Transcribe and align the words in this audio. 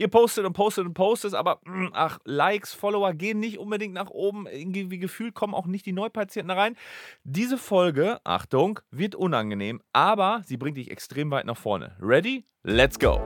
Ihr 0.00 0.08
postet 0.08 0.46
und 0.46 0.54
postet 0.54 0.86
und 0.86 0.94
postet, 0.94 1.34
aber 1.34 1.60
mm, 1.66 1.88
ach, 1.92 2.20
Likes, 2.24 2.72
Follower 2.72 3.12
gehen 3.12 3.38
nicht 3.38 3.58
unbedingt 3.58 3.92
nach 3.92 4.08
oben. 4.08 4.46
Irgendwie 4.46 4.98
gefühlt 4.98 5.34
kommen 5.34 5.52
auch 5.52 5.66
nicht 5.66 5.84
die 5.84 5.92
Neupatienten 5.92 6.50
rein. 6.50 6.74
Diese 7.22 7.58
Folge, 7.58 8.18
Achtung, 8.24 8.80
wird 8.90 9.14
unangenehm, 9.14 9.82
aber 9.92 10.40
sie 10.46 10.56
bringt 10.56 10.78
dich 10.78 10.90
extrem 10.90 11.30
weit 11.30 11.44
nach 11.44 11.58
vorne. 11.58 11.96
Ready? 12.00 12.46
Let's 12.62 12.98
go! 12.98 13.20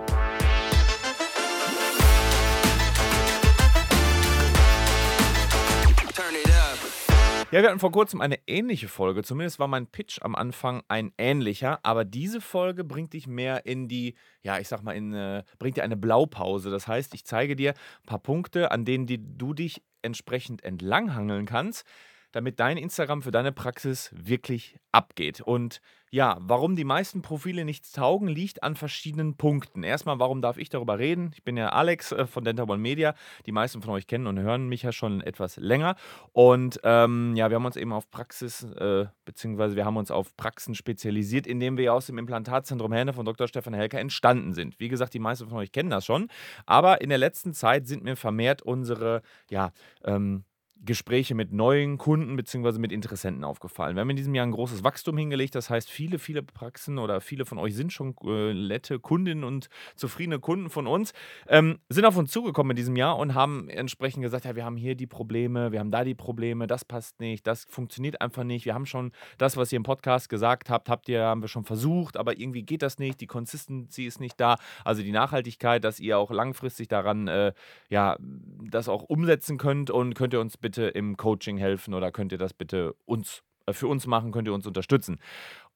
Ja, 7.55 7.63
wir 7.63 7.69
hatten 7.69 7.79
vor 7.79 7.93
kurzem 7.93 8.21
eine 8.21 8.41
ähnliche 8.49 8.89
Folge. 8.89 9.23
Zumindest 9.23 9.61
war 9.61 9.69
mein 9.69 9.87
Pitch 9.87 10.21
am 10.23 10.35
Anfang 10.35 10.83
ein 10.89 11.13
ähnlicher. 11.19 11.79
Aber 11.85 12.05
diese 12.05 12.41
Folge 12.41 12.83
bringt 12.83 13.13
dich 13.13 13.29
mehr 13.29 13.65
in 13.65 13.87
die, 13.87 14.17
ja, 14.43 14.59
ich 14.59 14.67
sag 14.67 14.83
mal, 14.83 14.97
in, 14.97 15.15
äh, 15.15 15.45
bringt 15.61 15.77
dir 15.77 15.85
eine 15.85 15.97
Blaupause. 15.97 16.73
Das 16.73 16.89
heißt, 16.89 17.15
ich 17.15 17.25
zeige 17.25 17.55
dir 17.55 17.71
ein 17.71 18.07
paar 18.07 18.19
Punkte, 18.19 18.73
an 18.73 18.85
denen 18.85 19.07
die, 19.07 19.21
du 19.21 19.55
dich 19.55 19.85
entsprechend 20.03 20.65
entlanghangeln 20.65 21.47
kannst 21.47 21.87
damit 22.35 22.59
dein 22.59 22.77
Instagram 22.77 23.23
für 23.23 23.31
deine 23.31 23.53
Praxis 23.53 24.11
wirklich 24.13 24.77
abgeht. 24.91 25.41
Und 25.41 25.81
ja, 26.11 26.37
warum 26.41 26.75
die 26.75 26.85
meisten 26.85 27.23
Profile 27.23 27.65
nichts 27.65 27.93
taugen, 27.93 28.29
liegt 28.29 28.63
an 28.63 28.75
verschiedenen 28.75 29.37
Punkten. 29.37 29.85
Erstmal, 29.85 30.19
warum 30.19 30.43
darf 30.43 30.59
ich 30.59 30.69
darüber 30.69 30.99
reden? 30.99 31.31
Ich 31.35 31.45
bin 31.45 31.57
ja 31.57 31.69
Alex 31.71 32.11
äh, 32.13 32.27
von 32.27 32.45
Dental 32.45 32.69
One 32.69 32.81
Media. 32.81 33.15
Die 33.47 33.53
meisten 33.53 33.83
von 33.83 33.95
euch 33.95 34.09
kennen 34.09 34.27
und 34.27 34.39
hören 34.39 34.69
mich 34.69 34.83
ja 34.83 34.91
schon 34.91 35.21
etwas 35.21 35.57
länger. 35.57 35.95
Und 36.33 36.81
ähm, 36.83 37.35
ja, 37.37 37.51
wir 37.51 37.57
haben 37.57 37.67
uns 37.67 37.77
eben 37.77 37.93
auf 37.93 38.11
Praxis, 38.11 38.65
äh, 38.65 39.07
beziehungsweise 39.25 39.77
wir 39.77 39.85
haben 39.85 39.97
uns 39.97 40.11
auf 40.11 40.37
Praxen 40.37 40.75
spezialisiert, 40.75 41.47
indem 41.47 41.77
wir 41.79 41.95
aus 41.95 42.07
dem 42.07 42.19
Implantatzentrum 42.19 42.93
Herne 42.93 43.13
von 43.13 43.25
Dr. 43.25 43.47
Stefan 43.47 43.75
Helker 43.75 44.01
entstanden 44.01 44.55
sind. 44.55 44.81
Wie 44.81 44.89
gesagt, 44.89 45.15
die 45.15 45.21
meisten 45.21 45.49
von 45.49 45.59
euch 45.59 45.71
kennen 45.71 45.91
das 45.91 46.05
schon. 46.05 46.29
Aber 46.67 47.01
in 47.01 47.11
der 47.11 47.19
letzten 47.19 47.55
Zeit 47.55 47.87
sind 47.87 48.03
mir 48.03 48.17
vermehrt 48.17 48.63
unsere, 48.63 49.23
ja, 49.51 49.71
ähm, 50.05 50.45
Gespräche 50.85 51.35
mit 51.35 51.53
neuen 51.53 51.99
Kunden 51.99 52.37
bzw. 52.37 52.79
mit 52.79 52.93
Interessenten 52.93 53.45
aufgefallen. 53.45 53.97
Wir 53.97 54.01
haben 54.01 54.11
in 54.11 54.17
diesem 54.17 54.35
Jahr 54.35 54.47
ein 54.47 54.53
großes 54.53 54.85
Wachstum 54.85 55.17
hingelegt. 55.17 55.55
Das 55.55 55.71
heißt, 55.71 55.91
viele, 55.91 56.19
viele 56.19 56.43
Praxen 56.43 56.99
oder 56.99 57.21
viele 57.21 57.45
von 57.45 57.59
euch 57.59 57.75
sind 57.75 57.93
schon 57.93 58.15
äh, 58.25 58.53
nette 58.53 58.99
Kundinnen 58.99 59.45
und 59.45 59.69
zufriedene 59.97 60.39
Kunden 60.39 60.71
von 60.71 60.87
uns, 60.87 61.13
ähm, 61.49 61.79
sind 61.89 62.05
auf 62.05 62.17
uns 62.17 62.31
zugekommen 62.31 62.73
in 62.73 62.77
diesem 62.77 62.97
Jahr 62.97 63.17
und 63.17 63.35
haben 63.35 63.69
entsprechend 63.69 64.23
gesagt, 64.23 64.45
ja, 64.45 64.57
wir 64.57 64.65
haben 64.65 64.77
hier 64.77 64.95
die 64.95 65.07
Probleme, 65.07 65.73
wir 65.73 65.81
haben 65.81 65.91
da 65.91 66.05
die 66.05 66.15
Probleme, 66.15 66.67
das 66.67 66.85
passt 66.85 67.21
nicht, 67.21 67.47
das 67.47 67.65
funktioniert 67.69 68.21
einfach 68.21 68.45
nicht. 68.45 68.65
Wir 68.65 68.75
haben 68.75 68.87
schon 68.87 69.13
das, 69.39 69.57
was 69.57 69.73
ihr 69.73 69.77
im 69.79 69.83
Podcast 69.83 70.29
gesagt 70.29 70.71
habt, 70.71 70.89
habt 70.89 71.09
ihr, 71.09 71.23
haben 71.23 71.43
wir 71.43 71.49
schon 71.49 71.65
versucht, 71.65 72.17
aber 72.17 72.39
irgendwie 72.39 72.63
geht 72.63 72.83
das 72.83 72.99
nicht, 72.99 73.21
die 73.21 73.27
Consistency 73.27 74.05
ist 74.05 74.21
nicht 74.21 74.39
da. 74.39 74.57
Also 74.85 75.03
die 75.03 75.13
Nachhaltigkeit, 75.13 75.83
dass 75.83 76.01
ihr 76.01 76.19
auch 76.19 76.31
langfristig 76.31 76.89
daran, 76.89 77.29
äh, 77.29 77.53
ja, 77.89 78.19
das 78.21 78.89
auch 78.89 79.03
umsetzen 79.03 79.59
könnt 79.59 79.91
und 79.91 80.15
könnt 80.15 80.33
ihr 80.35 80.41
uns 80.41 80.57
bitte 80.57 80.74
bitte 80.75 80.89
im 80.89 81.17
Coaching 81.17 81.57
helfen 81.57 81.95
oder 81.95 82.11
könnt 82.11 82.33
ihr 82.33 82.39
das 82.39 82.53
bitte 82.53 82.95
uns 83.05 83.45
äh, 83.67 83.73
für 83.73 83.87
uns 83.87 84.09
machen, 84.09 84.33
könnt 84.33 84.49
ihr 84.49 84.55
uns 84.55 84.67
unterstützen. 84.67 85.21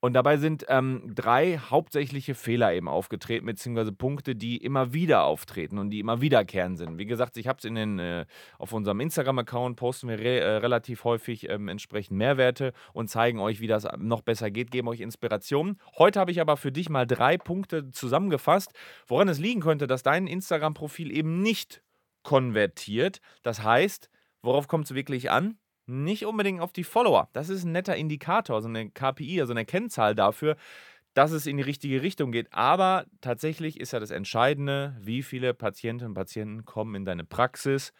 Und 0.00 0.12
dabei 0.12 0.36
sind 0.36 0.64
ähm, 0.68 1.12
drei 1.12 1.58
hauptsächliche 1.58 2.34
Fehler 2.34 2.72
eben 2.72 2.88
aufgetreten, 2.88 3.46
beziehungsweise 3.46 3.92
Punkte, 3.92 4.34
die 4.34 4.56
immer 4.56 4.92
wieder 4.92 5.24
auftreten 5.24 5.78
und 5.78 5.90
die 5.90 6.00
immer 6.00 6.20
wiederkehren 6.20 6.76
sind. 6.76 6.98
Wie 6.98 7.06
gesagt, 7.06 7.36
ich 7.36 7.46
habe 7.48 7.58
es 7.58 7.64
äh, 7.64 8.26
auf 8.58 8.72
unserem 8.72 9.00
Instagram-Account 9.00 9.76
posten 9.76 10.08
wir 10.08 10.18
re 10.18 10.40
äh, 10.40 10.56
relativ 10.58 11.04
häufig 11.04 11.48
ähm, 11.48 11.68
entsprechend 11.68 12.16
Mehrwerte 12.16 12.72
und 12.92 13.08
zeigen 13.08 13.38
euch, 13.38 13.60
wie 13.60 13.66
das 13.68 13.86
noch 13.98 14.22
besser 14.22 14.50
geht, 14.50 14.72
geben 14.72 14.88
euch 14.88 15.00
Inspirationen. 15.00 15.80
Heute 15.96 16.18
habe 16.18 16.32
ich 16.32 16.40
aber 16.40 16.56
für 16.56 16.72
dich 16.72 16.90
mal 16.90 17.06
drei 17.06 17.38
Punkte 17.38 17.90
zusammengefasst, 17.92 18.72
woran 19.06 19.28
es 19.28 19.38
liegen 19.38 19.60
könnte, 19.60 19.86
dass 19.86 20.02
dein 20.02 20.26
Instagram-Profil 20.26 21.10
eben 21.16 21.40
nicht 21.42 21.82
konvertiert. 22.22 23.20
Das 23.42 23.62
heißt, 23.62 24.10
Worauf 24.42 24.68
kommt 24.68 24.86
es 24.86 24.94
wirklich 24.94 25.30
an? 25.30 25.58
Nicht 25.86 26.26
unbedingt 26.26 26.60
auf 26.60 26.72
die 26.72 26.84
Follower. 26.84 27.28
Das 27.32 27.48
ist 27.48 27.64
ein 27.64 27.72
netter 27.72 27.96
Indikator, 27.96 28.60
so 28.60 28.68
eine 28.68 28.90
KPI, 28.90 29.40
also 29.40 29.52
eine 29.52 29.64
Kennzahl 29.64 30.14
dafür, 30.14 30.56
dass 31.14 31.32
es 31.32 31.46
in 31.46 31.56
die 31.56 31.62
richtige 31.62 32.02
Richtung 32.02 32.30
geht. 32.30 32.52
Aber 32.52 33.06
tatsächlich 33.20 33.80
ist 33.80 33.92
ja 33.92 34.00
das 34.00 34.10
Entscheidende, 34.10 34.96
wie 35.00 35.22
viele 35.22 35.54
Patientinnen 35.54 36.10
und 36.10 36.14
Patienten 36.14 36.64
kommen 36.64 36.94
in 36.94 37.04
deine 37.04 37.24
Praxis, 37.24 37.92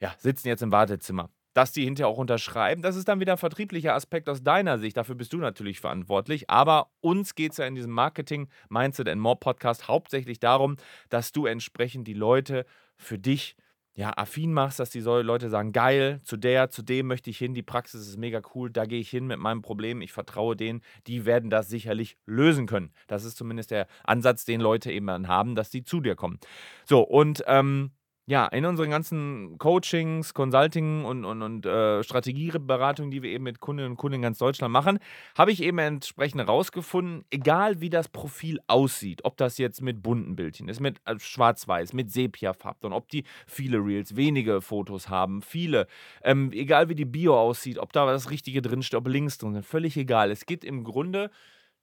ja, 0.00 0.14
sitzen 0.18 0.48
jetzt 0.48 0.62
im 0.62 0.72
Wartezimmer. 0.72 1.30
Dass 1.54 1.72
die 1.72 1.84
hinterher 1.84 2.08
auch 2.08 2.16
unterschreiben, 2.16 2.80
das 2.80 2.96
ist 2.96 3.08
dann 3.08 3.20
wieder 3.20 3.32
ein 3.32 3.38
vertrieblicher 3.38 3.94
Aspekt 3.94 4.30
aus 4.30 4.42
deiner 4.42 4.78
Sicht. 4.78 4.96
Dafür 4.96 5.14
bist 5.14 5.34
du 5.34 5.36
natürlich 5.36 5.80
verantwortlich. 5.80 6.48
Aber 6.48 6.90
uns 7.00 7.34
geht 7.34 7.52
es 7.52 7.58
ja 7.58 7.66
in 7.66 7.74
diesem 7.74 7.92
Marketing 7.92 8.48
Mindset 8.70 9.08
and 9.08 9.20
More 9.20 9.36
Podcast 9.36 9.86
hauptsächlich 9.88 10.40
darum, 10.40 10.76
dass 11.10 11.32
du 11.32 11.44
entsprechend 11.44 12.08
die 12.08 12.14
Leute 12.14 12.64
für 12.96 13.18
dich 13.18 13.56
ja, 13.94 14.12
affin 14.16 14.52
machst, 14.52 14.80
dass 14.80 14.90
die 14.90 15.00
Leute 15.00 15.50
sagen, 15.50 15.72
geil, 15.72 16.20
zu 16.22 16.36
der, 16.36 16.70
zu 16.70 16.82
dem 16.82 17.06
möchte 17.06 17.28
ich 17.30 17.38
hin, 17.38 17.54
die 17.54 17.62
Praxis 17.62 18.06
ist 18.08 18.16
mega 18.16 18.40
cool, 18.54 18.70
da 18.70 18.86
gehe 18.86 19.00
ich 19.00 19.10
hin 19.10 19.26
mit 19.26 19.38
meinem 19.38 19.60
Problem, 19.60 20.00
ich 20.00 20.12
vertraue 20.12 20.56
denen, 20.56 20.80
die 21.06 21.26
werden 21.26 21.50
das 21.50 21.68
sicherlich 21.68 22.16
lösen 22.24 22.66
können. 22.66 22.92
Das 23.06 23.24
ist 23.24 23.36
zumindest 23.36 23.70
der 23.70 23.86
Ansatz, 24.04 24.44
den 24.44 24.60
Leute 24.60 24.90
eben 24.90 25.06
dann 25.06 25.28
haben, 25.28 25.54
dass 25.54 25.70
die 25.70 25.84
zu 25.84 26.00
dir 26.00 26.16
kommen. 26.16 26.38
So, 26.84 27.02
und 27.02 27.44
ähm, 27.46 27.90
ja, 28.26 28.46
in 28.46 28.64
unseren 28.64 28.90
ganzen 28.90 29.58
Coachings, 29.58 30.32
Consulting 30.32 31.04
und, 31.04 31.24
und, 31.24 31.42
und 31.42 31.66
äh, 31.66 32.04
Strategieberatungen, 32.04 33.10
die 33.10 33.22
wir 33.22 33.30
eben 33.30 33.42
mit 33.42 33.58
Kundinnen 33.58 33.92
und 33.92 33.96
Kunden 33.96 34.16
in 34.16 34.22
ganz 34.22 34.38
Deutschland 34.38 34.72
machen, 34.72 35.00
habe 35.36 35.50
ich 35.50 35.60
eben 35.60 35.78
entsprechend 35.78 36.40
herausgefunden, 36.40 37.24
egal 37.30 37.80
wie 37.80 37.90
das 37.90 38.08
Profil 38.08 38.60
aussieht, 38.68 39.24
ob 39.24 39.36
das 39.36 39.58
jetzt 39.58 39.82
mit 39.82 40.04
bunten 40.04 40.36
Bildchen 40.36 40.68
ist, 40.68 40.78
mit 40.78 41.00
äh, 41.04 41.18
schwarz-weiß, 41.18 41.94
mit 41.94 42.12
Sepia-Farben, 42.12 42.92
ob 42.92 43.08
die 43.08 43.24
viele 43.48 43.78
Reels, 43.78 44.14
wenige 44.14 44.60
Fotos 44.60 45.08
haben, 45.08 45.42
viele, 45.42 45.88
ähm, 46.22 46.52
egal 46.52 46.88
wie 46.88 46.94
die 46.94 47.04
Bio 47.04 47.36
aussieht, 47.36 47.78
ob 47.78 47.92
da 47.92 48.06
das 48.06 48.30
Richtige 48.30 48.62
drinsteht, 48.62 48.98
ob 48.98 49.08
Links 49.08 49.38
drin 49.38 49.54
sind, 49.54 49.66
völlig 49.66 49.96
egal. 49.96 50.30
Es 50.30 50.46
geht 50.46 50.62
im 50.62 50.84
Grunde 50.84 51.30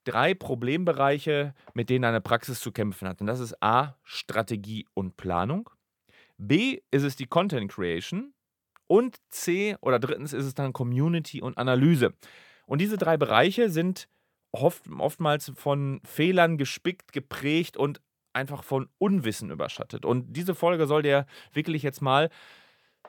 drei 0.05 0.33
Problembereiche, 0.33 1.53
mit 1.73 1.89
denen 1.89 2.05
eine 2.05 2.21
Praxis 2.21 2.61
zu 2.61 2.71
kämpfen 2.71 3.09
hat. 3.09 3.19
Und 3.19 3.27
das 3.27 3.41
ist 3.41 3.61
A, 3.61 3.95
Strategie 4.03 4.87
und 4.93 5.17
Planung. 5.17 5.69
B 6.39 6.81
ist 6.89 7.03
es 7.03 7.15
die 7.15 7.27
Content 7.27 7.71
Creation 7.71 8.33
und 8.87 9.17
C 9.29 9.75
oder 9.81 9.99
drittens 9.99 10.33
ist 10.33 10.45
es 10.45 10.55
dann 10.55 10.73
Community 10.73 11.41
und 11.41 11.57
Analyse. 11.57 12.13
Und 12.65 12.79
diese 12.79 12.97
drei 12.97 13.17
Bereiche 13.17 13.69
sind 13.69 14.07
oft, 14.51 14.83
oftmals 14.97 15.51
von 15.55 16.01
Fehlern 16.03 16.57
gespickt, 16.57 17.11
geprägt 17.11 17.77
und 17.77 18.01
einfach 18.33 18.63
von 18.63 18.89
Unwissen 18.97 19.51
überschattet. 19.51 20.05
Und 20.05 20.33
diese 20.35 20.55
Folge 20.55 20.87
soll 20.87 21.03
dir 21.03 21.25
wirklich 21.51 21.83
jetzt 21.83 22.01
mal 22.01 22.29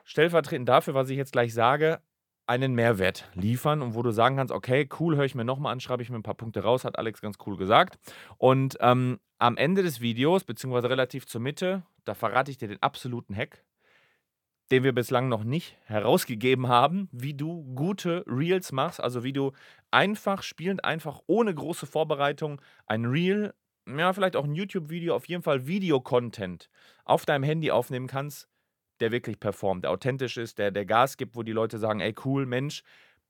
stellvertretend 0.03 0.67
dafür, 0.67 0.93
was 0.93 1.09
ich 1.09 1.17
jetzt 1.17 1.31
gleich 1.31 1.53
sage, 1.53 2.01
einen 2.51 2.75
Mehrwert 2.75 3.29
liefern 3.33 3.81
und 3.81 3.95
wo 3.95 4.01
du 4.01 4.11
sagen 4.11 4.35
kannst, 4.35 4.53
okay, 4.53 4.89
cool, 4.99 5.15
höre 5.15 5.23
ich 5.23 5.35
mir 5.35 5.45
nochmal 5.45 5.71
an, 5.71 5.79
schreibe 5.79 6.03
ich 6.03 6.09
mir 6.09 6.17
ein 6.17 6.23
paar 6.23 6.35
Punkte 6.35 6.63
raus, 6.63 6.83
hat 6.83 6.99
Alex 6.99 7.21
ganz 7.21 7.37
cool 7.45 7.55
gesagt. 7.55 7.97
Und 8.37 8.77
ähm, 8.81 9.19
am 9.39 9.55
Ende 9.55 9.83
des 9.83 10.01
Videos, 10.01 10.43
beziehungsweise 10.43 10.89
relativ 10.89 11.25
zur 11.25 11.39
Mitte, 11.39 11.83
da 12.03 12.13
verrate 12.13 12.51
ich 12.51 12.57
dir 12.57 12.67
den 12.67 12.83
absoluten 12.83 13.33
Hack, 13.33 13.63
den 14.69 14.83
wir 14.83 14.91
bislang 14.91 15.29
noch 15.29 15.45
nicht 15.45 15.77
herausgegeben 15.85 16.67
haben, 16.67 17.07
wie 17.13 17.33
du 17.33 17.63
gute 17.73 18.25
Reels 18.27 18.73
machst, 18.73 19.01
also 19.01 19.23
wie 19.23 19.33
du 19.33 19.53
einfach, 19.89 20.43
spielend 20.43 20.83
einfach, 20.83 21.21
ohne 21.27 21.55
große 21.55 21.85
Vorbereitung, 21.85 22.61
ein 22.85 23.05
Reel, 23.05 23.53
ja, 23.87 24.11
vielleicht 24.11 24.35
auch 24.35 24.43
ein 24.43 24.55
YouTube-Video, 24.55 25.15
auf 25.15 25.25
jeden 25.25 25.41
Fall 25.41 25.67
Videocontent 25.67 26.69
auf 27.05 27.25
deinem 27.25 27.43
Handy 27.43 27.71
aufnehmen 27.71 28.07
kannst, 28.07 28.49
der 29.01 29.11
wirklich 29.11 29.39
performt, 29.39 29.83
der 29.83 29.91
authentisch 29.91 30.37
ist, 30.37 30.59
der, 30.59 30.71
der 30.71 30.85
Gas 30.85 31.17
gibt, 31.17 31.35
wo 31.35 31.43
die 31.43 31.51
Leute 31.51 31.77
sagen, 31.77 31.99
ey, 31.99 32.15
cool, 32.25 32.45
Mensch, 32.45 32.83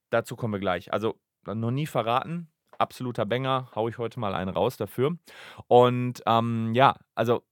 dazu 0.10 0.36
kommen 0.36 0.54
wir 0.54 0.60
gleich. 0.60 0.94
Also 0.94 1.20
noch 1.46 1.72
nie 1.72 1.88
verraten, 1.88 2.52
absoluter 2.78 3.26
Banger, 3.26 3.70
hau 3.76 3.88
ich 3.88 3.98
heute 3.98 4.20
mal 4.20 4.36
einen 4.36 4.52
raus 4.52 4.78
dafür. 4.78 5.18
Und 5.68 6.22
ähm, 6.26 6.74
ja, 6.74 6.96
also 7.16 7.44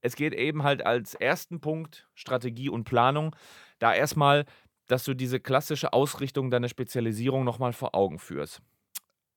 es 0.00 0.16
geht 0.16 0.32
eben 0.32 0.62
halt 0.62 0.84
als 0.84 1.14
ersten 1.14 1.60
Punkt 1.60 2.08
Strategie 2.14 2.68
und 2.68 2.84
Planung, 2.84 3.34
da 3.78 3.94
erstmal, 3.94 4.44
dass 4.86 5.04
du 5.04 5.14
diese 5.14 5.40
klassische 5.40 5.92
Ausrichtung 5.92 6.50
deiner 6.50 6.68
Spezialisierung 6.68 7.44
nochmal 7.44 7.72
vor 7.72 7.94
Augen 7.94 8.18
führst. 8.18 8.62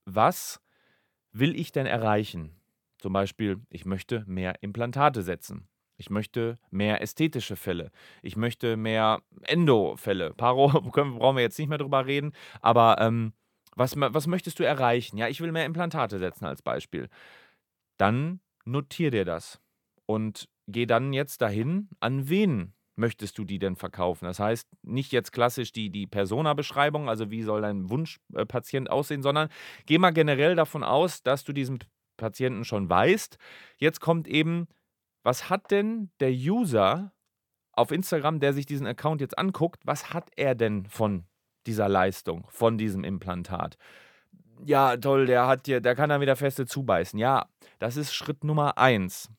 Was 0.06 0.62
will 1.32 1.56
ich 1.56 1.72
denn 1.72 1.86
erreichen? 1.86 2.56
Zum 3.00 3.14
Beispiel, 3.14 3.60
ich 3.70 3.86
möchte 3.86 4.24
mehr 4.28 4.62
Implantate 4.62 5.24
setzen. 5.24 5.68
Ich 6.02 6.10
möchte 6.10 6.58
mehr 6.72 7.00
ästhetische 7.00 7.56
Fälle. 7.56 7.92
Ich 8.24 8.36
möchte 8.36 8.76
mehr 8.76 9.22
Endo-Fälle. 9.44 10.34
Paro 10.34 10.68
brauchen 10.82 11.36
wir 11.36 11.44
jetzt 11.44 11.60
nicht 11.60 11.70
mehr 11.70 11.78
drüber 11.78 12.08
reden. 12.08 12.34
Aber 12.60 12.98
ähm, 13.00 13.34
was, 13.76 13.96
was 13.96 14.26
möchtest 14.26 14.58
du 14.58 14.64
erreichen? 14.64 15.18
Ja, 15.18 15.28
ich 15.28 15.42
will 15.42 15.52
mehr 15.52 15.68
Implantate 15.68 16.18
setzen 16.18 16.46
als 16.46 16.64
Beispiel. 16.64 17.08
Dann 17.98 18.40
notier 18.66 19.12
dir 19.12 19.26
das 19.26 19.62
und 20.08 20.50
geh 20.68 20.88
dann 20.88 21.14
jetzt 21.14 21.40
dahin, 21.44 21.88
an 22.00 22.28
wen 22.28 22.74
möchtest 22.96 23.38
du 23.38 23.44
die 23.46 23.60
denn 23.60 23.76
verkaufen? 23.76 24.26
Das 24.26 24.40
heißt, 24.40 24.68
nicht 24.82 25.12
jetzt 25.12 25.32
klassisch 25.32 25.72
die, 25.72 25.92
die 25.92 26.08
Persona-Beschreibung, 26.08 27.10
also 27.10 27.30
wie 27.30 27.44
soll 27.44 27.62
dein 27.62 27.92
Wunschpatient 27.92 28.90
aussehen, 28.90 29.22
sondern 29.22 29.50
geh 29.86 30.00
mal 30.00 30.12
generell 30.12 30.56
davon 30.56 30.84
aus, 30.84 31.22
dass 31.22 31.44
du 31.44 31.54
diesen 31.54 31.78
Patienten 32.18 32.66
schon 32.66 32.90
weißt. 32.90 33.38
Jetzt 33.78 34.02
kommt 34.02 34.28
eben 34.28 34.68
was 35.24 35.50
hat 35.50 35.72
denn 35.72 36.12
der 36.20 36.32
User 36.32 37.14
auf 37.74 37.92
Instagram, 37.92 38.40
der 38.40 38.54
sich 38.54 38.66
diesen 38.66 38.88
Account 38.88 39.22
jetzt 39.22 39.38
anguckt, 39.38 39.82
was 39.86 40.14
hat 40.14 40.30
er 40.36 40.56
denn 40.56 40.86
von 40.86 41.26
dieser 41.66 41.88
Leistung, 41.88 42.46
von 42.50 42.78
diesem 42.78 43.04
Implantat? 43.04 43.78
Ja, 44.64 44.96
toll, 44.98 45.26
der 45.26 45.48
hat 45.48 45.66
dir, 45.66 45.82
der 45.82 45.96
kann 45.96 46.10
dann 46.10 46.22
wieder 46.22 46.36
feste 46.36 46.66
zubeißen. 46.66 47.18
Ja, 47.18 47.48
das 47.80 47.98
ist 47.98 48.14
Schritt 48.14 48.44
Nummer 48.44 48.78
eins. 48.78 49.30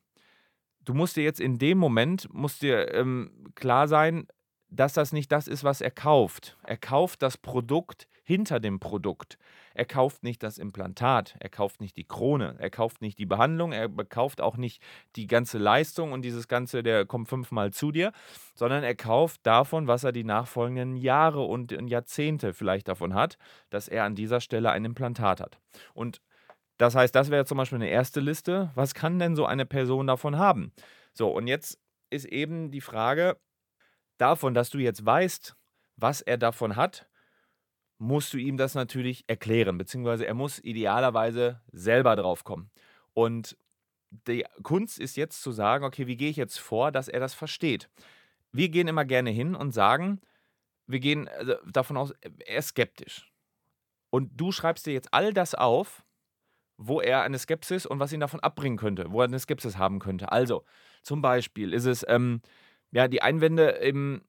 Du 0.85 0.95
musst 0.95 1.17
dir 1.17 1.23
jetzt 1.23 1.41
in 1.41 1.59
dem 1.59 1.79
Moment, 1.79 2.33
musst 2.33 2.63
dir 2.63 2.93
ähm, 2.93 3.53
klar 3.55 3.87
sein, 3.87 4.27
dass 4.69 4.95
das 4.95 5.13
nicht 5.13 5.31
das 5.31 5.47
ist, 5.47 5.63
was 5.63 5.81
er 5.81 5.91
kauft. 5.91 6.57
Er 6.65 6.77
kauft 6.77 7.23
das 7.23 7.37
Produkt 7.37 8.09
hinter 8.25 8.59
dem 8.59 8.81
Produkt. 8.81 9.39
Er 9.75 9.85
kauft 9.85 10.23
nicht 10.23 10.43
das 10.43 10.59
Implantat, 10.59 11.37
er 11.41 11.49
kauft 11.49 11.81
nicht 11.81 11.97
die 11.97 12.05
Krone, 12.05 12.57
er 12.59 12.71
kauft 12.71 13.01
nicht 13.01 13.19
die 13.19 13.27
Behandlung, 13.27 13.73
er 13.73 13.89
kauft 13.89 14.41
auch 14.41 14.57
nicht 14.57 14.83
die 15.17 15.27
ganze 15.27 15.59
Leistung 15.59 16.13
und 16.13 16.23
dieses 16.23 16.49
Ganze, 16.49 16.83
der 16.83 17.07
kommt 17.07 17.29
fünfmal 17.29 17.73
zu 17.73 17.93
dir, 17.93 18.13
sondern 18.55 18.83
er 18.85 18.95
kauft 18.95 19.41
davon, 19.45 19.87
was 19.87 20.05
er 20.05 20.13
die 20.13 20.25
nachfolgenden 20.25 20.97
Jahre 20.97 21.43
und 21.43 21.73
Jahrzehnte 21.73 22.55
vielleicht 22.55 22.89
davon 22.89 23.15
hat, 23.15 23.39
dass 23.71 23.89
er 23.89 24.05
an 24.05 24.15
dieser 24.15 24.41
Stelle 24.41 24.71
ein 24.71 24.85
Implantat 24.85 25.41
hat. 25.41 25.59
Und 25.95 26.21
das 26.79 26.95
heißt, 26.95 27.15
das 27.15 27.31
wäre 27.31 27.45
zum 27.45 27.59
Beispiel 27.59 27.77
eine 27.77 27.91
erste 27.91 28.21
Liste. 28.21 28.71
Was 28.75 28.95
kann 28.95 29.19
denn 29.19 29.37
so 29.37 29.47
eine 29.47 29.67
Person 29.67 30.07
davon 30.07 30.39
haben? 30.39 30.73
So, 31.13 31.31
und 31.31 31.47
jetzt 31.47 31.79
ist 32.11 32.25
eben 32.25 32.71
die 32.71 32.81
Frage 32.81 33.37
davon, 34.19 34.55
dass 34.55 34.71
du 34.71 34.79
jetzt 34.79 35.05
weißt, 35.05 35.55
was 35.97 36.23
er 36.23 36.39
davon 36.39 36.77
hat, 36.77 37.09
musst 38.03 38.33
du 38.33 38.37
ihm 38.37 38.57
das 38.57 38.75
natürlich 38.75 39.23
erklären, 39.29 39.79
beziehungsweise 39.79 40.27
er 40.27 40.35
muss 40.35 40.59
idealerweise 40.59 41.61
selber 41.71 42.17
drauf 42.17 42.43
kommen. 42.43 42.69
Und 43.15 43.57
die 44.11 44.45
Kunst 44.65 44.99
ist 44.99 45.17
jetzt 45.17 45.41
zu 45.41 45.53
sagen, 45.53 45.85
okay, 45.85 46.09
wie 46.09 46.17
gehe 46.17 46.29
ich 46.29 46.37
jetzt 46.37 46.59
vor, 46.59 46.91
dass 46.91 47.07
er 47.07 47.21
das 47.21 47.33
versteht? 47.33 47.89
Wir 48.51 48.71
gehen 48.71 48.89
immer 48.89 49.05
gerne 49.05 49.31
hin 49.31 49.55
und 49.55 49.71
sagen, 49.71 50.21
wir 50.89 50.99
gehen 50.99 51.29
also 51.29 51.55
davon 51.71 51.97
aus, 51.97 52.13
er 52.45 52.59
ist 52.59 52.69
skeptisch. 52.69 53.33
Und 54.11 54.33
du 54.35 54.51
schreibst 54.51 54.85
dir 54.85 54.93
jetzt 54.93 55.15
all 55.15 55.33
das 55.33 55.55
auf, 55.55 56.05
wo 56.77 57.01
er 57.01 57.23
eine 57.23 57.39
Skepsis 57.39 57.87
und 57.87 58.01
was 58.01 58.13
ihn 58.13 58.21
davon 58.21 58.41
abbringen 58.41 58.79
könnte, 58.79 59.13
wo 59.13 59.21
er 59.21 59.29
eine 59.29 59.39
Skepsis 59.39 59.79
haben 59.79 60.01
könnte. 60.01 60.33
Also, 60.33 60.65
zum 61.05 61.23
Beispiel 61.23 61.73
ist 61.73 61.87
es, 61.87 62.05
ähm, 62.09 62.43
ja, 62.91 63.07
die 63.07 63.23
Einwände 63.23 63.81
eben, 63.81 64.23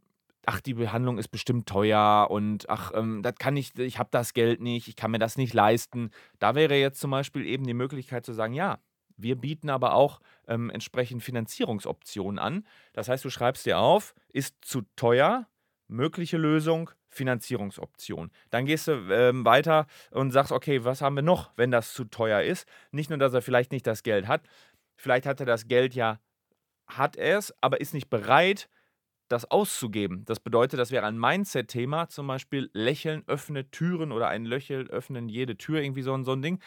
ach, 0.45 0.61
die 0.61 0.73
Behandlung 0.73 1.17
ist 1.17 1.29
bestimmt 1.29 1.67
teuer 1.67 2.27
und 2.29 2.69
ach, 2.69 2.91
ähm, 2.95 3.21
das 3.23 3.35
kann 3.35 3.57
ich, 3.57 3.77
ich 3.77 3.99
habe 3.99 4.09
das 4.11 4.33
Geld 4.33 4.61
nicht, 4.61 4.87
ich 4.87 4.95
kann 4.95 5.11
mir 5.11 5.19
das 5.19 5.37
nicht 5.37 5.53
leisten. 5.53 6.11
Da 6.39 6.55
wäre 6.55 6.75
jetzt 6.75 6.99
zum 6.99 7.11
Beispiel 7.11 7.45
eben 7.45 7.65
die 7.65 7.73
Möglichkeit 7.73 8.25
zu 8.25 8.33
sagen, 8.33 8.53
ja, 8.53 8.79
wir 9.17 9.35
bieten 9.35 9.69
aber 9.69 9.93
auch 9.93 10.19
ähm, 10.47 10.69
entsprechend 10.69 11.23
Finanzierungsoptionen 11.23 12.39
an. 12.39 12.65
Das 12.93 13.09
heißt, 13.09 13.23
du 13.23 13.29
schreibst 13.29 13.65
dir 13.65 13.79
auf, 13.79 14.15
ist 14.29 14.55
zu 14.61 14.81
teuer, 14.95 15.47
mögliche 15.87 16.37
Lösung, 16.37 16.89
Finanzierungsoption. 17.09 18.31
Dann 18.49 18.65
gehst 18.65 18.87
du 18.87 18.93
ähm, 19.11 19.45
weiter 19.45 19.85
und 20.11 20.31
sagst, 20.31 20.51
okay, 20.51 20.83
was 20.83 21.01
haben 21.01 21.15
wir 21.15 21.21
noch, 21.21 21.51
wenn 21.55 21.71
das 21.71 21.93
zu 21.93 22.05
teuer 22.05 22.41
ist? 22.41 22.67
Nicht 22.91 23.09
nur, 23.09 23.19
dass 23.19 23.33
er 23.33 23.41
vielleicht 23.41 23.71
nicht 23.71 23.85
das 23.85 24.03
Geld 24.03 24.27
hat, 24.27 24.41
vielleicht 24.95 25.25
hat 25.25 25.39
er 25.39 25.45
das 25.45 25.67
Geld 25.67 25.93
ja, 25.93 26.19
hat 26.87 27.15
er 27.15 27.37
es, 27.37 27.53
aber 27.61 27.79
ist 27.79 27.93
nicht 27.93 28.09
bereit, 28.09 28.67
das 29.33 29.50
auszugeben. 29.50 30.24
Das 30.25 30.39
bedeutet, 30.39 30.80
das 30.80 30.91
wäre 30.91 31.06
ein 31.06 31.19
Mindset-Thema, 31.19 32.07
zum 32.07 32.27
Beispiel 32.27 32.69
Lächeln 32.74 33.24
öffnet 33.27 33.71
Türen 33.71 34.12
oder 34.12 34.30
ein 34.30 34.45
Lächeln 34.45 34.89
öffnen 34.89 35.27
jede 35.27 35.57
Tür, 35.57 35.81
irgendwie 35.81 36.03
so 36.03 36.13
ein, 36.13 36.24
so 36.24 36.31
ein 36.31 36.41
Ding. 36.41 36.59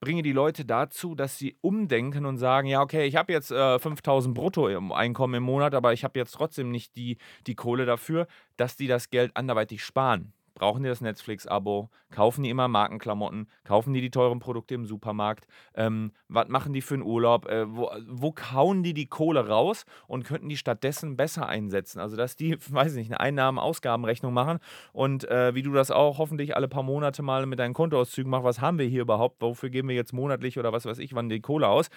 Bringe 0.00 0.22
die 0.22 0.32
Leute 0.32 0.64
dazu, 0.64 1.14
dass 1.14 1.38
sie 1.38 1.56
umdenken 1.60 2.26
und 2.26 2.38
sagen, 2.38 2.66
ja, 2.66 2.80
okay, 2.80 3.04
ich 3.06 3.14
habe 3.14 3.32
jetzt 3.32 3.52
äh, 3.52 3.78
5000 3.78 4.34
Bruttoeinkommen 4.34 5.36
im 5.36 5.44
Monat, 5.44 5.74
aber 5.74 5.92
ich 5.92 6.02
habe 6.02 6.18
jetzt 6.18 6.32
trotzdem 6.32 6.72
nicht 6.72 6.96
die, 6.96 7.18
die 7.46 7.54
Kohle 7.54 7.86
dafür, 7.86 8.26
dass 8.56 8.74
die 8.74 8.88
das 8.88 9.10
Geld 9.10 9.36
anderweitig 9.36 9.84
sparen 9.84 10.32
brauchen 10.54 10.82
die 10.82 10.88
das 10.88 11.00
Netflix-Abo, 11.00 11.90
kaufen 12.10 12.42
die 12.42 12.50
immer 12.50 12.68
Markenklamotten, 12.68 13.48
kaufen 13.64 13.92
die 13.92 14.00
die 14.00 14.10
teuren 14.10 14.38
Produkte 14.38 14.74
im 14.74 14.86
Supermarkt, 14.86 15.46
ähm, 15.74 16.12
was 16.28 16.48
machen 16.48 16.72
die 16.72 16.82
für 16.82 16.94
einen 16.94 17.02
Urlaub, 17.02 17.46
äh, 17.46 17.64
wo, 17.74 17.90
wo 18.08 18.32
kauen 18.32 18.82
die 18.82 18.94
die 18.94 19.06
Kohle 19.06 19.48
raus 19.48 19.84
und 20.06 20.24
könnten 20.24 20.48
die 20.48 20.56
stattdessen 20.56 21.16
besser 21.16 21.46
einsetzen. 21.46 22.00
Also, 22.00 22.16
dass 22.16 22.36
die, 22.36 22.56
weiß 22.70 22.92
ich 22.92 22.98
nicht, 22.98 23.10
eine 23.10 23.20
Einnahmen-Ausgabenrechnung 23.20 24.32
machen 24.32 24.58
und 24.92 25.28
äh, 25.28 25.54
wie 25.54 25.62
du 25.62 25.72
das 25.72 25.90
auch 25.90 26.18
hoffentlich 26.18 26.56
alle 26.56 26.68
paar 26.68 26.82
Monate 26.82 27.22
mal 27.22 27.46
mit 27.46 27.58
deinen 27.58 27.74
Kontoauszügen 27.74 28.30
machst, 28.30 28.44
was 28.44 28.60
haben 28.60 28.78
wir 28.78 28.86
hier 28.86 29.02
überhaupt, 29.02 29.40
wofür 29.40 29.70
geben 29.70 29.88
wir 29.88 29.96
jetzt 29.96 30.12
monatlich 30.12 30.58
oder 30.58 30.72
was 30.72 30.84
weiß 30.84 30.98
ich, 30.98 31.14
wann 31.14 31.28
die 31.28 31.40
Kohle 31.40 31.68
aus, 31.68 31.88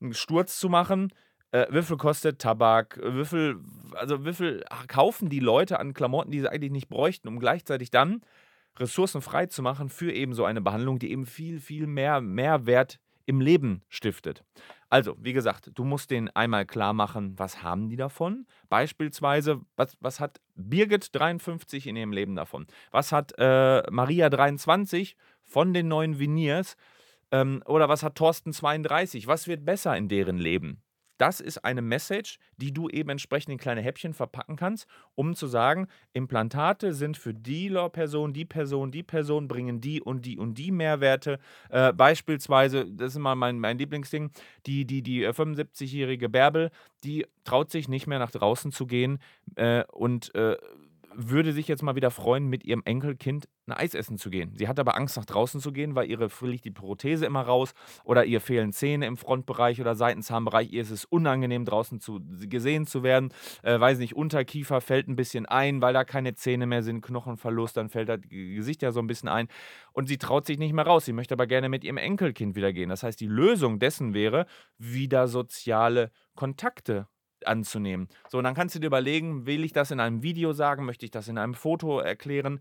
einen 0.00 0.14
Sturz 0.14 0.58
zu 0.58 0.68
machen, 0.68 1.12
äh, 1.52 1.66
wie 1.70 1.82
viel 1.82 1.96
kostet 1.96 2.38
Tabak? 2.38 3.00
Wie 3.02 3.24
viel, 3.24 3.58
also 3.94 4.24
wie 4.24 4.34
viel 4.34 4.64
kaufen 4.86 5.28
die 5.28 5.40
Leute 5.40 5.80
an 5.80 5.94
Klamotten, 5.94 6.30
die 6.30 6.40
sie 6.40 6.50
eigentlich 6.50 6.72
nicht 6.72 6.88
bräuchten, 6.88 7.28
um 7.28 7.38
gleichzeitig 7.38 7.90
dann 7.90 8.22
Ressourcen 8.76 9.22
frei 9.22 9.46
zu 9.46 9.62
machen 9.62 9.88
für 9.88 10.12
eben 10.12 10.34
so 10.34 10.44
eine 10.44 10.60
Behandlung, 10.60 10.98
die 10.98 11.10
eben 11.10 11.26
viel, 11.26 11.60
viel 11.60 11.86
mehr 11.86 12.20
Mehrwert 12.20 13.00
im 13.26 13.40
Leben 13.40 13.82
stiftet. 13.88 14.44
Also, 14.88 15.14
wie 15.18 15.34
gesagt, 15.34 15.70
du 15.74 15.84
musst 15.84 16.10
denen 16.10 16.30
einmal 16.30 16.64
klar 16.64 16.94
machen, 16.94 17.38
was 17.38 17.62
haben 17.62 17.90
die 17.90 17.96
davon? 17.96 18.46
Beispielsweise, 18.70 19.60
was, 19.76 19.98
was 20.00 20.18
hat 20.18 20.40
Birgit 20.54 21.14
53 21.14 21.86
in 21.86 21.96
ihrem 21.96 22.12
Leben 22.12 22.36
davon? 22.36 22.66
Was 22.90 23.12
hat 23.12 23.34
äh, 23.36 23.82
Maria 23.90 24.30
23 24.30 25.14
von 25.42 25.74
den 25.74 25.88
neuen 25.88 26.18
Veneers? 26.18 26.76
Ähm, 27.30 27.62
oder 27.66 27.90
was 27.90 28.02
hat 28.02 28.14
Thorsten 28.14 28.54
32? 28.54 29.26
Was 29.26 29.46
wird 29.46 29.66
besser 29.66 29.94
in 29.94 30.08
deren 30.08 30.38
Leben? 30.38 30.82
Das 31.18 31.40
ist 31.40 31.64
eine 31.64 31.82
Message, 31.82 32.38
die 32.56 32.72
du 32.72 32.88
eben 32.88 33.10
entsprechend 33.10 33.52
in 33.52 33.58
kleine 33.58 33.82
Häppchen 33.82 34.14
verpacken 34.14 34.56
kannst, 34.56 34.86
um 35.14 35.34
zu 35.34 35.46
sagen, 35.46 35.88
Implantate 36.12 36.94
sind 36.94 37.16
für 37.16 37.34
die 37.34 37.68
Person, 37.92 38.32
die 38.32 38.44
Person, 38.44 38.90
die 38.90 39.02
Person, 39.02 39.48
bringen 39.48 39.80
die 39.80 40.00
und 40.00 40.24
die 40.24 40.38
und 40.38 40.54
die 40.54 40.70
Mehrwerte. 40.70 41.38
Äh, 41.70 41.92
beispielsweise, 41.92 42.86
das 42.86 43.10
ist 43.10 43.16
immer 43.16 43.34
mein, 43.34 43.58
mein 43.58 43.78
Lieblingsding, 43.78 44.30
die, 44.66 44.84
die, 44.86 45.02
die 45.02 45.26
75-jährige 45.26 46.26
äh, 46.26 46.28
Bärbel, 46.28 46.70
die 47.04 47.26
traut 47.44 47.70
sich 47.70 47.88
nicht 47.88 48.06
mehr 48.06 48.18
nach 48.18 48.30
draußen 48.30 48.72
zu 48.72 48.86
gehen 48.86 49.18
äh, 49.56 49.84
und 49.92 50.34
äh, 50.34 50.56
würde 51.14 51.52
sich 51.52 51.66
jetzt 51.68 51.82
mal 51.82 51.96
wieder 51.96 52.10
freuen, 52.10 52.46
mit 52.46 52.64
ihrem 52.64 52.82
Enkelkind 52.84 53.48
ein 53.68 53.72
Eis 53.72 53.94
essen 53.94 54.18
zu 54.18 54.30
gehen. 54.30 54.52
Sie 54.54 54.68
hat 54.68 54.78
aber 54.78 54.96
Angst, 54.96 55.16
nach 55.16 55.24
draußen 55.24 55.60
zu 55.60 55.72
gehen, 55.72 55.94
weil 55.94 56.10
ihre 56.10 56.28
fliegt 56.28 56.64
die 56.64 56.70
Prothese 56.70 57.26
immer 57.26 57.42
raus 57.42 57.74
oder 58.04 58.24
ihr 58.24 58.40
fehlen 58.40 58.72
Zähne 58.72 59.06
im 59.06 59.16
Frontbereich 59.16 59.80
oder 59.80 59.94
Seitenzahnbereich. 59.94 60.72
Ihr 60.72 60.82
ist 60.82 60.90
es 60.90 61.04
unangenehm, 61.04 61.64
draußen 61.64 62.00
zu, 62.00 62.20
gesehen 62.48 62.86
zu 62.86 63.02
werden. 63.02 63.32
Äh, 63.62 63.78
weiß 63.78 63.98
nicht, 63.98 64.16
Unterkiefer 64.16 64.80
fällt 64.80 65.08
ein 65.08 65.16
bisschen 65.16 65.46
ein, 65.46 65.80
weil 65.82 65.94
da 65.94 66.04
keine 66.04 66.34
Zähne 66.34 66.66
mehr 66.66 66.82
sind, 66.82 67.02
Knochenverlust, 67.02 67.76
dann 67.76 67.88
fällt 67.88 68.08
das 68.08 68.20
Gesicht 68.28 68.82
ja 68.82 68.92
so 68.92 69.00
ein 69.00 69.06
bisschen 69.06 69.28
ein. 69.28 69.48
Und 69.92 70.08
sie 70.08 70.18
traut 70.18 70.46
sich 70.46 70.58
nicht 70.58 70.72
mehr 70.72 70.86
raus. 70.86 71.04
Sie 71.04 71.12
möchte 71.12 71.34
aber 71.34 71.46
gerne 71.46 71.68
mit 71.68 71.84
ihrem 71.84 71.98
Enkelkind 71.98 72.56
wieder 72.56 72.72
gehen. 72.72 72.88
Das 72.88 73.02
heißt, 73.02 73.20
die 73.20 73.26
Lösung 73.26 73.78
dessen 73.78 74.14
wäre, 74.14 74.46
wieder 74.78 75.28
soziale 75.28 76.10
Kontakte 76.34 77.08
anzunehmen. 77.46 78.08
So, 78.28 78.38
und 78.38 78.44
dann 78.44 78.54
kannst 78.54 78.74
du 78.74 78.78
dir 78.78 78.86
überlegen, 78.86 79.46
will 79.46 79.64
ich 79.64 79.72
das 79.72 79.90
in 79.90 80.00
einem 80.00 80.22
Video 80.22 80.52
sagen, 80.52 80.84
möchte 80.84 81.04
ich 81.04 81.10
das 81.10 81.28
in 81.28 81.38
einem 81.38 81.54
Foto 81.54 82.00
erklären? 82.00 82.60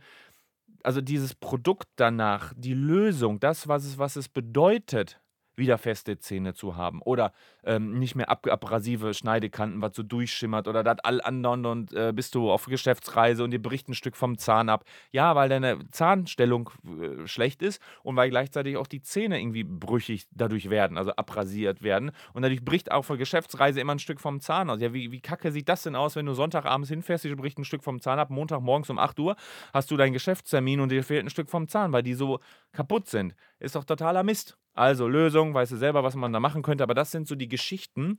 Also 0.88 1.02
dieses 1.02 1.36
Produkt 1.36 1.90
danach, 1.98 2.54
die 2.56 2.74
Lösung, 2.74 3.42
das, 3.42 3.68
was 3.68 3.84
es, 3.84 3.98
was 3.98 4.16
es 4.16 4.30
bedeutet, 4.30 5.20
wieder 5.58 5.78
feste 5.78 6.20
Zähne 6.20 6.54
zu 6.54 6.76
haben. 6.76 7.02
Oder 7.02 7.32
ähm, 7.64 8.00
nicht 8.00 8.16
mehr 8.16 8.30
ab 8.30 8.48
abrasive 8.48 9.14
Schneidekanten, 9.14 9.82
was 9.82 9.96
so 9.96 10.04
durchschimmert. 10.04 10.68
Oder 10.68 10.84
das 10.84 11.00
all 11.00 11.22
andern 11.22 11.66
und 11.66 11.94
äh, 11.94 12.14
bist 12.14 12.36
du 12.36 12.52
auf 12.52 12.66
Geschäftsreise 12.66 13.44
und 13.44 13.52
dir 13.52 13.62
bricht 13.62 13.90
ein 13.90 13.94
Stück 13.94 14.16
vom 14.16 14.38
Zahn 14.38 14.70
ab. 14.70 14.86
Ja, 15.12 15.36
weil 15.36 15.50
deine 15.50 15.80
Zahnstellung 15.92 16.70
äh, 16.86 17.28
schlecht 17.28 17.62
ist 17.62 17.82
und 18.04 18.16
weil 18.16 18.30
gleichzeitig 18.30 18.78
auch 18.78 18.88
die 18.88 19.02
Zähne 19.02 19.40
irgendwie 19.40 19.64
brüchig 19.64 20.28
dadurch 20.32 20.70
werden, 20.70 20.98
also 20.98 21.12
abrasiert 21.12 21.82
werden. 21.82 22.12
Und 22.34 22.44
dadurch 22.44 22.64
bricht 22.64 22.92
auch 22.92 23.04
für 23.04 23.18
Geschäftsreise 23.18 23.80
immer 23.80 23.96
ein 23.96 24.00
Stück 24.00 24.20
vom 24.20 24.40
Zahn 24.40 24.70
aus. 24.70 24.82
Ja, 24.82 24.94
wie, 24.94 25.12
wie 25.12 25.22
kacke 25.22 25.52
sieht 25.52 25.70
das 25.70 25.84
denn 25.84 25.96
aus, 25.96 26.16
wenn 26.16 26.26
du 26.26 26.34
Sonntagabends 26.34 26.90
hinfährst, 26.90 27.24
dir 27.24 27.36
bricht 27.36 27.58
ein 27.58 27.66
Stück 27.66 27.84
vom 27.84 28.02
Zahn 28.02 28.20
ab, 28.20 28.30
Montagmorgens 28.30 28.90
um 28.90 29.00
8 29.00 29.20
Uhr 29.20 29.36
hast 29.74 29.92
du 29.92 29.98
deinen 29.98 30.14
Geschäftstermin 30.14 30.80
und 30.80 30.92
dir 30.92 31.04
fehlt 31.04 31.26
ein 31.26 31.30
Stück 31.30 31.50
vom 31.50 31.68
Zahn, 31.68 31.92
weil 31.92 32.04
die 32.04 32.14
so 32.14 32.40
kaputt 32.72 33.08
sind. 33.08 33.36
Ist 33.60 33.76
doch 33.76 33.86
totaler 33.86 34.24
Mist. 34.24 34.58
Also 34.74 35.08
Lösung, 35.08 35.54
weißt 35.54 35.72
du 35.72 35.78
selber, 35.78 36.04
was 36.04 36.16
man 36.16 36.32
da 36.34 36.40
machen 36.40 36.62
könnte, 36.62 36.84
aber 36.84 36.94
das 36.94 37.12
sind 37.12 37.28
so 37.28 37.36
die 37.36 37.48
Geschichten, 37.48 38.18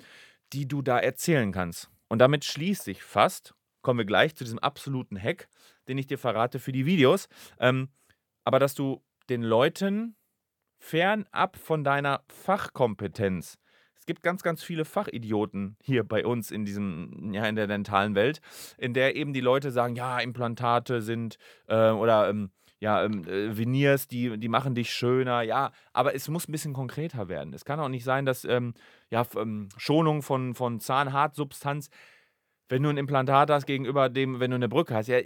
die 0.52 0.66
du 0.66 0.83
da 0.83 0.99
erzählen 0.99 1.52
kannst. 1.52 1.90
Und 2.09 2.18
damit 2.18 2.45
schließt 2.45 2.85
sich 2.85 3.02
fast, 3.02 3.54
kommen 3.83 3.99
wir 3.99 4.04
gleich 4.04 4.35
zu 4.35 4.45
diesem 4.45 4.59
absoluten 4.59 5.21
Hack, 5.21 5.49
den 5.87 5.99
ich 5.99 6.07
dir 6.07 6.18
verrate 6.18 6.59
für 6.59 6.73
die 6.73 6.87
Videos, 6.87 7.28
ähm, 7.61 7.88
aber 8.45 8.59
dass 8.59 8.75
du 8.75 9.02
den 9.28 9.42
Leuten 9.42 10.16
fernab 10.78 11.57
von 11.57 11.85
deiner 11.85 12.25
Fachkompetenz 12.28 13.59
es 13.99 14.07
gibt 14.07 14.23
ganz, 14.23 14.42
ganz 14.42 14.62
viele 14.62 14.85
Fachidioten 14.85 15.76
hier 15.83 16.02
bei 16.02 16.25
uns 16.25 16.50
in 16.50 16.64
diesem, 16.64 17.33
ja, 17.35 17.45
in 17.47 17.57
der 17.57 17.66
dentalen 17.66 18.14
Welt, 18.14 18.40
in 18.78 18.95
der 18.95 19.16
eben 19.16 19.33
die 19.33 19.40
Leute 19.40 19.71
sagen, 19.71 19.97
ja, 19.97 20.18
Implantate 20.21 21.02
sind 21.02 21.37
äh, 21.66 21.90
oder 21.90 22.30
ähm, 22.30 22.50
ja, 22.80 23.04
ähm, 23.04 23.25
äh, 23.25 23.56
Veneers, 23.56 24.06
die, 24.08 24.38
die 24.38 24.49
machen 24.49 24.75
dich 24.75 24.92
schöner, 24.92 25.42
ja, 25.42 25.73
aber 25.92 26.14
es 26.14 26.28
muss 26.28 26.49
ein 26.49 26.52
bisschen 26.52 26.75
konkreter 26.75 27.28
werden. 27.28 27.52
Es 27.52 27.64
kann 27.64 27.80
auch 27.80 27.88
nicht 27.88 28.04
sein, 28.04 28.25
dass 28.25 28.44
ähm, 28.44 28.75
ja, 29.11 29.26
ähm, 29.37 29.68
Schonung 29.76 30.23
von, 30.23 30.54
von 30.54 30.80
Zahnhartsubstanz, 30.80 31.90
wenn 32.68 32.82
du 32.82 32.90
ein 32.90 32.97
Implantat 32.99 33.50
hast 33.50 33.66
gegenüber 33.66 34.08
dem, 34.08 34.40
wenn 34.40 34.50
du 34.50 34.56
eine 34.56 34.68
Brücke 34.68 34.94
hast, 34.94 35.08
ja, 35.08 35.18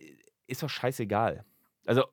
ist 0.46 0.62
doch 0.62 0.70
scheißegal. 0.70 1.44
Also 1.86 2.04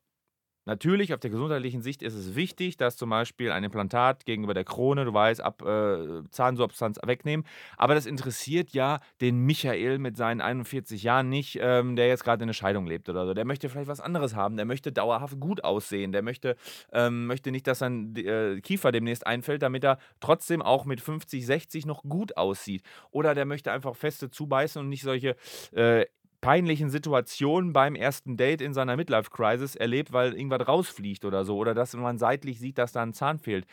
Natürlich, 0.69 1.15
auf 1.15 1.19
der 1.19 1.31
gesundheitlichen 1.31 1.81
Sicht 1.81 2.03
ist 2.03 2.13
es 2.13 2.35
wichtig, 2.35 2.77
dass 2.77 2.95
zum 2.95 3.09
Beispiel 3.09 3.51
ein 3.51 3.63
Implantat 3.63 4.27
gegenüber 4.27 4.53
der 4.53 4.65
Krone, 4.65 5.03
du 5.03 5.11
weißt, 5.11 5.41
ab 5.41 5.63
äh, 5.63 6.21
Zahnsubstanz 6.29 6.99
wegnehmen. 7.03 7.43
Aber 7.75 7.95
das 7.95 8.05
interessiert 8.05 8.69
ja 8.69 8.99
den 9.19 9.39
Michael 9.39 9.97
mit 9.97 10.15
seinen 10.15 10.41
41 10.41 11.01
Jahren 11.01 11.27
nicht, 11.27 11.57
ähm, 11.59 11.95
der 11.95 12.07
jetzt 12.07 12.23
gerade 12.23 12.43
in 12.43 12.49
einer 12.49 12.53
Scheidung 12.53 12.85
lebt 12.85 13.09
oder 13.09 13.25
so. 13.25 13.33
Der 13.33 13.45
möchte 13.45 13.67
vielleicht 13.67 13.87
was 13.87 13.99
anderes 13.99 14.35
haben. 14.35 14.57
Der 14.57 14.65
möchte 14.65 14.91
dauerhaft 14.91 15.39
gut 15.39 15.63
aussehen. 15.63 16.11
Der 16.11 16.21
möchte, 16.21 16.55
ähm, 16.93 17.25
möchte 17.25 17.49
nicht, 17.49 17.65
dass 17.65 17.79
sein 17.79 18.15
äh, 18.15 18.61
Kiefer 18.61 18.91
demnächst 18.91 19.25
einfällt, 19.25 19.63
damit 19.63 19.83
er 19.83 19.97
trotzdem 20.19 20.61
auch 20.61 20.85
mit 20.85 21.01
50, 21.01 21.47
60 21.47 21.87
noch 21.87 22.03
gut 22.03 22.37
aussieht. 22.37 22.83
Oder 23.09 23.33
der 23.33 23.45
möchte 23.45 23.71
einfach 23.71 23.95
feste 23.95 24.29
zubeißen 24.29 24.79
und 24.79 24.89
nicht 24.89 25.01
solche 25.01 25.35
äh, 25.71 26.05
peinlichen 26.41 26.89
Situationen 26.89 27.73
beim 27.73 27.95
ersten 27.95 28.37
Date 28.37 28.61
in 28.61 28.73
seiner 28.73 28.95
Midlife-Crisis 28.95 29.75
erlebt, 29.75 30.13
weil 30.13 30.33
irgendwas 30.33 30.67
rausfliegt 30.67 31.25
oder 31.25 31.45
so. 31.45 31.57
Oder 31.57 31.73
dass 31.73 31.95
man 31.95 32.17
seitlich 32.17 32.59
sieht, 32.59 32.77
dass 32.77 32.91
da 32.91 33.01
ein 33.01 33.13
Zahn 33.13 33.39
fehlt. 33.39 33.65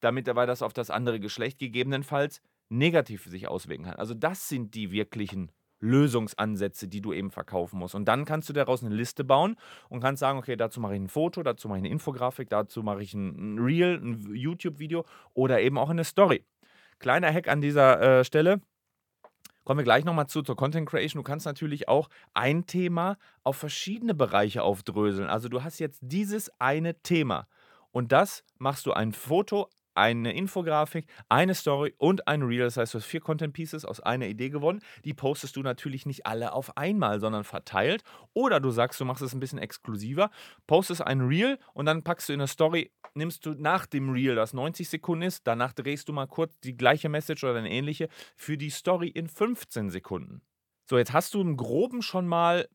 Damit 0.00 0.28
aber 0.28 0.46
das 0.46 0.62
auf 0.62 0.72
das 0.72 0.90
andere 0.90 1.20
Geschlecht 1.20 1.58
gegebenenfalls 1.58 2.40
negativ 2.68 3.24
sich 3.24 3.48
auswirken 3.48 3.84
kann. 3.84 3.96
Also 3.96 4.14
das 4.14 4.48
sind 4.48 4.74
die 4.74 4.90
wirklichen 4.90 5.52
Lösungsansätze, 5.80 6.88
die 6.88 7.00
du 7.00 7.12
eben 7.12 7.30
verkaufen 7.30 7.78
musst. 7.78 7.94
Und 7.94 8.06
dann 8.06 8.24
kannst 8.24 8.48
du 8.48 8.52
daraus 8.52 8.82
eine 8.82 8.94
Liste 8.94 9.22
bauen 9.22 9.56
und 9.88 10.00
kannst 10.00 10.20
sagen, 10.20 10.38
okay, 10.38 10.56
dazu 10.56 10.80
mache 10.80 10.94
ich 10.94 11.00
ein 11.00 11.08
Foto, 11.08 11.42
dazu 11.42 11.68
mache 11.68 11.78
ich 11.78 11.84
eine 11.84 11.92
Infografik, 11.92 12.48
dazu 12.48 12.82
mache 12.82 13.02
ich 13.02 13.12
ein 13.14 13.58
Reel, 13.58 14.00
ein 14.02 14.34
YouTube-Video 14.34 15.04
oder 15.34 15.60
eben 15.60 15.78
auch 15.78 15.90
eine 15.90 16.04
Story. 16.04 16.44
Kleiner 16.98 17.32
Hack 17.32 17.48
an 17.48 17.60
dieser 17.60 18.20
äh, 18.20 18.24
Stelle. 18.24 18.60
Kommen 19.64 19.78
wir 19.78 19.84
gleich 19.84 20.04
nochmal 20.04 20.26
zu 20.26 20.42
zur 20.42 20.56
Content 20.56 20.88
Creation. 20.88 21.22
Du 21.22 21.26
kannst 21.26 21.46
natürlich 21.46 21.88
auch 21.88 22.08
ein 22.34 22.66
Thema 22.66 23.16
auf 23.42 23.56
verschiedene 23.56 24.14
Bereiche 24.14 24.62
aufdröseln. 24.62 25.28
Also 25.28 25.48
du 25.48 25.64
hast 25.64 25.78
jetzt 25.78 26.00
dieses 26.02 26.50
eine 26.60 27.00
Thema 27.02 27.46
und 27.90 28.12
das 28.12 28.44
machst 28.58 28.86
du 28.86 28.92
ein 28.92 29.12
Foto 29.12 29.68
eine 29.94 30.32
Infografik, 30.34 31.06
eine 31.28 31.54
Story 31.54 31.94
und 31.98 32.26
ein 32.28 32.42
Reel. 32.42 32.64
Das 32.64 32.76
heißt, 32.76 32.94
du 32.94 32.98
hast 32.98 33.06
vier 33.06 33.20
Content 33.20 33.52
Pieces 33.52 33.84
aus 33.84 34.00
einer 34.00 34.26
Idee 34.26 34.50
gewonnen. 34.50 34.80
Die 35.04 35.14
postest 35.14 35.56
du 35.56 35.62
natürlich 35.62 36.06
nicht 36.06 36.26
alle 36.26 36.52
auf 36.52 36.76
einmal, 36.76 37.20
sondern 37.20 37.44
verteilt. 37.44 38.02
Oder 38.32 38.60
du 38.60 38.70
sagst, 38.70 39.00
du 39.00 39.04
machst 39.04 39.22
es 39.22 39.34
ein 39.34 39.40
bisschen 39.40 39.58
exklusiver, 39.58 40.30
postest 40.66 41.02
ein 41.02 41.20
Reel 41.20 41.58
und 41.72 41.86
dann 41.86 42.02
packst 42.02 42.28
du 42.28 42.32
in 42.32 42.40
eine 42.40 42.48
Story, 42.48 42.92
nimmst 43.14 43.46
du 43.46 43.54
nach 43.54 43.86
dem 43.86 44.10
Reel, 44.10 44.34
das 44.34 44.52
90 44.52 44.88
Sekunden 44.88 45.22
ist, 45.22 45.46
danach 45.46 45.72
drehst 45.72 46.08
du 46.08 46.12
mal 46.12 46.26
kurz 46.26 46.58
die 46.60 46.76
gleiche 46.76 47.08
Message 47.08 47.44
oder 47.44 47.56
eine 47.58 47.70
ähnliche 47.70 48.08
für 48.36 48.56
die 48.56 48.70
Story 48.70 49.08
in 49.08 49.28
15 49.28 49.90
Sekunden. 49.90 50.42
So, 50.88 50.98
jetzt 50.98 51.12
hast 51.12 51.34
du 51.34 51.40
im 51.40 51.56
Groben 51.56 52.02
schon 52.02 52.26
mal, 52.26 52.68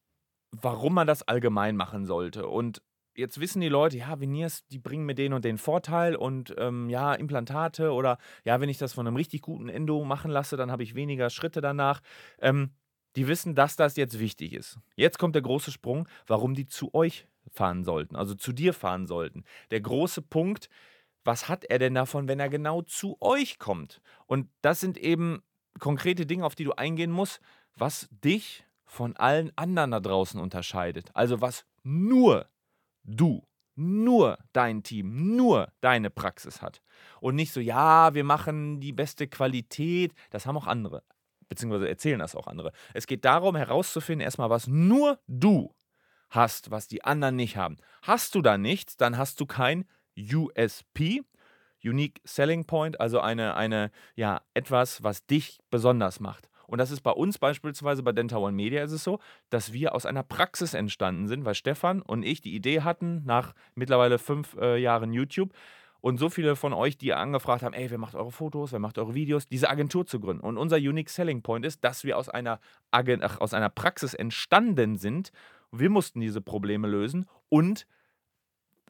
warum 0.51 0.95
man 0.95 1.07
das 1.07 1.21
allgemein 1.27 1.75
machen 1.75 2.05
sollte. 2.05 2.47
Und 2.47 2.81
jetzt 3.15 3.39
wissen 3.39 3.61
die 3.61 3.69
Leute, 3.69 3.97
ja, 3.97 4.19
Veneers, 4.19 4.65
die 4.67 4.79
bringen 4.79 5.05
mir 5.05 5.15
den 5.15 5.33
und 5.33 5.45
den 5.45 5.57
Vorteil 5.57 6.15
und 6.15 6.53
ähm, 6.57 6.89
ja, 6.89 7.13
Implantate 7.13 7.91
oder 7.91 8.17
ja, 8.45 8.59
wenn 8.61 8.69
ich 8.69 8.77
das 8.77 8.93
von 8.93 9.07
einem 9.07 9.15
richtig 9.15 9.41
guten 9.41 9.69
Endo 9.69 10.03
machen 10.03 10.31
lasse, 10.31 10.57
dann 10.57 10.71
habe 10.71 10.83
ich 10.83 10.95
weniger 10.95 11.29
Schritte 11.29 11.61
danach. 11.61 12.01
Ähm, 12.39 12.71
die 13.15 13.27
wissen, 13.27 13.55
dass 13.55 13.75
das 13.75 13.95
jetzt 13.95 14.19
wichtig 14.19 14.53
ist. 14.53 14.77
Jetzt 14.95 15.17
kommt 15.17 15.35
der 15.35 15.41
große 15.41 15.71
Sprung, 15.71 16.07
warum 16.27 16.53
die 16.53 16.67
zu 16.67 16.93
euch 16.93 17.27
fahren 17.51 17.83
sollten, 17.83 18.15
also 18.15 18.35
zu 18.35 18.53
dir 18.53 18.73
fahren 18.73 19.07
sollten. 19.07 19.43
Der 19.71 19.81
große 19.81 20.21
Punkt, 20.21 20.69
was 21.23 21.49
hat 21.49 21.65
er 21.65 21.79
denn 21.79 21.95
davon, 21.95 22.27
wenn 22.27 22.39
er 22.39 22.49
genau 22.49 22.81
zu 22.83 23.17
euch 23.19 23.59
kommt? 23.59 24.01
Und 24.27 24.49
das 24.61 24.79
sind 24.79 24.97
eben 24.97 25.41
konkrete 25.79 26.25
Dinge, 26.25 26.45
auf 26.45 26.55
die 26.55 26.63
du 26.63 26.73
eingehen 26.73 27.11
musst, 27.11 27.41
was 27.75 28.07
dich 28.11 28.63
von 28.85 29.15
allen 29.17 29.51
anderen 29.55 29.91
da 29.91 29.99
draußen 29.99 30.39
unterscheidet. 30.39 31.09
Also 31.13 31.41
was 31.41 31.65
nur 31.83 32.47
du, 33.09 33.47
nur 33.75 34.37
dein 34.53 34.83
Team, 34.83 35.35
nur 35.35 35.71
deine 35.81 36.09
Praxis 36.09 36.61
hat. 36.61 36.81
Und 37.21 37.35
nicht 37.35 37.53
so, 37.53 37.59
ja, 37.59 38.13
wir 38.13 38.23
machen 38.23 38.79
die 38.79 38.91
beste 38.91 39.27
Qualität, 39.27 40.13
das 40.31 40.45
haben 40.45 40.57
auch 40.57 40.67
andere, 40.67 41.03
beziehungsweise 41.47 41.87
erzählen 41.87 42.19
das 42.19 42.35
auch 42.35 42.47
andere. 42.47 42.71
Es 42.93 43.07
geht 43.07 43.25
darum 43.25 43.55
herauszufinden, 43.55 44.23
erstmal, 44.23 44.49
was 44.49 44.67
nur 44.67 45.19
du 45.27 45.73
hast, 46.29 46.71
was 46.71 46.87
die 46.87 47.03
anderen 47.03 47.35
nicht 47.35 47.57
haben. 47.57 47.77
Hast 48.01 48.35
du 48.35 48.41
da 48.41 48.57
nichts, 48.57 48.97
dann 48.97 49.17
hast 49.17 49.39
du 49.39 49.45
kein 49.45 49.85
USP, 50.17 51.21
Unique 51.83 52.21
Selling 52.25 52.65
Point, 52.65 52.99
also 52.99 53.21
eine, 53.21 53.55
eine, 53.55 53.91
ja, 54.15 54.41
etwas, 54.53 55.03
was 55.03 55.25
dich 55.25 55.59
besonders 55.69 56.19
macht. 56.19 56.49
Und 56.69 56.77
das 56.77 56.91
ist 56.91 57.01
bei 57.01 57.11
uns 57.11 57.37
beispielsweise 57.37 58.03
bei 58.03 58.11
Dental 58.11 58.41
One 58.41 58.55
Media 58.55 58.83
ist 58.83 58.91
es 58.91 59.03
so, 59.03 59.19
dass 59.49 59.73
wir 59.73 59.95
aus 59.95 60.05
einer 60.05 60.23
Praxis 60.23 60.73
entstanden 60.73 61.27
sind, 61.27 61.43
weil 61.43 61.55
Stefan 61.55 62.01
und 62.01 62.23
ich 62.23 62.41
die 62.41 62.55
Idee 62.55 62.81
hatten, 62.81 63.23
nach 63.25 63.53
mittlerweile 63.75 64.19
fünf 64.19 64.55
äh, 64.59 64.77
Jahren 64.77 65.11
YouTube, 65.11 65.53
und 66.01 66.17
so 66.17 66.29
viele 66.29 66.55
von 66.55 66.71
euch, 66.71 66.97
die 66.97 67.13
angefragt 67.13 67.61
haben, 67.61 67.73
ey, 67.73 67.91
wer 67.91 67.97
macht 67.97 68.15
eure 68.15 68.31
Fotos, 68.31 68.71
wer 68.71 68.79
macht 68.79 68.97
eure 68.97 69.15
Videos, 69.15 69.47
diese 69.47 69.69
Agentur 69.69 70.05
zu 70.05 70.19
gründen. 70.19 70.45
Und 70.45 70.57
unser 70.57 70.77
Unique 70.77 71.09
Selling 71.09 71.41
Point 71.41 71.65
ist, 71.65 71.83
dass 71.83 72.05
wir 72.05 72.17
aus 72.17 72.29
einer, 72.29 72.59
Agent, 72.91 73.21
ach, 73.23 73.41
aus 73.41 73.53
einer 73.53 73.69
Praxis 73.69 74.13
entstanden 74.13 74.95
sind. 74.95 75.33
Wir 75.71 75.89
mussten 75.89 76.21
diese 76.21 76.39
Probleme 76.39 76.87
lösen 76.87 77.25
und 77.49 77.85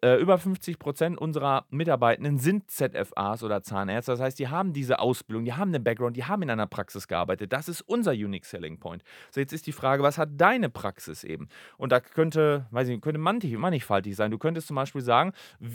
äh, 0.02 0.16
über 0.16 0.38
50 0.38 0.80
Prozent 0.80 1.18
unserer 1.18 1.66
Mitarbeitenden 1.70 2.38
sind 2.38 2.70
ZFAs 2.72 3.44
oder 3.44 3.62
Zahnärzte. 3.62 4.12
Das 4.12 4.20
heißt, 4.20 4.40
die 4.40 4.48
haben 4.48 4.74
diese 4.74 5.00
Ausbildung, 5.00 5.46
die 5.46 5.54
haben 5.54 5.72
den 5.72 5.84
Background, 5.84 6.16
die 6.16 6.26
haben 6.26 6.42
in 6.42 6.50
einer 6.50 6.68
Praxis 6.68 7.08
gearbeitet. 7.08 7.54
Das 7.54 7.68
ist 7.68 7.82
unser 7.82 8.12
Unique 8.12 8.46
Selling 8.46 8.80
Point. 8.80 9.04
So, 9.32 9.40
jetzt 9.40 9.54
ist 9.54 9.68
die 9.68 9.72
Frage, 9.72 10.04
was 10.04 10.18
hat 10.18 10.30
deine 10.34 10.70
Praxis 10.70 11.24
eben? 11.24 11.50
Und 11.78 11.92
da 11.92 12.00
könnte, 12.00 12.68
weiß 12.72 12.88
ich 12.88 12.96
nicht, 12.96 13.04
könnte 13.04 13.20
mannigfaltig 13.20 14.16
sein. 14.16 14.32
Du 14.32 14.38
könntest 14.38 14.68
zum 14.68 14.76
Beispiel 14.76 15.02
sagen, 15.02 15.34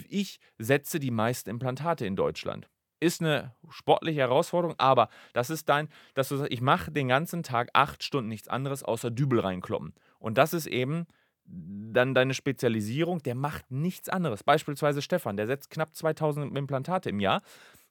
ich 0.09 0.41
setze 0.59 0.99
die 1.01 1.11
meisten 1.11 1.51
Implantate 1.51 2.07
in 2.07 2.17
Deutschland 2.17 2.69
ist 3.01 3.21
eine 3.21 3.55
sportliche 3.69 4.21
Herausforderung, 4.21 4.77
aber 4.79 5.09
das 5.35 5.51
ist 5.51 5.69
dein, 5.69 5.89
dass 6.15 6.29
du 6.29 6.37
sagst, 6.37 6.53
ich 6.53 6.63
mache 6.63 6.91
den 6.91 7.09
ganzen 7.09 7.43
Tag 7.43 7.69
acht 7.75 8.03
Stunden 8.03 8.29
nichts 8.29 8.49
anderes 8.49 8.83
außer 8.83 9.11
Dübel 9.11 9.41
reinkloppen. 9.41 9.95
Und 10.19 10.39
das 10.39 10.55
ist 10.55 10.67
eben 10.67 11.07
dann 11.47 12.15
deine 12.15 12.35
Spezialisierung, 12.35 13.23
der 13.23 13.35
macht 13.35 13.71
nichts 13.71 14.09
anderes. 14.09 14.43
Beispielsweise 14.43 15.03
Stefan, 15.03 15.37
der 15.37 15.47
setzt 15.47 15.71
knapp 15.71 15.95
2000 15.95 16.57
Implantate 16.57 17.11
im 17.11 17.21
Jahr. 17.21 17.43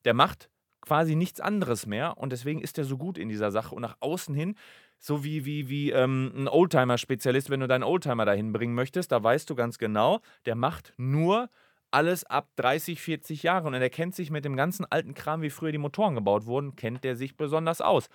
Der 0.05 0.13
macht 0.13 0.49
quasi 0.81 1.15
nichts 1.15 1.39
anderes 1.39 1.85
mehr 1.85 2.17
und 2.17 2.31
deswegen 2.31 2.61
ist 2.61 2.77
er 2.77 2.83
so 2.83 2.97
gut 2.97 3.17
in 3.17 3.29
dieser 3.29 3.51
Sache 3.51 3.73
und 3.73 3.81
nach 3.81 3.95
außen 4.01 4.35
hin, 4.35 4.55
so 4.99 5.23
wie, 5.23 5.45
wie, 5.45 5.69
wie 5.69 5.91
ähm, 5.91 6.31
ein 6.35 6.47
Oldtimer-Spezialist, 6.47 7.49
wenn 7.49 7.61
du 7.61 7.67
deinen 7.67 7.83
Oldtimer 7.83 8.25
dahin 8.25 8.51
bringen 8.51 8.73
möchtest, 8.73 9.11
da 9.11 9.23
weißt 9.23 9.49
du 9.49 9.55
ganz 9.55 9.77
genau, 9.77 10.19
der 10.45 10.55
macht 10.55 10.93
nur 10.97 11.49
alles 11.91 12.23
ab 12.25 12.49
30, 12.55 12.99
40 12.99 13.43
Jahre 13.43 13.67
und 13.67 13.73
er 13.75 13.89
kennt 13.89 14.15
sich 14.15 14.31
mit 14.31 14.45
dem 14.45 14.55
ganzen 14.55 14.85
alten 14.85 15.13
Kram, 15.13 15.41
wie 15.41 15.49
früher 15.49 15.71
die 15.71 15.77
Motoren 15.77 16.15
gebaut 16.15 16.45
wurden, 16.45 16.75
kennt 16.75 17.03
der 17.03 17.15
sich 17.15 17.37
besonders 17.37 17.81
aus. 17.81 18.09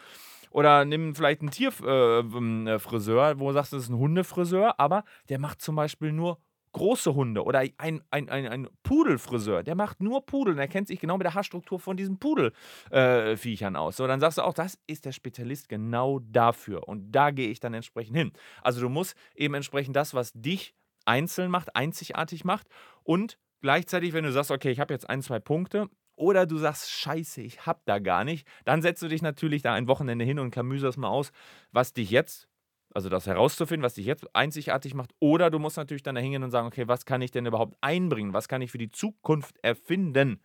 Oder 0.50 0.84
nimm 0.84 1.14
vielleicht 1.14 1.40
einen 1.40 1.50
Tierfriseur, 1.50 3.30
äh, 3.30 3.38
wo 3.38 3.48
du 3.48 3.54
sagst, 3.54 3.72
das 3.72 3.84
ist 3.84 3.88
ein 3.90 3.98
Hundefriseur, 3.98 4.78
aber 4.78 5.04
der 5.28 5.38
macht 5.38 5.60
zum 5.60 5.76
Beispiel 5.76 6.12
nur 6.12 6.38
große 6.72 7.14
Hunde 7.14 7.44
oder 7.44 7.60
ein, 7.78 8.02
ein, 8.10 8.28
ein, 8.28 8.46
ein 8.46 8.68
Pudelfriseur, 8.82 9.62
der 9.62 9.74
macht 9.74 10.00
nur 10.00 10.24
Pudel 10.24 10.54
und 10.54 10.60
er 10.60 10.68
kennt 10.68 10.88
sich 10.88 11.00
genau 11.00 11.16
mit 11.16 11.24
der 11.24 11.34
Haarstruktur 11.34 11.80
von 11.80 11.96
diesen 11.96 12.18
Pudelviechern 12.18 13.74
äh, 13.74 13.78
aus. 13.78 13.96
So, 13.96 14.06
dann 14.06 14.20
sagst 14.20 14.38
du 14.38 14.42
auch, 14.42 14.54
das 14.54 14.78
ist 14.86 15.04
der 15.04 15.12
Spezialist 15.12 15.68
genau 15.68 16.20
dafür 16.20 16.86
und 16.86 17.10
da 17.12 17.30
gehe 17.30 17.48
ich 17.48 17.60
dann 17.60 17.74
entsprechend 17.74 18.16
hin. 18.16 18.32
Also 18.62 18.80
du 18.80 18.88
musst 18.88 19.16
eben 19.34 19.54
entsprechend 19.54 19.96
das, 19.96 20.14
was 20.14 20.32
dich 20.34 20.74
einzeln 21.04 21.50
macht, 21.50 21.74
einzigartig 21.74 22.44
macht 22.44 22.68
und 23.02 23.38
gleichzeitig, 23.60 24.12
wenn 24.12 24.24
du 24.24 24.32
sagst, 24.32 24.50
okay, 24.50 24.70
ich 24.70 24.80
habe 24.80 24.92
jetzt 24.92 25.08
ein, 25.08 25.22
zwei 25.22 25.40
Punkte, 25.40 25.88
oder 26.18 26.46
du 26.46 26.58
sagst, 26.58 26.90
scheiße, 26.90 27.40
ich 27.42 27.66
hab 27.66 27.84
da 27.86 27.98
gar 27.98 28.24
nicht. 28.24 28.46
Dann 28.64 28.82
setzt 28.82 29.02
du 29.02 29.08
dich 29.08 29.22
natürlich 29.22 29.62
da 29.62 29.74
ein 29.74 29.88
Wochenende 29.88 30.24
hin 30.24 30.38
und 30.38 30.50
klamüserst 30.50 30.98
mal 30.98 31.08
aus, 31.08 31.32
was 31.72 31.92
dich 31.92 32.10
jetzt, 32.10 32.48
also 32.94 33.08
das 33.08 33.26
herauszufinden, 33.26 33.84
was 33.84 33.94
dich 33.94 34.06
jetzt 34.06 34.34
einzigartig 34.34 34.94
macht. 34.94 35.12
Oder 35.20 35.50
du 35.50 35.58
musst 35.58 35.76
natürlich 35.76 36.02
dann 36.02 36.14
da 36.14 36.20
hingehen 36.20 36.42
und 36.42 36.50
sagen, 36.50 36.66
okay, 36.66 36.88
was 36.88 37.04
kann 37.04 37.22
ich 37.22 37.30
denn 37.30 37.46
überhaupt 37.46 37.76
einbringen? 37.80 38.34
Was 38.34 38.48
kann 38.48 38.62
ich 38.62 38.70
für 38.70 38.78
die 38.78 38.90
Zukunft 38.90 39.56
erfinden? 39.62 40.40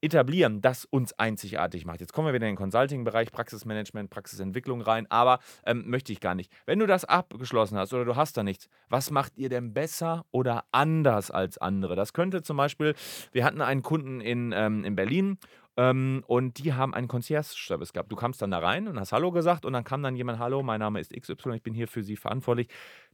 Etablieren, 0.00 0.60
das 0.60 0.84
uns 0.84 1.12
einzigartig 1.18 1.84
macht. 1.84 2.00
Jetzt 2.00 2.12
kommen 2.12 2.28
wir 2.28 2.34
wieder 2.34 2.46
in 2.46 2.52
den 2.52 2.56
Consulting-Bereich, 2.56 3.32
Praxismanagement, 3.32 4.10
Praxisentwicklung 4.10 4.80
rein, 4.80 5.10
aber 5.10 5.40
ähm, 5.66 5.84
möchte 5.88 6.12
ich 6.12 6.20
gar 6.20 6.34
nicht. 6.34 6.52
Wenn 6.66 6.78
du 6.78 6.86
das 6.86 7.04
abgeschlossen 7.04 7.78
hast 7.78 7.92
oder 7.92 8.04
du 8.04 8.16
hast 8.16 8.36
da 8.36 8.42
nichts, 8.42 8.68
was 8.88 9.10
macht 9.10 9.36
ihr 9.36 9.48
denn 9.48 9.74
besser 9.74 10.24
oder 10.30 10.64
anders 10.72 11.30
als 11.30 11.58
andere? 11.58 11.96
Das 11.96 12.12
könnte 12.12 12.42
zum 12.42 12.56
Beispiel, 12.56 12.94
wir 13.32 13.44
hatten 13.44 13.60
einen 13.60 13.82
Kunden 13.82 14.20
in, 14.20 14.52
ähm, 14.54 14.84
in 14.84 14.94
Berlin, 14.96 15.38
Ähm, 15.80 16.24
und 16.26 16.58
die 16.58 16.72
haben 16.72 16.92
einen 16.92 17.06
Concierge-Service 17.06 17.92
gehabt. 17.92 18.10
Du 18.10 18.16
kamst 18.16 18.42
dann 18.42 18.50
da 18.50 18.58
rein 18.58 18.88
und 18.88 18.98
hast 18.98 19.12
Hallo 19.12 19.30
gesagt 19.30 19.64
und 19.64 19.72
dann 19.74 19.84
kam 19.84 20.02
dann 20.02 20.16
jemand, 20.16 20.40
Hallo, 20.40 20.60
mein 20.64 20.80
Name 20.80 20.98
ist 20.98 21.12
XY, 21.12 21.54
ich 21.54 21.62
bin 21.62 21.72
hier 21.72 21.86
für 21.86 22.02
Sie 22.02 22.16
verantwortlich. 22.16 22.66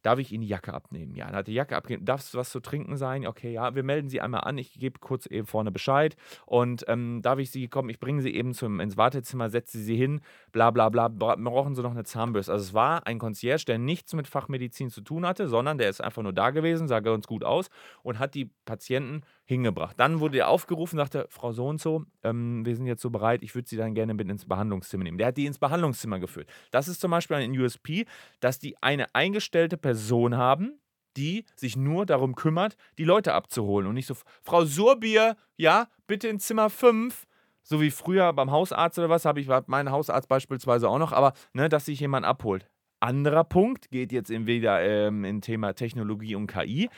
Darf 0.05 0.19
ich 0.19 0.33
Ihnen 0.33 0.43
die 0.43 0.49
Jacke 0.49 0.75
abnehmen? 0.75 1.17
Ja, 1.17 1.25
dann 1.25 1.37
hat 1.37 1.47
die 1.47 1.55
Jacke 1.55 1.75
abgegeben. 1.75 2.05
Darf 2.05 2.21
es 2.21 2.35
was 2.35 2.51
zu 2.51 2.61
trinken 2.61 2.99
sein? 2.99 3.27
Okay, 3.27 3.51
ja, 3.51 3.75
wir 3.75 3.83
melden 3.83 4.11
Sie 4.11 4.21
einmal 4.21 4.43
an. 4.43 4.59
Ich 4.59 4.75
gebe 4.75 4.99
kurz 4.99 5.25
eben 5.25 5.47
vorne 5.47 5.73
Bescheid. 5.73 6.15
Und 6.45 6.85
ähm, 6.89 7.23
darf 7.23 7.39
ich 7.39 7.51
Sie 7.51 7.69
kommen? 7.69 7.89
Ich 7.89 8.01
bringe 8.01 8.21
Sie 8.21 8.35
eben 8.35 8.53
zum, 8.53 8.81
ins 8.81 8.99
Wartezimmer, 8.99 9.49
setze 9.49 9.79
Sie 9.79 9.97
hin, 9.97 10.21
bla 10.53 10.71
bla 10.71 10.91
bla. 10.91 11.09
Brauchen 11.09 11.75
Sie 11.75 11.83
noch 11.83 11.93
eine 11.93 12.05
Zahnbürste? 12.05 12.53
Also, 12.53 12.63
es 12.63 12.75
war 12.75 13.07
ein 13.07 13.19
Concierge, 13.19 13.65
der 13.65 13.79
nichts 13.79 14.13
mit 14.13 14.29
Fachmedizin 14.29 14.91
zu 14.91 15.01
tun 15.01 15.25
hatte, 15.25 15.49
sondern 15.49 15.79
der 15.79 15.89
ist 15.89 16.03
einfach 16.03 16.23
nur 16.23 16.35
da 16.35 16.51
gewesen, 16.51 16.87
sah 16.87 17.01
ganz 17.01 17.27
gut 17.27 17.43
aus 17.43 17.71
und 18.03 18.19
hat 18.19 18.35
die 18.35 18.51
Patienten 18.67 19.23
hingebracht. 19.47 19.99
Dann 19.99 20.21
wurde 20.21 20.37
er 20.37 20.49
aufgerufen, 20.49 20.99
sagte, 20.99 21.27
Frau 21.31 21.53
so 21.53 21.67
und 21.67 21.81
so, 21.81 22.05
ähm, 22.23 22.67
wir 22.67 22.77
sind 22.77 22.87
jetzt 22.87 23.01
so 23.01 23.09
bereit, 23.09 23.43
ich 23.43 23.55
würde 23.55 23.69
Sie 23.69 23.79
dann 23.79 23.95
gerne 23.95 24.13
mit 24.13 24.29
ins 24.29 24.45
Behandlungszimmer 24.45 25.05
nehmen. 25.05 25.17
Der 25.17 25.29
hat 25.29 25.39
die 25.39 25.47
ins 25.47 25.59
Behandlungszimmer 25.59 26.19
geführt. 26.19 26.49
Das 26.71 26.89
ist 26.89 27.01
zum 27.01 27.11
Beispiel 27.11 27.39
ein 27.39 27.59
USP, 27.59 28.05
dass 28.41 28.59
die 28.59 28.77
eine 28.83 29.15
eingestellte 29.15 29.79
Person 29.79 29.94
haben, 30.37 30.81
die 31.17 31.45
sich 31.57 31.77
nur 31.77 32.07
darum 32.07 32.35
kümmert, 32.35 32.77
die 32.99 33.05
Leute 33.05 33.35
abzuholen 33.35 33.87
und 33.87 33.95
nicht 33.95 34.07
so, 34.07 34.15
Frau 34.43 34.65
Surbier, 34.65 35.37
ja, 35.57 35.89
bitte 36.07 36.29
in 36.29 36.41
Zimmer 36.41 36.71
5, 36.71 37.27
so 37.63 37.81
wie 37.81 37.91
früher 37.91 38.33
beim 38.33 38.51
Hausarzt 38.51 38.99
oder 38.99 39.09
was, 39.09 39.25
habe 39.25 39.41
ich 39.41 39.49
meinen 39.67 39.91
Hausarzt 39.91 40.29
beispielsweise 40.29 40.89
auch 40.89 40.99
noch, 40.99 41.13
aber 41.13 41.33
ne, 41.53 41.69
dass 41.69 41.87
sich 41.87 42.01
jemand 42.01 42.27
abholt. 42.27 42.69
Anderer 43.01 43.45
Punkt 43.45 43.91
geht 43.91 44.13
jetzt 44.13 44.31
wieder 44.31 44.81
ähm, 44.83 45.25
in 45.25 45.41
Thema 45.41 45.75
Technologie 45.75 46.35
und 46.35 46.47
KI. 46.47 46.89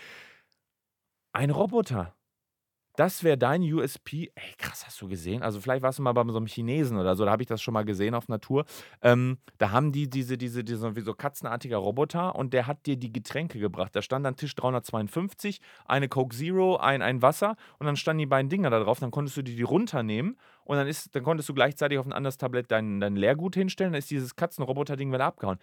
Ein 1.33 1.51
Roboter. 1.51 2.15
Das 2.97 3.23
wäre 3.23 3.37
dein 3.37 3.63
USP. 3.63 4.31
Ey, 4.35 4.55
krass, 4.57 4.85
hast 4.87 5.01
du 5.03 5.09
gesehen? 5.09 5.43
Also, 5.43 5.61
vielleicht 5.61 5.83
warst 5.83 5.99
du 5.99 6.03
mal 6.03 6.13
bei 6.13 6.25
so 6.31 6.39
einem 6.39 6.47
Chinesen 6.47 6.97
oder 6.97 7.15
so, 7.15 7.25
da 7.25 7.31
habe 7.31 7.43
ich 7.43 7.49
das 7.49 7.61
schon 7.61 7.75
mal 7.75 7.85
gesehen 7.85 8.15
auf 8.15 8.29
Natur. 8.29 8.65
Ähm, 9.03 9.39
da 9.59 9.71
haben 9.71 9.93
die 9.93 10.09
diese, 10.09 10.39
diese, 10.39 10.65
diese 10.65 10.93
so 10.93 11.15
katzenartiger 11.15 11.77
Roboter 11.77 12.35
und 12.35 12.55
der 12.55 12.67
hat 12.67 12.87
dir 12.87 12.97
die 12.97 13.13
Getränke 13.13 13.59
gebracht. 13.59 13.95
Da 13.95 14.01
stand 14.01 14.25
dann 14.25 14.37
Tisch 14.37 14.55
352, 14.55 15.61
eine 15.85 16.09
Coke 16.09 16.35
Zero, 16.35 16.77
ein, 16.77 17.03
ein 17.03 17.21
Wasser 17.21 17.57
und 17.79 17.87
dann 17.87 17.97
standen 17.97 18.21
die 18.21 18.27
beiden 18.27 18.49
Dinger 18.49 18.71
da 18.71 18.81
drauf. 18.81 18.99
Dann 18.99 19.11
konntest 19.11 19.37
du 19.37 19.43
die, 19.43 19.57
die 19.57 19.63
runternehmen 19.63 20.39
und 20.65 20.77
dann, 20.77 20.89
ist, 20.89 21.15
dann 21.15 21.23
konntest 21.23 21.49
du 21.51 21.55
gleichzeitig 21.55 21.99
auf 21.99 22.07
ein 22.07 22.13
anderes 22.15 22.39
Tablett 22.39 22.71
dein, 22.71 23.01
dein 23.01 23.15
Leergut 23.15 23.55
hinstellen. 23.55 23.93
Dann 23.93 23.99
ist 23.99 24.11
dieses 24.11 24.37
Katzenroboter-Ding 24.37 25.13
wieder 25.13 25.27
abgehauen. 25.27 25.59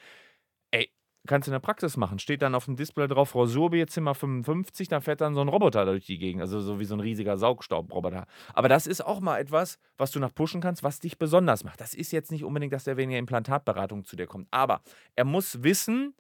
Kannst 1.25 1.47
du 1.47 1.51
in 1.51 1.53
der 1.53 1.59
Praxis 1.59 1.95
machen. 1.95 2.19
Steht 2.19 2.41
dann 2.41 2.53
auf 2.53 2.65
dem 2.65 2.75
Display 2.75 3.07
drauf, 3.07 3.29
Frau 3.29 3.45
Surbi, 3.45 3.85
Zimmer 3.85 4.13
55, 4.13 4.89
dann 4.89 5.01
fährt 5.01 5.21
dann 5.21 5.35
so 5.35 5.41
ein 5.41 5.47
Roboter 5.47 5.85
durch 5.85 6.05
die 6.05 6.17
Gegend. 6.17 6.41
Also 6.41 6.59
so 6.59 6.79
wie 6.81 6.85
so 6.85 6.95
ein 6.95 6.99
riesiger 6.99 7.37
Saugstaubroboter. 7.37 8.25
Aber 8.53 8.67
das 8.67 8.87
ist 8.87 9.05
auch 9.05 9.21
mal 9.21 9.39
etwas, 9.39 9.79
was 9.97 10.11
du 10.11 10.19
nach 10.19 10.35
pushen 10.35 10.59
kannst, 10.59 10.83
was 10.83 10.99
dich 10.99 11.17
besonders 11.17 11.63
macht. 11.63 11.79
Das 11.79 11.93
ist 11.93 12.11
jetzt 12.11 12.31
nicht 12.31 12.43
unbedingt, 12.43 12.73
dass 12.73 12.83
der 12.83 12.97
weniger 12.97 13.19
Implantatberatung 13.19 14.03
zu 14.03 14.17
dir 14.17 14.27
kommt. 14.27 14.47
Aber 14.51 14.81
er 15.15 15.23
muss 15.23 15.63
wissen, 15.63 16.13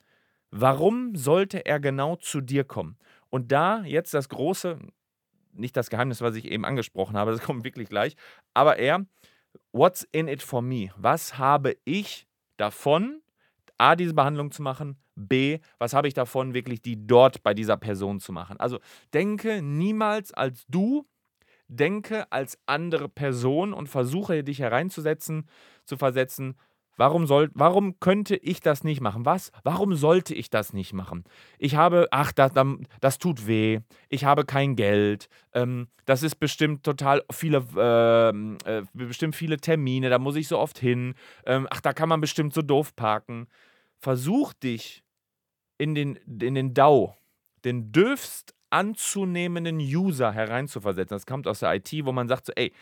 warum 0.53 1.15
sollte 1.15 1.65
er 1.65 1.79
genau 1.79 2.15
zu 2.15 2.39
dir 2.39 2.63
kommen. 2.63 2.97
Und 3.29 3.51
da 3.51 3.83
jetzt 3.85 4.13
das 4.13 4.29
große, 4.29 4.77
nicht 5.51 5.75
das 5.75 5.89
Geheimnis, 5.89 6.21
was 6.21 6.35
ich 6.35 6.45
eben 6.45 6.63
angesprochen 6.63 7.17
habe, 7.17 7.31
das 7.33 7.41
kommt 7.41 7.63
wirklich 7.63 7.89
gleich, 7.89 8.15
aber 8.53 8.77
er, 8.77 9.05
what's 9.71 10.07
in 10.11 10.27
it 10.27 10.43
for 10.43 10.61
me? 10.61 10.91
Was 10.95 11.39
habe 11.39 11.75
ich 11.83 12.27
davon, 12.57 13.22
A, 13.77 13.95
diese 13.95 14.13
Behandlung 14.13 14.51
zu 14.51 14.61
machen, 14.61 14.97
B, 15.15 15.59
was 15.77 15.93
habe 15.93 16.07
ich 16.07 16.13
davon, 16.13 16.53
wirklich 16.53 16.81
die 16.81 17.05
dort 17.07 17.43
bei 17.43 17.53
dieser 17.53 17.77
Person 17.77 18.19
zu 18.19 18.31
machen. 18.31 18.57
Also 18.59 18.79
denke 19.13 19.61
niemals 19.61 20.33
als 20.33 20.65
du, 20.67 21.07
denke 21.67 22.31
als 22.31 22.59
andere 22.65 23.09
Person 23.09 23.73
und 23.73 23.89
versuche 23.89 24.43
dich 24.43 24.59
hereinzusetzen, 24.59 25.47
zu 25.85 25.97
versetzen, 25.97 26.55
Warum, 26.97 27.27
soll, 27.27 27.49
warum 27.53 27.99
könnte 27.99 28.35
ich 28.35 28.59
das 28.59 28.83
nicht 28.83 29.01
machen? 29.01 29.25
Was? 29.25 29.51
Warum 29.63 29.95
sollte 29.95 30.33
ich 30.33 30.49
das 30.49 30.73
nicht 30.73 30.93
machen? 30.93 31.23
Ich 31.57 31.75
habe, 31.75 32.07
ach, 32.11 32.31
das, 32.31 32.51
das 33.01 33.17
tut 33.17 33.47
weh. 33.47 33.79
Ich 34.09 34.25
habe 34.25 34.45
kein 34.45 34.75
Geld. 34.75 35.27
Ähm, 35.53 35.87
das 36.05 36.23
ist 36.23 36.35
bestimmt 36.35 36.83
total 36.83 37.23
viele, 37.31 37.65
ähm, 37.77 38.57
äh, 38.65 38.83
bestimmt 38.93 39.35
viele 39.35 39.57
Termine. 39.57 40.09
Da 40.09 40.19
muss 40.19 40.35
ich 40.35 40.47
so 40.47 40.59
oft 40.59 40.77
hin. 40.77 41.15
Ähm, 41.45 41.67
ach, 41.69 41.81
da 41.81 41.93
kann 41.93 42.09
man 42.09 42.21
bestimmt 42.21 42.53
so 42.53 42.61
doof 42.61 42.95
parken 42.95 43.47
versuch 44.03 44.53
dich 44.53 45.03
in 45.77 45.95
den, 45.95 46.17
in 46.27 46.55
den 46.55 46.73
DAO, 46.73 47.15
den 47.63 47.91
dürfst 47.93 48.53
anzunehmenden 48.69 49.77
User 49.77 50.31
hereinzuversetzen. 50.33 51.15
Das 51.15 51.25
kommt 51.25 51.47
aus 51.47 51.59
der 51.59 51.73
IT, 51.73 51.91
wo 52.03 52.11
man 52.11 52.27
sagt 52.27 52.47
so, 52.47 52.53
ey, 52.55 52.73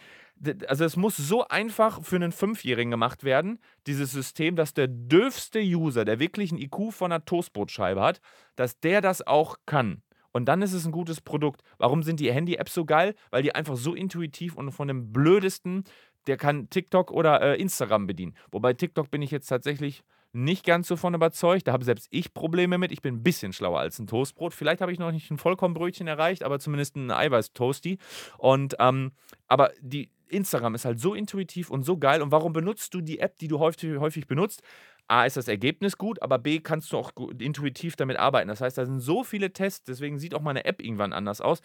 also 0.67 0.85
es 0.85 0.97
muss 0.97 1.17
so 1.17 1.47
einfach 1.47 2.03
für 2.03 2.15
einen 2.15 2.31
Fünfjährigen 2.31 2.91
gemacht 2.91 3.23
werden, 3.23 3.59
dieses 3.87 4.11
System, 4.11 4.55
dass 4.55 4.73
der 4.73 4.87
dürfste 4.87 5.59
User, 5.59 6.05
der 6.05 6.19
wirklich 6.19 6.51
ein 6.51 6.57
IQ 6.57 6.91
von 6.91 7.11
einer 7.11 7.25
Toastbrotscheibe 7.25 8.01
hat, 8.01 8.21
dass 8.55 8.79
der 8.79 9.01
das 9.01 9.25
auch 9.25 9.57
kann. 9.65 10.01
Und 10.31 10.45
dann 10.45 10.61
ist 10.61 10.73
es 10.73 10.85
ein 10.85 10.91
gutes 10.91 11.21
Produkt. 11.21 11.61
Warum 11.77 12.03
sind 12.03 12.19
die 12.19 12.31
Handy-Apps 12.31 12.73
so 12.73 12.85
geil? 12.85 13.15
Weil 13.31 13.43
die 13.43 13.53
einfach 13.53 13.75
so 13.75 13.93
intuitiv 13.93 14.55
und 14.55 14.71
von 14.71 14.87
dem 14.87 15.11
blödesten, 15.11 15.83
der 16.27 16.37
kann 16.37 16.69
TikTok 16.69 17.11
oder 17.11 17.41
äh, 17.41 17.61
Instagram 17.61 18.07
bedienen. 18.07 18.35
Wobei 18.51 18.73
TikTok 18.73 19.11
bin 19.11 19.21
ich 19.21 19.31
jetzt 19.31 19.47
tatsächlich 19.47 20.03
nicht 20.33 20.65
ganz 20.65 20.87
so 20.87 20.95
von 20.95 21.13
überzeugt. 21.13 21.67
Da 21.67 21.73
habe 21.73 21.83
selbst 21.83 22.07
ich 22.11 22.33
Probleme 22.33 22.77
mit. 22.77 22.91
Ich 22.91 23.01
bin 23.01 23.15
ein 23.15 23.23
bisschen 23.23 23.51
schlauer 23.51 23.79
als 23.79 23.99
ein 23.99 24.07
Toastbrot. 24.07 24.53
Vielleicht 24.53 24.81
habe 24.81 24.93
ich 24.93 24.99
noch 24.99 25.11
nicht 25.11 25.29
ein 25.29 25.37
Vollkornbrötchen 25.37 26.07
erreicht, 26.07 26.43
aber 26.43 26.59
zumindest 26.59 26.95
ein 26.95 27.11
Eiweiß-Toasty. 27.11 27.97
Und, 28.37 28.75
ähm, 28.79 29.11
aber 29.47 29.71
die 29.81 30.09
Instagram 30.31 30.75
ist 30.75 30.85
halt 30.85 30.99
so 30.99 31.13
intuitiv 31.13 31.69
und 31.69 31.83
so 31.83 31.97
geil. 31.97 32.21
Und 32.21 32.31
warum 32.31 32.53
benutzt 32.53 32.93
du 32.93 33.01
die 33.01 33.19
App, 33.19 33.37
die 33.37 33.47
du 33.47 33.59
häufig, 33.59 33.97
häufig 33.99 34.27
benutzt? 34.27 34.61
A, 35.07 35.25
ist 35.25 35.37
das 35.37 35.47
Ergebnis 35.47 35.97
gut, 35.97 36.21
aber 36.21 36.39
B, 36.39 36.59
kannst 36.59 36.91
du 36.91 36.97
auch 36.97 37.11
intuitiv 37.39 37.95
damit 37.95 38.17
arbeiten. 38.17 38.47
Das 38.47 38.61
heißt, 38.61 38.77
da 38.77 38.85
sind 38.85 39.01
so 39.01 39.23
viele 39.23 39.51
Tests, 39.51 39.83
deswegen 39.83 40.19
sieht 40.19 40.33
auch 40.33 40.41
meine 40.41 40.65
App 40.65 40.81
irgendwann 40.81 41.11
anders 41.13 41.41
aus, 41.41 41.61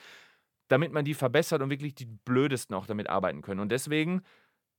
damit 0.68 0.92
man 0.92 1.04
die 1.04 1.14
verbessert 1.14 1.62
und 1.62 1.70
wirklich 1.70 1.94
die 1.94 2.06
Blödesten 2.06 2.74
auch 2.74 2.86
damit 2.86 3.08
arbeiten 3.08 3.42
können. 3.42 3.60
Und 3.60 3.70
deswegen 3.70 4.22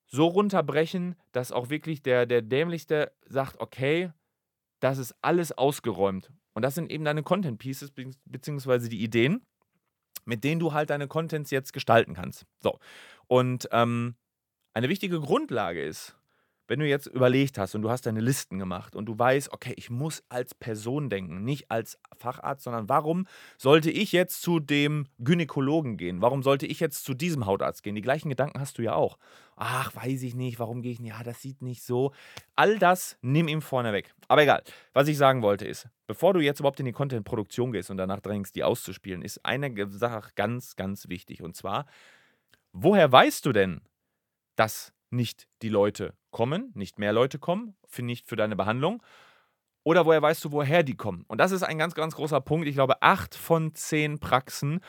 so 0.05 0.25
runterbrechen, 0.25 1.15
dass 1.31 1.51
auch 1.51 1.69
wirklich 1.69 2.01
der, 2.01 2.25
der 2.25 2.41
Dämlichste 2.41 3.11
sagt, 3.25 3.59
okay, 3.59 4.11
das 4.79 4.97
ist 4.97 5.15
alles 5.21 5.57
ausgeräumt. 5.57 6.31
Und 6.53 6.63
das 6.63 6.75
sind 6.75 6.91
eben 6.91 7.05
deine 7.05 7.23
Content 7.23 7.59
Pieces, 7.59 7.91
beziehungsweise 8.25 8.89
die 8.89 9.01
Ideen, 9.03 9.45
mit 10.27 10.43
denen 10.43 10.59
du 10.59 10.73
halt 10.73 10.89
deine 10.89 11.07
Contents 11.07 11.51
jetzt 11.51 11.73
gestalten 11.73 12.13
kannst. 12.13 12.45
So. 12.59 12.79
Und 13.27 13.67
ähm, 13.71 14.15
eine 14.73 14.89
wichtige 14.89 15.19
Grundlage 15.19 15.83
ist, 15.83 16.15
wenn 16.67 16.79
du 16.79 16.87
jetzt 16.87 17.07
überlegt 17.07 17.57
hast 17.57 17.75
und 17.75 17.81
du 17.81 17.89
hast 17.89 18.05
deine 18.05 18.19
Listen 18.19 18.59
gemacht 18.59 18.95
und 18.95 19.05
du 19.05 19.17
weißt, 19.17 19.53
okay, 19.53 19.73
ich 19.77 19.89
muss 19.89 20.23
als 20.29 20.53
Person 20.53 21.09
denken, 21.09 21.43
nicht 21.43 21.71
als 21.71 21.97
Facharzt, 22.17 22.63
sondern 22.63 22.89
warum 22.89 23.25
sollte 23.57 23.89
ich 23.89 24.11
jetzt 24.11 24.41
zu 24.41 24.59
dem 24.59 25.07
Gynäkologen 25.19 25.97
gehen? 25.97 26.21
Warum 26.21 26.43
sollte 26.43 26.65
ich 26.65 26.79
jetzt 26.79 27.05
zu 27.05 27.13
diesem 27.13 27.45
Hautarzt 27.45 27.83
gehen? 27.83 27.95
Die 27.95 28.01
gleichen 28.01 28.29
Gedanken 28.29 28.59
hast 28.59 28.77
du 28.77 28.81
ja 28.83 28.93
auch. 28.93 29.17
Ach, 29.55 29.95
weiß 29.95 30.21
ich 30.23 30.35
nicht, 30.35 30.59
warum 30.59 30.81
gehe 30.81 30.91
ich 30.91 30.99
nicht? 30.99 31.09
Ja, 31.09 31.23
das 31.23 31.41
sieht 31.41 31.61
nicht 31.61 31.83
so. 31.83 32.11
All 32.55 32.77
das 32.77 33.17
nimm 33.21 33.47
ihm 33.47 33.61
vorne 33.61 33.93
weg. 33.93 34.13
Aber 34.27 34.43
egal. 34.43 34.61
Was 34.93 35.07
ich 35.07 35.17
sagen 35.17 35.41
wollte 35.41 35.65
ist, 35.65 35.87
bevor 36.05 36.33
du 36.33 36.39
jetzt 36.39 36.59
überhaupt 36.59 36.79
in 36.79 36.85
die 36.85 36.91
Content-Produktion 36.91 37.71
gehst 37.71 37.89
und 37.89 37.97
danach 37.97 38.19
drängst, 38.19 38.55
die 38.55 38.63
auszuspielen, 38.63 39.21
ist 39.21 39.45
eine 39.45 39.73
Sache 39.89 40.31
ganz, 40.35 40.75
ganz 40.75 41.07
wichtig. 41.07 41.41
Und 41.41 41.55
zwar, 41.55 41.85
woher 42.71 43.11
weißt 43.11 43.45
du 43.45 43.51
denn, 43.51 43.81
dass 44.55 44.93
nicht 45.09 45.47
die 45.61 45.69
Leute 45.69 46.13
kommen, 46.31 46.71
nicht 46.75 46.99
mehr 46.99 47.13
Leute 47.13 47.39
kommen, 47.39 47.75
für 47.87 48.03
nicht 48.03 48.27
für 48.27 48.35
deine 48.35 48.55
Behandlung. 48.55 49.01
Oder 49.83 50.05
woher 50.05 50.21
weißt 50.21 50.43
du, 50.43 50.51
woher 50.51 50.83
die 50.83 50.97
kommen? 50.97 51.23
Und 51.27 51.39
das 51.39 51.51
ist 51.51 51.63
ein 51.63 51.77
ganz, 51.77 51.95
ganz 51.95 52.15
großer 52.15 52.41
Punkt. 52.41 52.67
Ich 52.67 52.75
glaube, 52.75 53.01
acht 53.01 53.35
von 53.35 53.73
zehn 53.73 54.19
Praxen, 54.19 54.81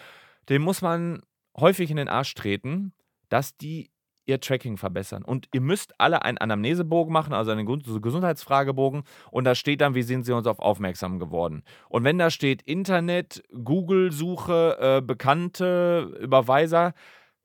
dem 0.49 0.63
muss 0.63 0.83
man 0.83 1.23
häufig 1.57 1.91
in 1.91 1.97
den 1.97 2.09
Arsch 2.09 2.35
treten, 2.35 2.93
dass 3.29 3.57
die 3.57 3.91
ihr 4.29 4.41
Tracking 4.41 4.77
verbessern. 4.77 5.25
Und 5.25 5.49
ihr 5.53 5.61
müsst 5.61 5.99
alle 5.99 6.23
einen 6.23 6.39
Anamnesebogen 6.39 7.13
machen, 7.13 7.33
also 7.33 7.51
einen 7.51 7.67
Gesundheitsfragebogen. 7.67 9.05
Und 9.31 9.45
da 9.45 9.55
steht 9.55 9.81
dann, 9.81 9.95
wie 9.95 10.03
sind 10.03 10.25
sie 10.25 10.33
uns 10.33 10.47
auf 10.47 10.59
aufmerksam 10.59 11.19
geworden. 11.19 11.63
Und 11.89 12.05
wenn 12.05 12.19
da 12.19 12.31
steht 12.31 12.63
Internet, 12.63 13.43
Google-Suche, 13.53 14.79
äh, 14.81 15.01
Bekannte, 15.01 16.19
Überweiser, 16.21 16.93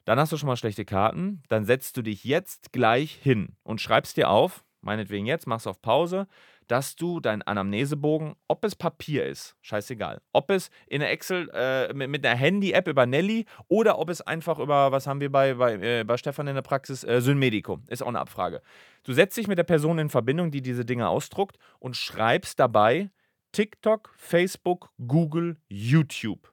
dann 0.05 0.19
hast 0.19 0.31
du 0.31 0.37
schon 0.37 0.47
mal 0.47 0.57
schlechte 0.57 0.85
Karten. 0.85 1.43
Dann 1.49 1.65
setzt 1.65 1.97
du 1.97 2.01
dich 2.01 2.23
jetzt 2.23 2.73
gleich 2.73 3.13
hin 3.13 3.55
und 3.63 3.81
schreibst 3.81 4.17
dir 4.17 4.29
auf, 4.29 4.63
meinetwegen 4.81 5.25
jetzt, 5.25 5.47
machst 5.47 5.67
auf 5.67 5.81
Pause, 5.81 6.27
dass 6.67 6.95
du 6.95 7.19
deinen 7.19 7.41
Anamnesebogen, 7.41 8.35
ob 8.47 8.63
es 8.63 8.75
Papier 8.75 9.25
ist, 9.25 9.55
scheißegal, 9.61 10.21
ob 10.31 10.49
es 10.49 10.69
in 10.87 11.01
der 11.01 11.11
Excel 11.11 11.49
äh, 11.53 11.93
mit, 11.93 12.09
mit, 12.09 12.25
einer 12.25 12.37
Handy-App 12.37 12.87
über 12.87 13.05
Nelly 13.05 13.45
oder 13.67 13.99
ob 13.99 14.09
es 14.09 14.21
einfach 14.21 14.59
über, 14.59 14.91
was 14.91 15.07
haben 15.07 15.19
wir 15.19 15.31
bei, 15.31 15.55
bei, 15.55 15.73
äh, 15.73 16.03
bei 16.03 16.17
Stefan 16.17 16.47
in 16.47 16.55
der 16.55 16.61
Praxis, 16.61 17.03
äh, 17.03 17.21
Synmedico, 17.21 17.79
ist 17.87 18.01
auch 18.01 18.07
eine 18.07 18.19
Abfrage. 18.19 18.61
Du 19.03 19.13
setzt 19.13 19.37
dich 19.37 19.47
mit 19.47 19.57
der 19.57 19.63
Person 19.63 19.99
in 19.99 20.09
Verbindung, 20.09 20.51
die 20.51 20.61
diese 20.61 20.85
Dinge 20.85 21.09
ausdruckt 21.09 21.57
und 21.79 21.95
schreibst 21.95 22.59
dabei 22.59 23.09
TikTok, 23.51 24.13
Facebook, 24.17 24.91
Google, 25.05 25.57
YouTube, 25.67 26.51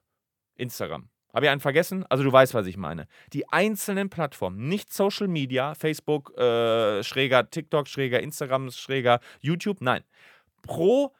Instagram. 0.55 1.10
Habe 1.33 1.45
ich 1.45 1.51
einen 1.51 1.61
vergessen? 1.61 2.05
Also 2.09 2.23
du 2.23 2.31
weißt, 2.31 2.53
was 2.53 2.67
ich 2.67 2.77
meine. 2.77 3.07
Die 3.33 3.47
einzelnen 3.49 4.09
Plattformen, 4.09 4.67
nicht 4.67 4.93
Social 4.93 5.27
Media, 5.27 5.75
Facebook, 5.75 6.37
äh, 6.37 7.03
Schräger, 7.03 7.49
TikTok, 7.49 7.87
Schräger, 7.87 8.19
Instagram, 8.19 8.71
Schräger, 8.71 9.19
YouTube, 9.39 9.81
nein. 9.81 10.03
Pro 10.61 11.13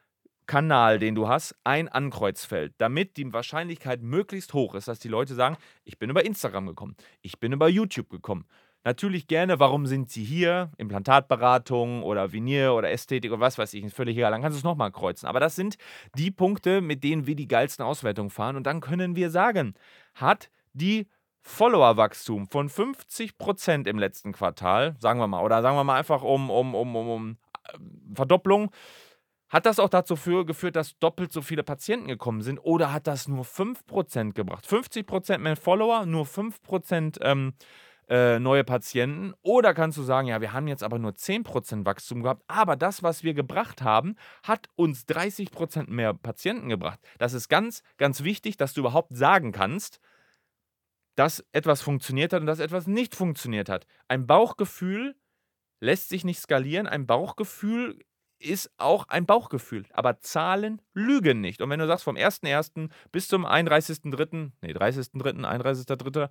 Kanal, 0.48 1.00
den 1.00 1.16
du 1.16 1.30
hast, 1.30 1.56
ein 1.64 1.88
Ankreuzfeld, 1.88 2.74
damit 2.78 3.16
die 3.16 3.32
Wahrscheinlichkeit 3.32 4.02
möglichst 4.02 4.54
hoch 4.54 4.76
ist, 4.76 4.88
dass 4.88 5.00
die 5.00 5.08
Leute 5.08 5.34
sagen, 5.34 5.56
ich 5.86 5.98
bin 5.98 6.10
über 6.10 6.26
Instagram 6.26 6.68
gekommen, 6.68 6.98
ich 7.22 7.40
bin 7.40 7.54
über 7.54 7.70
YouTube 7.70 8.10
gekommen. 8.10 8.46
Natürlich 8.84 9.28
gerne, 9.28 9.60
warum 9.60 9.86
sind 9.86 10.10
sie 10.10 10.24
hier? 10.24 10.72
Implantatberatung 10.78 12.02
oder 12.02 12.34
Venier 12.34 12.74
oder 12.74 12.90
Ästhetik 12.90 13.32
oder 13.32 13.42
was 13.42 13.58
weiß 13.58 13.74
ich, 13.76 13.84
ist 13.84 13.96
völlig 13.96 14.18
egal. 14.18 14.32
Dann 14.32 14.42
kannst 14.42 14.56
du 14.56 14.60
es 14.60 14.64
nochmal 14.64 14.92
kreuzen. 14.92 15.28
Aber 15.28 15.40
das 15.40 15.56
sind 15.56 15.78
die 16.16 16.32
Punkte, 16.32 16.82
mit 16.82 17.04
denen 17.04 17.28
wir 17.28 17.36
die 17.36 17.48
geilsten 17.48 17.86
Auswertungen 17.86 18.32
fahren. 18.32 18.56
Und 18.56 18.64
dann 18.66 18.82
können 18.82 19.16
wir 19.16 19.30
sagen, 19.30 19.76
hat 20.16 20.50
die 20.74 21.08
Followerwachstum 21.42 22.48
von 22.48 22.70
50% 22.70 23.88
im 23.88 24.00
letzten 24.00 24.32
Quartal, 24.32 24.96
sagen 25.00 25.20
wir 25.20 25.28
mal, 25.28 25.44
oder 25.44 25.62
sagen 25.62 25.76
wir 25.76 25.84
mal 25.84 25.98
einfach 25.98 26.24
um, 26.24 26.50
um, 26.50 26.76
um, 26.76 26.96
um, 26.96 27.10
um 27.10 27.38
äh, 27.68 27.78
Verdopplung, 28.16 28.72
hat 29.50 29.66
das 29.66 29.80
auch 29.80 29.90
dazu 29.90 30.16
geführt, 30.46 30.78
dass 30.78 30.98
doppelt 31.00 31.34
so 31.34 31.42
viele 31.42 31.64
Patienten 31.64 32.08
gekommen 32.08 32.42
sind 32.42 32.58
oder 32.60 32.94
hat 32.94 33.06
das 33.06 33.28
nur 33.28 33.44
5% 33.44 34.32
gebracht? 34.32 34.66
50% 34.66 35.40
mehr 35.40 35.58
Follower, 35.58 36.06
nur 36.06 36.26
5% 36.26 37.22
ähm, 37.22 37.54
äh, 38.12 38.40
neue 38.40 38.66
Patienten. 38.66 39.34
Oder 39.42 39.74
kannst 39.74 39.98
du 39.98 40.04
sagen, 40.04 40.28
ja, 40.28 40.42
wir 40.42 40.52
haben 40.52 40.68
jetzt 40.68 40.84
aber 40.84 41.00
nur 41.00 41.14
10% 41.14 41.86
Wachstum 41.86 42.24
gehabt, 42.24 42.44
aber 42.48 42.76
das, 42.76 43.04
was 43.04 43.24
wir 43.24 43.34
gebracht 43.34 43.82
haben, 43.82 44.18
hat 44.44 44.68
uns 44.76 45.08
30% 45.08 45.90
mehr 45.90 46.14
Patienten 46.14 46.68
gebracht. 46.68 47.00
Das 47.20 47.32
ist 47.32 47.48
ganz, 47.48 47.84
ganz 47.98 48.24
wichtig, 48.24 48.58
dass 48.58 48.74
du 48.74 48.82
überhaupt 48.82 49.16
sagen 49.16 49.54
kannst, 49.54 50.02
dass 51.16 51.46
etwas 51.54 51.82
funktioniert 51.82 52.34
hat 52.34 52.42
und 52.42 52.48
dass 52.48 52.60
etwas 52.60 52.86
nicht 52.86 53.16
funktioniert 53.16 53.70
hat. 53.70 53.88
Ein 54.10 54.28
Bauchgefühl 54.28 55.16
lässt 55.80 56.10
sich 56.10 56.26
nicht 56.26 56.42
skalieren. 56.42 56.88
Ein 56.88 57.08
Bauchgefühl 57.08 57.98
ist 58.40 58.72
auch 58.78 59.08
ein 59.08 59.26
Bauchgefühl. 59.26 59.86
Aber 59.92 60.20
Zahlen 60.20 60.82
lügen 60.94 61.40
nicht. 61.40 61.62
Und 61.62 61.70
wenn 61.70 61.80
du 61.80 61.88
sagst, 61.88 62.04
vom 62.04 62.18
1.1. 62.18 62.90
bis 63.12 63.30
zum 63.30 63.46
31.3., 63.46 64.52
nee, 64.62 64.74
30.3., 64.74 65.46
31.3., 65.46 66.30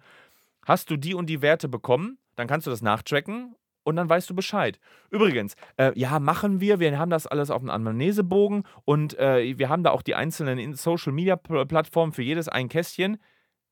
hast 0.66 0.90
du 0.90 0.96
die 0.96 1.14
und 1.14 1.26
die 1.26 1.42
Werte 1.42 1.68
bekommen, 1.68 2.18
dann 2.36 2.46
kannst 2.46 2.66
du 2.66 2.70
das 2.70 2.82
nachtracken 2.82 3.54
und 3.82 3.96
dann 3.96 4.08
weißt 4.08 4.28
du 4.30 4.34
Bescheid. 4.34 4.78
Übrigens, 5.10 5.54
äh, 5.76 5.92
ja, 5.98 6.18
machen 6.18 6.60
wir. 6.60 6.80
Wir 6.80 6.98
haben 6.98 7.10
das 7.10 7.26
alles 7.26 7.50
auf 7.50 7.60
einem 7.60 7.70
Anamnesebogen 7.70 8.64
und 8.84 9.18
äh, 9.18 9.58
wir 9.58 9.68
haben 9.68 9.82
da 9.82 9.90
auch 9.90 10.02
die 10.02 10.14
einzelnen 10.14 10.74
Social 10.74 11.12
Media 11.12 11.36
Plattformen 11.36 12.12
für 12.12 12.22
jedes 12.22 12.48
ein 12.48 12.68
Kästchen. 12.68 13.18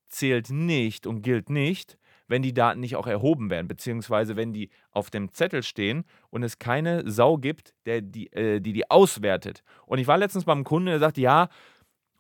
Zählt 0.08 0.50
nicht 0.50 1.06
und 1.06 1.20
gilt 1.20 1.50
nicht, 1.50 1.98
wenn 2.28 2.40
die 2.40 2.54
Daten 2.54 2.80
nicht 2.80 2.96
auch 2.96 3.06
erhoben 3.06 3.50
werden, 3.50 3.68
beziehungsweise 3.68 4.36
wenn 4.36 4.54
die 4.54 4.70
auf 4.90 5.10
dem 5.10 5.32
Zettel 5.34 5.62
stehen 5.62 6.04
und 6.30 6.42
es 6.42 6.58
keine 6.58 7.10
Sau 7.10 7.36
gibt, 7.36 7.74
der 7.84 8.00
die, 8.00 8.32
äh, 8.32 8.60
die 8.60 8.72
die 8.72 8.90
auswertet. 8.90 9.62
Und 9.84 9.98
ich 9.98 10.06
war 10.06 10.16
letztens 10.16 10.44
beim 10.44 10.64
Kunden, 10.64 10.86
der 10.86 10.98
sagte, 10.98 11.20
ja, 11.20 11.48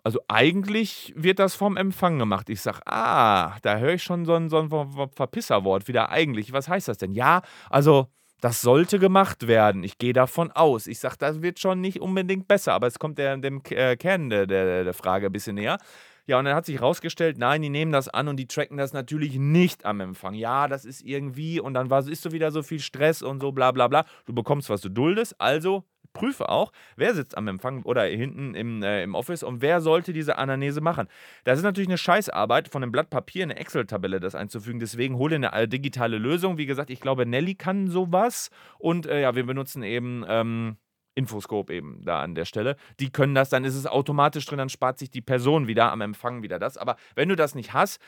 also 0.04 0.20
eigentlich 0.28 1.12
wird 1.16 1.38
das 1.38 1.54
vom 1.54 1.76
Empfang 1.76 2.18
gemacht. 2.18 2.48
Ich 2.50 2.60
sage, 2.60 2.80
ah, 2.86 3.58
da 3.62 3.78
höre 3.78 3.94
ich 3.94 4.02
schon 4.02 4.24
so 4.24 4.34
ein, 4.34 4.48
so 4.48 4.58
ein 4.58 4.70
Verpisserwort 5.14 5.88
wieder 5.88 6.10
eigentlich. 6.10 6.52
Was 6.52 6.68
heißt 6.68 6.88
das 6.88 6.98
denn? 6.98 7.12
Ja, 7.12 7.42
also 7.68 8.08
das 8.40 8.60
sollte 8.60 8.98
gemacht 8.98 9.48
werden. 9.48 9.82
Ich 9.82 9.98
gehe 9.98 10.12
davon 10.12 10.52
aus. 10.52 10.86
Ich 10.86 11.00
sage, 11.00 11.16
das 11.18 11.42
wird 11.42 11.58
schon 11.58 11.80
nicht 11.80 12.00
unbedingt 12.00 12.46
besser, 12.46 12.72
aber 12.72 12.86
es 12.86 12.98
kommt 12.98 13.18
der, 13.18 13.36
dem 13.36 13.60
äh, 13.70 13.96
Kern 13.96 14.30
der, 14.30 14.46
der, 14.46 14.84
der 14.84 14.94
Frage 14.94 15.26
ein 15.26 15.32
bisschen 15.32 15.56
näher. 15.56 15.78
Ja, 16.26 16.38
und 16.38 16.44
dann 16.44 16.54
hat 16.54 16.66
sich 16.66 16.76
herausgestellt, 16.76 17.38
nein, 17.38 17.62
die 17.62 17.70
nehmen 17.70 17.90
das 17.90 18.08
an 18.08 18.28
und 18.28 18.36
die 18.36 18.46
tracken 18.46 18.76
das 18.76 18.92
natürlich 18.92 19.38
nicht 19.38 19.86
am 19.86 20.00
Empfang. 20.00 20.34
Ja, 20.34 20.68
das 20.68 20.84
ist 20.84 21.00
irgendwie 21.00 21.58
und 21.58 21.72
dann 21.72 21.88
war, 21.88 22.06
ist 22.06 22.22
so 22.22 22.32
wieder 22.32 22.50
so 22.52 22.62
viel 22.62 22.80
Stress 22.80 23.22
und 23.22 23.40
so 23.40 23.50
bla 23.50 23.72
bla 23.72 23.88
bla. 23.88 24.04
Du 24.26 24.34
bekommst, 24.34 24.68
was 24.68 24.82
du 24.82 24.90
duldest, 24.90 25.40
also 25.40 25.84
prüfe 26.18 26.48
auch, 26.48 26.72
wer 26.96 27.14
sitzt 27.14 27.36
am 27.36 27.46
Empfang 27.48 27.82
oder 27.82 28.04
hinten 28.04 28.54
im, 28.54 28.82
äh, 28.82 29.02
im 29.02 29.14
Office 29.14 29.42
und 29.42 29.62
wer 29.62 29.80
sollte 29.80 30.12
diese 30.12 30.36
Anamnese 30.36 30.80
machen. 30.80 31.08
Das 31.44 31.58
ist 31.58 31.64
natürlich 31.64 31.88
eine 31.88 31.98
Scheißarbeit, 31.98 32.68
von 32.68 32.82
einem 32.82 32.92
Blatt 32.92 33.08
Papier 33.08 33.44
eine 33.44 33.56
Excel-Tabelle 33.56 34.18
das 34.20 34.34
einzufügen. 34.34 34.80
Deswegen 34.80 35.16
hole 35.16 35.36
eine 35.36 35.68
digitale 35.68 36.18
Lösung. 36.18 36.58
Wie 36.58 36.66
gesagt, 36.66 36.90
ich 36.90 37.00
glaube, 37.00 37.24
Nelly 37.24 37.54
kann 37.54 37.88
sowas 37.88 38.50
und 38.78 39.06
äh, 39.06 39.22
ja, 39.22 39.34
wir 39.34 39.46
benutzen 39.46 39.82
eben. 39.82 40.24
Ähm, 40.28 40.76
Infoscope 41.14 41.74
eben 41.74 42.04
da 42.04 42.22
an 42.22 42.36
der 42.36 42.44
Stelle. 42.44 42.76
Die 43.00 43.10
können 43.10 43.34
das, 43.34 43.48
dann 43.48 43.64
ist 43.64 43.74
es 43.74 43.88
automatisch 43.88 44.46
drin, 44.46 44.58
dann 44.58 44.68
spart 44.68 45.00
sich 45.00 45.10
die 45.10 45.20
Person 45.20 45.66
wieder 45.66 45.90
am 45.90 46.00
Empfang 46.00 46.44
wieder 46.44 46.60
das. 46.60 46.76
Aber 46.76 46.94
wenn 47.16 47.28
du 47.28 47.34
das 47.34 47.56
nicht 47.56 47.72
hast, 47.72 48.00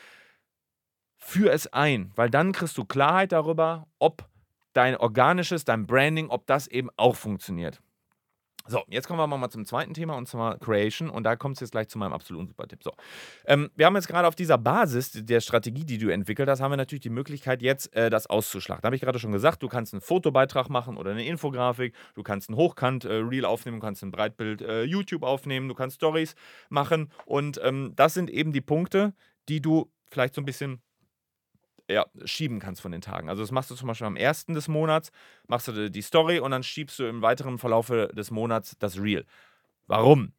führ 1.17 1.51
es 1.51 1.67
ein, 1.73 2.11
weil 2.15 2.29
dann 2.29 2.53
kriegst 2.53 2.77
du 2.77 2.85
Klarheit 2.85 3.33
darüber, 3.33 3.85
ob 3.99 4.29
dein 4.73 4.95
organisches, 4.95 5.65
dein 5.65 5.85
Branding, 5.85 6.29
ob 6.29 6.47
das 6.47 6.67
eben 6.67 6.89
auch 6.97 7.15
funktioniert. 7.15 7.81
So, 8.67 8.83
jetzt 8.89 9.07
kommen 9.07 9.19
wir 9.19 9.37
mal 9.37 9.49
zum 9.49 9.65
zweiten 9.65 9.93
Thema 9.93 10.15
und 10.15 10.27
zwar 10.27 10.57
Creation 10.59 11.09
und 11.09 11.23
da 11.23 11.35
kommt 11.35 11.55
es 11.55 11.61
jetzt 11.61 11.71
gleich 11.71 11.89
zu 11.89 11.97
meinem 11.97 12.13
absoluten 12.13 12.47
Super-Tipp. 12.47 12.83
So, 12.83 12.91
ähm, 13.45 13.69
wir 13.75 13.85
haben 13.85 13.95
jetzt 13.95 14.07
gerade 14.07 14.27
auf 14.27 14.35
dieser 14.35 14.57
Basis 14.57 15.11
der 15.13 15.41
Strategie, 15.41 15.83
die 15.83 15.97
du 15.97 16.09
entwickelt 16.09 16.47
hast, 16.49 16.61
haben 16.61 16.71
wir 16.71 16.77
natürlich 16.77 17.01
die 17.01 17.09
Möglichkeit 17.09 17.61
jetzt 17.61 17.93
äh, 17.95 18.09
das 18.09 18.27
auszuschlachten. 18.27 18.85
Habe 18.85 18.95
ich 18.95 19.01
gerade 19.01 19.19
schon 19.19 19.31
gesagt, 19.31 19.63
du 19.63 19.67
kannst 19.67 19.93
einen 19.93 20.01
Fotobeitrag 20.01 20.69
machen 20.69 20.97
oder 20.97 21.11
eine 21.11 21.25
Infografik, 21.25 21.95
du 22.13 22.23
kannst 22.23 22.49
ein 22.49 22.55
Hochkant-Reel 22.55 23.43
äh, 23.43 23.47
aufnehmen, 23.47 23.79
du 23.79 23.85
kannst 23.85 24.03
ein 24.03 24.11
Breitbild 24.11 24.61
äh, 24.61 24.83
YouTube 24.83 25.23
aufnehmen, 25.23 25.67
du 25.67 25.75
kannst 25.75 25.97
Stories 25.97 26.35
machen 26.69 27.11
und 27.25 27.59
ähm, 27.63 27.93
das 27.95 28.13
sind 28.13 28.29
eben 28.29 28.51
die 28.51 28.61
Punkte, 28.61 29.13
die 29.49 29.61
du 29.61 29.91
vielleicht 30.09 30.35
so 30.35 30.41
ein 30.41 30.45
bisschen 30.45 30.81
ja, 31.91 32.05
schieben 32.25 32.59
kannst 32.59 32.81
von 32.81 32.91
den 32.91 33.01
Tagen. 33.01 33.29
Also 33.29 33.43
das 33.43 33.51
machst 33.51 33.71
du 33.71 33.75
zum 33.75 33.87
Beispiel 33.87 34.07
am 34.07 34.15
ersten 34.15 34.53
des 34.53 34.67
Monats, 34.67 35.11
machst 35.47 35.67
du 35.67 35.89
die 35.89 36.01
Story 36.01 36.39
und 36.39 36.51
dann 36.51 36.63
schiebst 36.63 36.99
du 36.99 37.05
im 37.05 37.21
weiteren 37.21 37.57
Verlauf 37.57 37.87
des 37.87 38.31
Monats 38.31 38.75
das 38.79 38.99
Reel. 38.99 39.25
Warum? 39.87 40.33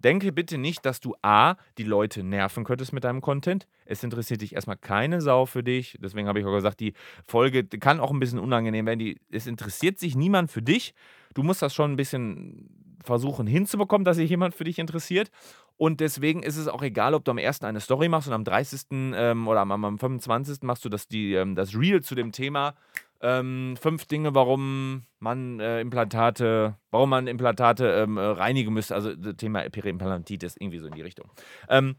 Denke 0.00 0.30
bitte 0.30 0.58
nicht, 0.58 0.86
dass 0.86 1.00
du 1.00 1.16
A, 1.22 1.56
die 1.76 1.82
Leute 1.82 2.22
nerven 2.22 2.62
könntest 2.62 2.92
mit 2.92 3.02
deinem 3.02 3.20
Content. 3.20 3.66
Es 3.84 4.04
interessiert 4.04 4.42
dich 4.42 4.54
erstmal 4.54 4.76
keine 4.76 5.20
Sau 5.20 5.44
für 5.44 5.64
dich. 5.64 5.98
Deswegen 6.00 6.28
habe 6.28 6.38
ich 6.38 6.46
auch 6.46 6.54
gesagt, 6.54 6.78
die 6.78 6.94
Folge 7.26 7.64
kann 7.64 7.98
auch 7.98 8.12
ein 8.12 8.20
bisschen 8.20 8.38
unangenehm 8.38 8.86
werden. 8.86 9.00
Die, 9.00 9.20
es 9.30 9.48
interessiert 9.48 9.98
sich 9.98 10.14
niemand 10.14 10.52
für 10.52 10.62
dich. 10.62 10.94
Du 11.34 11.42
musst 11.42 11.62
das 11.62 11.74
schon 11.74 11.92
ein 11.92 11.96
bisschen 11.96 12.87
versuchen 13.08 13.46
hinzubekommen, 13.46 14.04
dass 14.04 14.16
sich 14.16 14.30
jemand 14.30 14.54
für 14.54 14.64
dich 14.64 14.78
interessiert. 14.78 15.30
Und 15.76 16.00
deswegen 16.00 16.42
ist 16.42 16.56
es 16.56 16.68
auch 16.68 16.82
egal, 16.82 17.14
ob 17.14 17.24
du 17.24 17.32
am 17.32 17.38
1. 17.38 17.62
eine 17.62 17.80
Story 17.80 18.08
machst 18.08 18.28
und 18.28 18.34
am 18.34 18.44
30. 18.44 18.82
Ähm, 18.92 19.48
oder 19.48 19.60
am, 19.60 19.72
am 19.72 19.98
25. 19.98 20.62
machst 20.62 20.84
du 20.84 20.88
das, 20.88 21.08
die, 21.08 21.34
ähm, 21.34 21.56
das 21.56 21.74
Reel 21.74 22.02
zu 22.02 22.14
dem 22.14 22.30
Thema. 22.30 22.74
Ähm, 23.20 23.76
fünf 23.80 24.04
Dinge, 24.06 24.34
warum 24.34 25.04
man 25.18 25.58
äh, 25.58 25.80
Implantate, 25.80 26.76
warum 26.92 27.10
man 27.10 27.26
Implantate 27.26 27.90
ähm, 27.90 28.16
äh, 28.16 28.20
reinigen 28.20 28.72
müsste. 28.72 28.94
Also 28.94 29.16
das 29.16 29.36
Thema 29.36 29.68
Periimplantitis, 29.68 30.56
irgendwie 30.56 30.78
so 30.78 30.86
in 30.86 30.94
die 30.94 31.02
Richtung. 31.02 31.30
Ähm, 31.68 31.96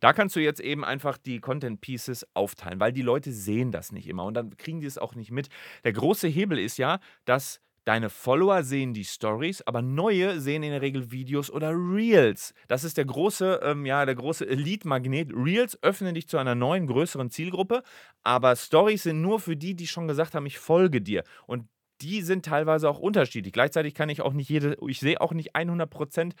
da 0.00 0.12
kannst 0.12 0.34
du 0.34 0.40
jetzt 0.40 0.60
eben 0.60 0.84
einfach 0.84 1.16
die 1.16 1.40
Content 1.40 1.80
Pieces 1.80 2.26
aufteilen, 2.34 2.80
weil 2.80 2.92
die 2.92 3.02
Leute 3.02 3.32
sehen 3.32 3.70
das 3.70 3.92
nicht 3.92 4.08
immer 4.08 4.24
und 4.24 4.34
dann 4.34 4.56
kriegen 4.56 4.80
die 4.80 4.86
es 4.86 4.98
auch 4.98 5.14
nicht 5.14 5.30
mit. 5.30 5.48
Der 5.84 5.92
große 5.92 6.26
Hebel 6.26 6.58
ist 6.58 6.76
ja, 6.76 6.98
dass 7.24 7.60
Deine 7.84 8.10
Follower 8.10 8.62
sehen 8.62 8.94
die 8.94 9.04
Stories, 9.04 9.62
aber 9.62 9.82
neue 9.82 10.38
sehen 10.40 10.62
in 10.62 10.70
der 10.70 10.82
Regel 10.82 11.10
Videos 11.10 11.50
oder 11.50 11.72
Reels. 11.72 12.54
Das 12.68 12.84
ist 12.84 12.96
der 12.96 13.04
große, 13.04 13.60
ähm, 13.64 13.86
ja, 13.86 14.06
der 14.06 14.14
große 14.14 14.48
Elite-Magnet. 14.48 15.32
Reels 15.34 15.82
öffnen 15.82 16.14
dich 16.14 16.28
zu 16.28 16.38
einer 16.38 16.54
neuen, 16.54 16.86
größeren 16.86 17.30
Zielgruppe, 17.30 17.82
aber 18.22 18.54
Stories 18.54 19.02
sind 19.02 19.20
nur 19.20 19.40
für 19.40 19.56
die, 19.56 19.74
die 19.74 19.88
schon 19.88 20.06
gesagt 20.06 20.34
haben, 20.36 20.46
ich 20.46 20.60
folge 20.60 21.00
dir. 21.00 21.24
Und 21.46 21.66
die 22.02 22.22
sind 22.22 22.44
teilweise 22.44 22.88
auch 22.88 23.00
unterschiedlich. 23.00 23.52
Gleichzeitig 23.52 23.94
kann 23.94 24.08
ich 24.08 24.22
auch 24.22 24.32
nicht 24.32 24.48
jede, 24.48 24.76
ich 24.86 25.00
sehe 25.00 25.20
auch 25.20 25.32
nicht 25.32 25.56
100% 25.56 26.34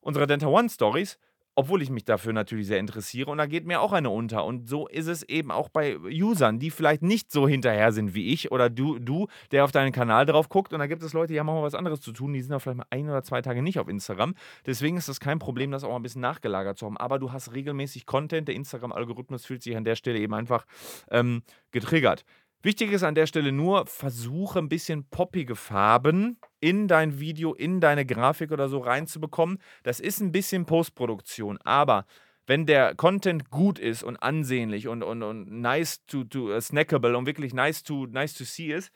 unserer 0.00 0.26
Denta 0.26 0.46
One 0.48 0.68
Stories, 0.68 1.18
obwohl 1.54 1.82
ich 1.82 1.90
mich 1.90 2.04
dafür 2.04 2.32
natürlich 2.32 2.66
sehr 2.66 2.78
interessiere 2.78 3.30
und 3.30 3.38
da 3.38 3.46
geht 3.46 3.66
mir 3.66 3.80
auch 3.80 3.92
eine 3.92 4.10
unter. 4.10 4.44
Und 4.44 4.68
so 4.68 4.88
ist 4.88 5.06
es 5.06 5.22
eben 5.22 5.50
auch 5.50 5.68
bei 5.68 5.98
Usern, 5.98 6.58
die 6.58 6.70
vielleicht 6.70 7.02
nicht 7.02 7.30
so 7.30 7.46
hinterher 7.46 7.92
sind 7.92 8.14
wie 8.14 8.32
ich 8.32 8.50
oder 8.52 8.70
du, 8.70 8.98
du 8.98 9.28
der 9.50 9.64
auf 9.64 9.72
deinen 9.72 9.92
Kanal 9.92 10.26
drauf 10.26 10.48
guckt 10.48 10.72
und 10.72 10.78
da 10.78 10.86
gibt 10.86 11.02
es 11.02 11.12
Leute, 11.12 11.32
die 11.32 11.40
haben 11.40 11.48
auch 11.48 11.54
mal 11.54 11.62
was 11.62 11.74
anderes 11.74 12.00
zu 12.00 12.12
tun, 12.12 12.32
die 12.32 12.40
sind 12.40 12.50
da 12.50 12.58
vielleicht 12.58 12.78
mal 12.78 12.86
ein 12.90 13.08
oder 13.08 13.22
zwei 13.22 13.42
Tage 13.42 13.62
nicht 13.62 13.78
auf 13.78 13.88
Instagram. 13.88 14.34
Deswegen 14.66 14.96
ist 14.96 15.08
das 15.08 15.20
kein 15.20 15.38
Problem, 15.38 15.70
das 15.70 15.84
auch 15.84 15.90
mal 15.90 15.96
ein 15.96 16.02
bisschen 16.02 16.22
nachgelagert 16.22 16.78
zu 16.78 16.86
haben. 16.86 16.96
Aber 16.96 17.18
du 17.18 17.32
hast 17.32 17.52
regelmäßig 17.52 18.06
Content, 18.06 18.48
der 18.48 18.54
Instagram-Algorithmus 18.54 19.44
fühlt 19.44 19.62
sich 19.62 19.76
an 19.76 19.84
der 19.84 19.96
Stelle 19.96 20.18
eben 20.18 20.34
einfach 20.34 20.66
ähm, 21.10 21.42
getriggert. 21.70 22.24
Wichtig 22.64 22.92
ist 22.92 23.02
an 23.02 23.16
der 23.16 23.26
Stelle 23.26 23.50
nur, 23.50 23.86
versuche 23.86 24.60
ein 24.60 24.68
bisschen 24.68 25.04
poppige 25.10 25.56
Farben 25.56 26.38
in 26.60 26.86
dein 26.86 27.18
Video, 27.18 27.54
in 27.54 27.80
deine 27.80 28.06
Grafik 28.06 28.52
oder 28.52 28.68
so 28.68 28.78
reinzubekommen. 28.78 29.58
Das 29.82 29.98
ist 29.98 30.20
ein 30.20 30.30
bisschen 30.30 30.64
Postproduktion, 30.64 31.58
aber 31.64 32.06
wenn 32.46 32.64
der 32.64 32.94
Content 32.94 33.50
gut 33.50 33.80
ist 33.80 34.04
und 34.04 34.16
ansehnlich 34.16 34.86
und, 34.86 35.02
und, 35.02 35.24
und 35.24 35.50
nice 35.50 36.04
to, 36.06 36.22
to 36.22 36.54
uh, 36.54 36.60
snackable 36.60 37.16
und 37.16 37.26
wirklich 37.26 37.52
nice 37.52 37.82
to, 37.82 38.06
nice 38.06 38.34
to 38.34 38.44
see 38.44 38.72
ist, 38.72 38.92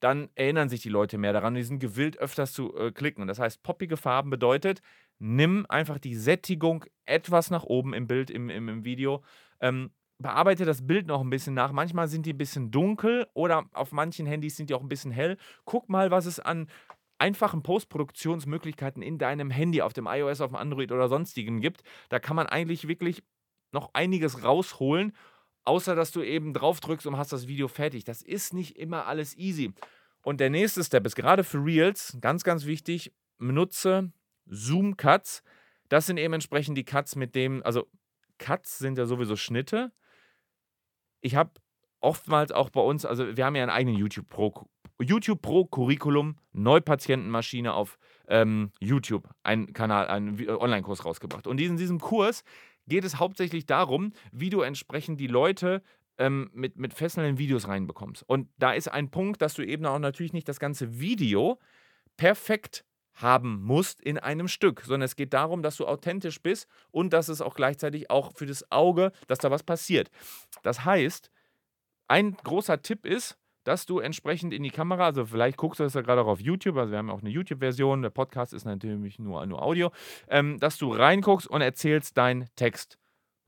dann 0.00 0.28
erinnern 0.34 0.68
sich 0.68 0.82
die 0.82 0.88
Leute 0.88 1.16
mehr 1.16 1.32
daran. 1.32 1.54
Die 1.54 1.62
sind 1.62 1.78
gewillt, 1.78 2.18
öfters 2.18 2.52
zu 2.52 2.76
äh, 2.76 2.90
klicken. 2.90 3.22
Und 3.22 3.28
das 3.28 3.38
heißt, 3.38 3.62
poppige 3.62 3.96
Farben 3.96 4.30
bedeutet, 4.30 4.82
nimm 5.18 5.64
einfach 5.68 5.98
die 5.98 6.14
Sättigung 6.16 6.84
etwas 7.04 7.50
nach 7.50 7.62
oben 7.62 7.94
im 7.94 8.06
Bild, 8.06 8.30
im, 8.30 8.50
im, 8.50 8.68
im 8.68 8.84
Video. 8.84 9.22
Ähm, 9.60 9.90
bearbeite 10.18 10.64
das 10.64 10.86
Bild 10.86 11.06
noch 11.06 11.20
ein 11.20 11.30
bisschen 11.30 11.54
nach. 11.54 11.72
Manchmal 11.72 12.08
sind 12.08 12.26
die 12.26 12.32
ein 12.32 12.38
bisschen 12.38 12.70
dunkel 12.70 13.26
oder 13.34 13.64
auf 13.72 13.92
manchen 13.92 14.26
Handys 14.26 14.56
sind 14.56 14.70
die 14.70 14.74
auch 14.74 14.82
ein 14.82 14.88
bisschen 14.88 15.10
hell. 15.10 15.36
Guck 15.64 15.88
mal, 15.88 16.10
was 16.10 16.26
es 16.26 16.40
an 16.40 16.68
einfachen 17.18 17.62
Postproduktionsmöglichkeiten 17.62 19.02
in 19.02 19.18
deinem 19.18 19.50
Handy, 19.50 19.82
auf 19.82 19.92
dem 19.92 20.06
iOS, 20.06 20.40
auf 20.40 20.50
dem 20.50 20.56
Android 20.56 20.92
oder 20.92 21.08
sonstigen 21.08 21.60
gibt. 21.60 21.82
Da 22.08 22.18
kann 22.18 22.36
man 22.36 22.46
eigentlich 22.46 22.88
wirklich 22.88 23.22
noch 23.72 23.90
einiges 23.94 24.44
rausholen, 24.44 25.12
außer 25.64 25.94
dass 25.94 26.12
du 26.12 26.22
eben 26.22 26.54
drauf 26.54 26.80
drückst 26.80 27.06
und 27.06 27.16
hast 27.16 27.32
das 27.32 27.46
Video 27.46 27.68
fertig. 27.68 28.04
Das 28.04 28.22
ist 28.22 28.54
nicht 28.54 28.76
immer 28.76 29.06
alles 29.06 29.36
easy. 29.36 29.72
Und 30.22 30.40
der 30.40 30.50
nächste 30.50 30.82
Step 30.82 31.06
ist 31.06 31.16
gerade 31.16 31.44
für 31.44 31.64
Reels 31.64 32.16
ganz, 32.20 32.44
ganz 32.44 32.64
wichtig, 32.64 33.12
benutze 33.38 34.12
Zoom-Cuts. 34.46 35.42
Das 35.88 36.06
sind 36.06 36.16
eben 36.16 36.34
entsprechend 36.34 36.78
die 36.78 36.84
Cuts, 36.84 37.14
mit 37.16 37.34
dem, 37.34 37.62
also 37.62 37.86
Cuts 38.38 38.78
sind 38.78 38.98
ja 38.98 39.06
sowieso 39.06 39.36
Schnitte. 39.36 39.92
Ich 41.24 41.36
habe 41.36 41.52
oftmals 42.00 42.52
auch 42.52 42.68
bei 42.68 42.82
uns, 42.82 43.06
also 43.06 43.34
wir 43.34 43.46
haben 43.46 43.56
ja 43.56 43.62
einen 43.62 43.70
eigenen 43.70 43.96
YouTube 43.96 44.28
Pro, 44.28 44.68
YouTube 45.00 45.40
Pro 45.40 45.64
Curriculum, 45.64 46.36
Neupatientenmaschine 46.52 47.72
auf 47.72 47.98
ähm, 48.28 48.72
YouTube, 48.78 49.26
einen 49.42 49.72
Kanal, 49.72 50.06
einen 50.08 50.38
Online-Kurs 50.50 51.06
rausgebracht. 51.06 51.46
Und 51.46 51.58
in 51.62 51.78
diesem 51.78 51.98
Kurs 51.98 52.44
geht 52.86 53.04
es 53.04 53.18
hauptsächlich 53.18 53.64
darum, 53.64 54.12
wie 54.32 54.50
du 54.50 54.60
entsprechend 54.60 55.18
die 55.18 55.26
Leute 55.26 55.82
ähm, 56.18 56.50
mit, 56.52 56.76
mit 56.76 56.92
fesselnden 56.92 57.38
Videos 57.38 57.68
reinbekommst. 57.68 58.22
Und 58.28 58.50
da 58.58 58.74
ist 58.74 58.88
ein 58.88 59.10
Punkt, 59.10 59.40
dass 59.40 59.54
du 59.54 59.62
eben 59.62 59.86
auch 59.86 59.98
natürlich 59.98 60.34
nicht 60.34 60.46
das 60.46 60.60
ganze 60.60 61.00
Video 61.00 61.58
perfekt 62.18 62.84
haben 63.14 63.62
musst 63.62 64.00
in 64.00 64.18
einem 64.18 64.48
Stück, 64.48 64.82
sondern 64.82 65.02
es 65.02 65.16
geht 65.16 65.32
darum, 65.32 65.62
dass 65.62 65.76
du 65.76 65.86
authentisch 65.86 66.40
bist 66.42 66.66
und 66.90 67.12
dass 67.12 67.28
es 67.28 67.40
auch 67.40 67.54
gleichzeitig 67.54 68.10
auch 68.10 68.32
für 68.34 68.46
das 68.46 68.70
Auge, 68.70 69.12
dass 69.26 69.38
da 69.38 69.50
was 69.50 69.62
passiert. 69.62 70.10
Das 70.62 70.84
heißt, 70.84 71.30
ein 72.08 72.34
großer 72.34 72.82
Tipp 72.82 73.06
ist, 73.06 73.38
dass 73.64 73.86
du 73.86 73.98
entsprechend 73.98 74.52
in 74.52 74.62
die 74.62 74.70
Kamera, 74.70 75.06
also 75.06 75.24
vielleicht 75.24 75.56
guckst 75.56 75.80
du 75.80 75.84
das 75.84 75.94
ja 75.94 76.02
gerade 76.02 76.20
auch 76.20 76.26
auf 76.26 76.40
YouTube, 76.40 76.76
also 76.76 76.90
wir 76.90 76.98
haben 76.98 77.10
auch 77.10 77.20
eine 77.20 77.30
YouTube-Version, 77.30 78.02
der 78.02 78.10
Podcast 78.10 78.52
ist 78.52 78.64
natürlich 78.64 79.18
nur, 79.18 79.44
nur 79.46 79.62
Audio, 79.62 79.90
ähm, 80.28 80.60
dass 80.60 80.76
du 80.76 80.92
reinguckst 80.92 81.46
und 81.46 81.62
erzählst 81.62 82.16
deinen 82.18 82.46
Text. 82.56 82.98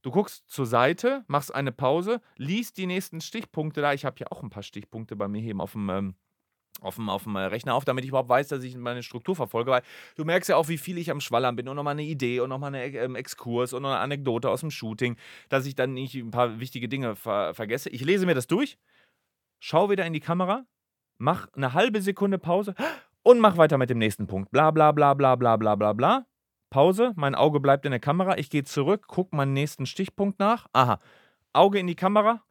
Du 0.03 0.11
guckst 0.11 0.49
zur 0.49 0.67
Seite, 0.67 1.25
machst 1.27 1.55
eine 1.55 1.73
Pause, 1.73 2.21
liest 2.37 2.79
die 2.79 2.87
nächsten 2.87 3.21
Stichpunkte 3.21 3.81
da. 3.81 3.93
Ich 3.93 4.05
habe 4.05 4.17
ja 4.21 4.27
auch 4.31 4.43
ein 4.43 4.51
paar 4.51 4.63
Stichpunkte 4.63 5.17
bei 5.17 5.29
mir 5.29 5.43
hier 5.43 5.59
auf 5.59 5.73
dem, 5.73 5.91
ähm, 5.91 6.15
auf 6.81 6.97
dem, 6.97 7.09
auf 7.09 7.25
dem 7.25 7.37
äh, 7.37 7.41
Rechner 7.41 7.75
auf, 7.75 7.85
damit 7.85 8.05
ich 8.05 8.09
überhaupt 8.09 8.29
weiß, 8.29 8.49
dass 8.49 8.63
ich 8.63 8.77
meine 8.77 9.03
Struktur 9.03 9.37
verfolge, 9.37 9.71
weil 9.71 9.83
du 10.17 10.25
merkst 10.25 10.49
ja 10.49 10.57
auch, 10.57 10.69
wie 10.69 10.79
viel 10.79 10.99
ich 10.99 11.11
am 11.11 11.21
Schwallern 11.21 11.57
bin 11.57 11.69
und 11.69 11.77
nochmal 11.77 11.93
eine 11.93 12.05
Idee 12.05 12.41
und 12.41 12.49
nochmal 12.49 12.75
einen 12.75 12.95
ähm, 12.95 13.17
Exkurs 13.17 13.73
und 13.73 13.85
eine 13.85 13.99
Anekdote 13.99 14.51
aus 14.51 14.61
dem 14.61 14.71
Shooting, 14.71 15.17
dass 15.49 15.67
ich 15.67 15.75
dann 15.75 15.95
nicht 15.95 16.15
ein 16.15 16.31
paar 16.31 16.61
wichtige 16.61 16.89
Dinge 16.89 17.17
ver 17.17 17.55
vergesse. 17.55 17.91
Ich 17.91 18.05
lese 18.05 18.27
mir 18.27 18.35
das 18.35 18.47
durch, 18.47 18.79
schau 19.61 19.91
wieder 19.91 20.07
in 20.07 20.13
die 20.13 20.21
Kamera, 20.21 20.65
mach 21.19 21.49
eine 21.55 21.73
halbe 21.73 22.03
Sekunde 22.03 22.39
Pause 22.39 22.75
und 23.23 23.41
mach 23.41 23.57
weiter 23.57 23.79
mit 23.79 23.91
dem 23.91 23.99
nächsten 23.99 24.27
Punkt. 24.27 24.51
Bla 24.51 24.71
bla 24.71 24.93
bla 24.93 25.15
bla 25.15 25.37
bla 25.37 25.57
bla 25.57 25.75
bla 25.75 25.93
bla. 25.93 26.27
Pause, 26.71 27.13
mein 27.17 27.35
Auge 27.35 27.61
bleibt 27.61 27.85
in 27.85 27.93
der 27.93 28.01
Kamera, 28.01 28.39
ich 28.39 28.51
gehe 28.51 28.65
zurück, 28.65 29.07
gucke 29.07 29.35
meinen 29.37 29.53
nächsten 29.53 29.87
Stichpunkt 29.87 30.41
nach. 30.41 30.67
Aha, 30.73 31.01
Auge 31.53 31.79
in 31.79 31.87
die 31.87 31.95
Kamera 31.95 32.43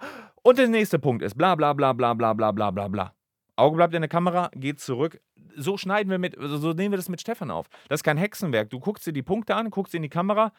und 0.41 0.57
der 0.57 0.67
nächste 0.67 0.99
Punkt 0.99 1.21
ist 1.21 1.35
bla 1.35 1.55
bla 1.55 1.73
bla 1.73 1.93
bla 1.93 2.13
bla 2.13 2.33
bla 2.33 2.51
bla 2.51 2.71
bla 2.71 2.87
bla. 2.87 3.13
Auge 3.55 3.77
bleibt 3.77 3.93
in 3.93 4.01
der 4.01 4.09
Kamera, 4.09 4.49
geht 4.53 4.79
zurück. 4.79 5.21
So 5.55 5.77
schneiden 5.77 6.09
wir 6.09 6.17
mit, 6.17 6.35
so 6.37 6.73
nehmen 6.73 6.91
wir 6.91 6.97
das 6.97 7.09
mit 7.09 7.21
Stefan 7.21 7.51
auf. 7.51 7.69
Das 7.87 7.99
ist 7.99 8.03
kein 8.03 8.17
Hexenwerk. 8.17 8.69
Du 8.69 8.79
guckst 8.79 9.07
dir 9.07 9.13
die 9.13 9.23
Punkte 9.23 9.55
an, 9.55 9.69
guckst 9.69 9.95
in 9.95 10.01
die 10.01 10.09
Kamera. 10.09 10.51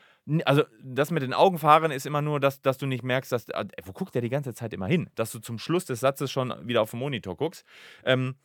Also, 0.45 0.65
das 0.83 1.11
mit 1.11 1.23
den 1.23 1.35
Augenfahren 1.35 1.91
ist 1.91 2.07
immer 2.07 2.23
nur, 2.23 2.41
dass, 2.41 2.63
dass 2.63 2.79
du 2.79 2.87
nicht 2.87 3.03
merkst, 3.05 3.31
dass. 3.33 3.49
Äh, 3.51 3.67
wo 3.85 3.93
guckt 3.93 4.15
der 4.15 4.23
die 4.23 4.31
ganze 4.31 4.55
Zeit 4.55 4.73
immer 4.73 4.87
hin? 4.87 5.11
Dass 5.15 5.31
du 5.31 5.39
zum 5.39 5.59
Schluss 5.59 5.85
des 5.85 6.01
Satzes 6.01 6.31
schon 6.31 6.55
wieder 6.67 6.83
auf 6.83 6.91
den 6.91 7.01
Monitor 7.01 7.37
guckst. 7.37 7.65
Ähm, 8.05 8.37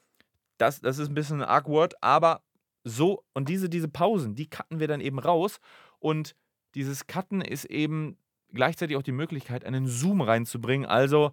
das, 0.57 0.81
das 0.81 0.99
ist 0.99 1.09
ein 1.09 1.15
bisschen 1.15 1.41
awkward, 1.41 1.95
aber 2.03 2.43
so, 2.83 3.23
und 3.33 3.47
diese, 3.49 3.69
diese 3.69 3.87
Pausen, 3.87 4.35
die 4.35 4.49
cutten 4.49 4.79
wir 4.79 4.87
dann 4.87 5.01
eben 5.01 5.19
raus. 5.19 5.59
Und 5.99 6.35
dieses 6.75 7.07
Cutten 7.07 7.41
ist 7.41 7.65
eben 7.65 8.17
gleichzeitig 8.53 8.97
auch 8.97 9.01
die 9.01 9.11
Möglichkeit, 9.11 9.65
einen 9.65 9.87
Zoom 9.87 10.21
reinzubringen. 10.21 10.87
Also, 10.87 11.31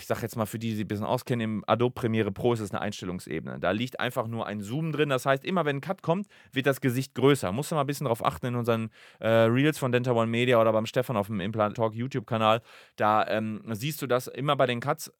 ich 0.00 0.06
sage 0.06 0.22
jetzt 0.22 0.36
mal 0.36 0.46
für 0.46 0.58
die, 0.58 0.70
die 0.70 0.76
sich 0.76 0.84
ein 0.84 0.88
bisschen 0.88 1.06
auskennen, 1.06 1.44
im 1.44 1.64
Adobe 1.66 1.94
Premiere 1.94 2.30
Pro 2.32 2.52
ist 2.52 2.60
es 2.60 2.70
eine 2.70 2.80
Einstellungsebene. 2.80 3.58
Da 3.58 3.70
liegt 3.70 3.98
einfach 3.98 4.26
nur 4.26 4.46
ein 4.46 4.60
Zoom 4.60 4.92
drin. 4.92 5.08
Das 5.08 5.24
heißt, 5.24 5.44
immer 5.44 5.64
wenn 5.64 5.76
ein 5.76 5.80
Cut 5.80 6.02
kommt, 6.02 6.26
wird 6.52 6.66
das 6.66 6.80
Gesicht 6.80 7.14
größer. 7.14 7.50
Musst 7.52 7.70
du 7.70 7.76
mal 7.76 7.82
ein 7.82 7.86
bisschen 7.86 8.04
darauf 8.04 8.24
achten 8.24 8.46
in 8.46 8.56
unseren 8.56 8.90
äh, 9.20 9.28
Reels 9.28 9.78
von 9.78 9.90
Denta 9.90 10.12
One 10.12 10.30
Media 10.30 10.60
oder 10.60 10.72
beim 10.72 10.86
Stefan 10.86 11.16
auf 11.16 11.28
dem 11.28 11.40
Implant 11.40 11.76
Talk 11.76 11.94
YouTube-Kanal. 11.94 12.60
Da 12.96 13.26
ähm, 13.28 13.62
siehst 13.70 14.02
du 14.02 14.06
das 14.06 14.26
immer 14.26 14.54
bei 14.56 14.66
den 14.66 14.80
Cuts 14.80 15.10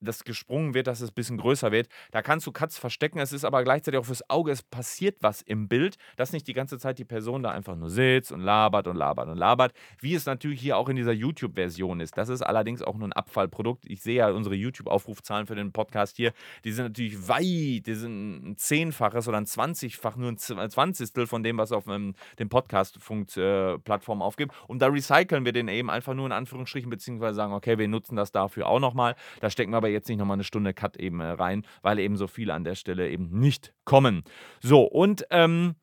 das 0.00 0.24
gesprungen 0.24 0.74
wird, 0.74 0.86
dass 0.86 1.00
es 1.00 1.10
ein 1.10 1.14
bisschen 1.14 1.38
größer 1.38 1.72
wird. 1.72 1.88
Da 2.10 2.22
kannst 2.22 2.46
du 2.46 2.52
Cuts 2.52 2.78
verstecken. 2.78 3.18
Es 3.18 3.32
ist 3.32 3.44
aber 3.44 3.62
gleichzeitig 3.64 4.00
auch 4.00 4.04
fürs 4.04 4.28
Auge, 4.30 4.52
es 4.52 4.62
passiert 4.62 5.16
was 5.20 5.42
im 5.42 5.68
Bild, 5.68 5.96
dass 6.16 6.32
nicht 6.32 6.46
die 6.46 6.52
ganze 6.52 6.78
Zeit 6.78 6.98
die 6.98 7.04
Person 7.04 7.42
da 7.42 7.50
einfach 7.50 7.76
nur 7.76 7.90
sitzt 7.90 8.32
und 8.32 8.40
labert 8.40 8.86
und 8.86 8.96
labert 8.96 9.28
und 9.28 9.36
labert, 9.36 9.72
wie 10.00 10.14
es 10.14 10.26
natürlich 10.26 10.60
hier 10.60 10.76
auch 10.76 10.88
in 10.88 10.96
dieser 10.96 11.12
YouTube-Version 11.12 12.00
ist. 12.00 12.16
Das 12.16 12.28
ist 12.28 12.42
allerdings 12.42 12.82
auch 12.82 12.96
nur 12.96 13.08
ein 13.08 13.12
Abfallprodukt. 13.12 13.84
Ich 13.86 14.02
sehe 14.02 14.16
ja 14.16 14.30
unsere 14.30 14.54
YouTube-Aufrufzahlen 14.54 15.46
für 15.46 15.54
den 15.54 15.72
Podcast 15.72 16.16
hier, 16.16 16.32
die 16.64 16.72
sind 16.72 16.86
natürlich 16.86 17.28
weit, 17.28 17.86
die 17.86 17.94
sind 17.94 18.50
ein 18.50 18.56
Zehnfaches 18.56 19.28
oder 19.28 19.38
ein 19.38 19.46
Zwanzigfach, 19.46 20.16
nur 20.16 20.30
ein 20.30 20.38
Zwanzigstel 20.38 21.26
von 21.26 21.42
dem, 21.42 21.58
was 21.58 21.72
auf 21.72 21.86
ähm, 21.88 22.14
den 22.38 22.48
Podcast-Plattformen 22.48 24.20
äh, 24.20 24.24
aufgibt. 24.24 24.54
Und 24.66 24.80
da 24.80 24.86
recyceln 24.88 25.44
wir 25.44 25.52
den 25.52 25.68
eben 25.68 25.90
einfach 25.90 26.14
nur 26.14 26.26
in 26.26 26.32
Anführungsstrichen, 26.32 26.90
beziehungsweise 26.90 27.34
sagen, 27.34 27.52
okay, 27.52 27.78
wir 27.78 27.88
nutzen 27.88 28.16
das 28.16 28.32
dafür 28.32 28.66
auch 28.66 28.80
nochmal. 28.80 29.14
Da 29.40 29.50
stecken 29.50 29.72
wir 29.72 29.78
aber 29.78 29.89
jetzt 29.90 30.08
nicht 30.08 30.18
nochmal 30.18 30.36
eine 30.36 30.44
Stunde 30.44 30.74
Cut 30.74 30.96
eben 30.96 31.20
äh, 31.20 31.26
rein, 31.26 31.64
weil 31.82 31.98
eben 31.98 32.16
so 32.16 32.26
viele 32.26 32.54
an 32.54 32.64
der 32.64 32.74
Stelle 32.74 33.10
eben 33.10 33.30
nicht 33.38 33.72
kommen. 33.84 34.22
So, 34.60 34.82
und 34.82 35.24
ähm, 35.30 35.74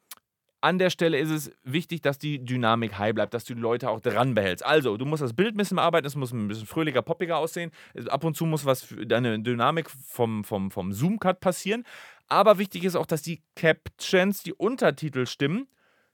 an 0.60 0.80
der 0.80 0.90
Stelle 0.90 1.18
ist 1.20 1.30
es 1.30 1.52
wichtig, 1.64 2.02
dass 2.02 2.18
die 2.18 2.44
Dynamik 2.44 2.98
high 2.98 3.14
bleibt, 3.14 3.34
dass 3.34 3.46
du 3.46 3.54
die 3.54 3.62
Leute 3.62 3.90
auch 3.90 4.02
dran 4.02 4.34
behältst. 4.34 4.66
Also, 4.66 4.98
du 4.98 5.06
musst 5.06 5.22
das 5.22 5.34
Bild 5.34 5.54
ein 5.54 5.58
bisschen 5.58 5.78
bearbeiten, 5.78 6.08
es 6.08 6.16
muss 6.16 6.32
ein 6.34 6.48
bisschen 6.48 6.68
fröhlicher, 6.68 7.02
poppiger 7.02 7.38
aussehen. 7.38 7.72
Ab 8.08 8.24
und 8.24 8.36
zu 8.36 8.46
muss 8.46 8.66
was 8.66 8.84
für 8.84 9.06
deine 9.06 9.40
Dynamik 9.40 9.90
vom, 9.90 10.44
vom, 10.44 10.72
vom 10.72 10.94
Zoom-Cut 10.94 11.40
passieren. 11.40 11.84
Aber 12.28 12.58
wichtig 12.58 12.84
ist 12.84 12.96
auch, 12.96 13.06
dass 13.06 13.22
die 13.22 13.44
Captions, 13.56 14.44
die 14.44 14.54
Untertitel 14.54 15.26
stimmen. 15.26 15.68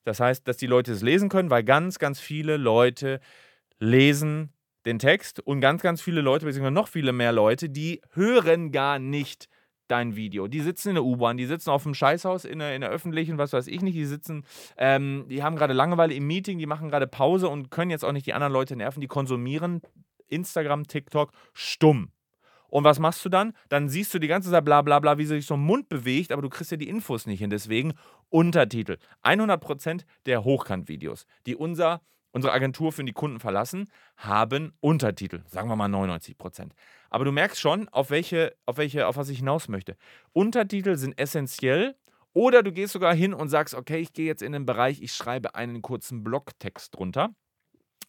Das 0.04 0.20
heißt, 0.20 0.48
dass 0.48 0.58
die 0.58 0.68
Leute 0.68 0.92
es 0.92 1.02
lesen 1.02 1.30
können, 1.30 1.50
weil 1.50 1.64
ganz, 1.64 1.98
ganz 1.98 2.20
viele 2.20 2.58
Leute 2.58 3.22
lesen 3.80 4.53
den 4.86 5.00
Text 5.00 5.40
und 5.40 5.62
ganz, 5.62 5.82
ganz 5.82 6.02
viele 6.02 6.22
Leute, 6.22 6.46
beziehungsweise 6.46 6.74
noch 6.74 6.88
viele 6.88 7.14
mehr 7.14 7.32
Leute, 7.32 7.70
die 7.70 8.02
hören 8.14 8.72
gar 8.72 9.00
nicht 9.00 9.48
dein 9.88 10.16
Video. 10.16 10.48
Die 10.48 10.62
sitzen 10.62 10.90
in 10.90 10.96
der 10.96 11.04
U-Bahn, 11.04 11.38
die 11.38 11.46
sitzen 11.46 11.70
auf 11.70 11.84
dem 11.84 11.94
Scheißhaus 11.94 12.46
in 12.46 12.60
der, 12.60 12.76
in 12.76 12.82
der 12.82 12.90
öffentlichen, 12.90 13.38
was 13.38 13.54
weiß 13.54 13.68
ich 13.68 13.82
nicht, 13.82 13.96
die 13.96 14.06
sitzen, 14.06 14.46
ähm, 14.78 15.26
die 15.30 15.44
haben 15.44 15.56
gerade 15.56 15.74
Langeweile 15.74 16.14
im 16.14 16.26
Meeting, 16.26 16.58
die 16.58 16.66
machen 16.66 16.90
gerade 16.90 17.08
Pause 17.08 17.50
und 17.50 17.70
können 17.70 17.92
jetzt 17.92 18.04
auch 18.04 18.12
nicht 18.12 18.26
die 18.26 18.34
anderen 18.34 18.54
Leute 18.54 18.76
nerven, 18.76 19.02
die 19.02 19.08
konsumieren 19.08 19.82
Instagram, 20.30 20.88
TikTok 20.88 21.32
stumm. 21.54 22.12
Und 22.70 22.84
was 22.86 22.98
machst 22.98 23.24
du 23.24 23.30
dann? 23.30 23.54
Dann 23.70 23.88
siehst 23.88 24.12
du 24.16 24.20
die 24.20 24.28
ganze 24.28 24.50
Zeit 24.50 24.66
bla 24.66 24.82
bla 24.82 25.00
bla, 25.00 25.20
wie 25.20 25.26
sich 25.26 25.46
so 25.46 25.54
ein 25.54 25.60
Mund 25.60 25.90
bewegt, 25.90 26.32
aber 26.32 26.42
du 26.42 26.50
kriegst 26.50 26.72
ja 26.72 26.78
die 26.78 26.90
Infos 26.90 27.28
nicht 27.28 27.38
hin. 27.38 27.52
Deswegen 27.52 27.94
Untertitel. 28.30 28.98
100% 29.22 30.06
der 30.26 30.44
Hochkant-Videos, 30.44 31.28
die 31.46 31.56
unser 31.56 32.02
unsere 32.34 32.52
Agentur 32.52 32.92
für 32.92 33.06
die 33.06 33.14
Kunden 33.14 33.40
verlassen, 33.40 33.90
haben 34.18 34.74
Untertitel. 34.82 35.44
Sagen 35.48 35.70
wir 35.70 35.78
mal 35.78 35.88
99 35.88 36.38
Prozent. 36.38 36.74
Aber 37.10 37.24
du 37.24 37.32
merkst 37.32 37.62
schon, 37.62 37.88
auf 37.90 38.10
welche, 38.10 38.56
auf 38.66 38.78
welche, 38.78 39.08
auf 39.08 39.16
was 39.16 39.30
ich 39.30 39.38
hinaus 39.38 39.70
möchte. 39.70 39.96
Untertitel 40.34 40.98
sind 40.98 41.18
essentiell. 41.18 41.96
Oder 42.34 42.64
du 42.64 42.72
gehst 42.72 42.94
sogar 42.94 43.14
hin 43.14 43.36
und 43.36 43.50
sagst, 43.50 43.76
okay, 43.76 44.00
ich 44.00 44.12
gehe 44.12 44.26
jetzt 44.26 44.42
in 44.42 44.54
den 44.54 44.66
Bereich, 44.66 45.02
ich 45.04 45.14
schreibe 45.14 45.54
einen 45.54 45.84
kurzen 45.84 46.24
Blogtext 46.24 46.96
drunter. 46.96 47.30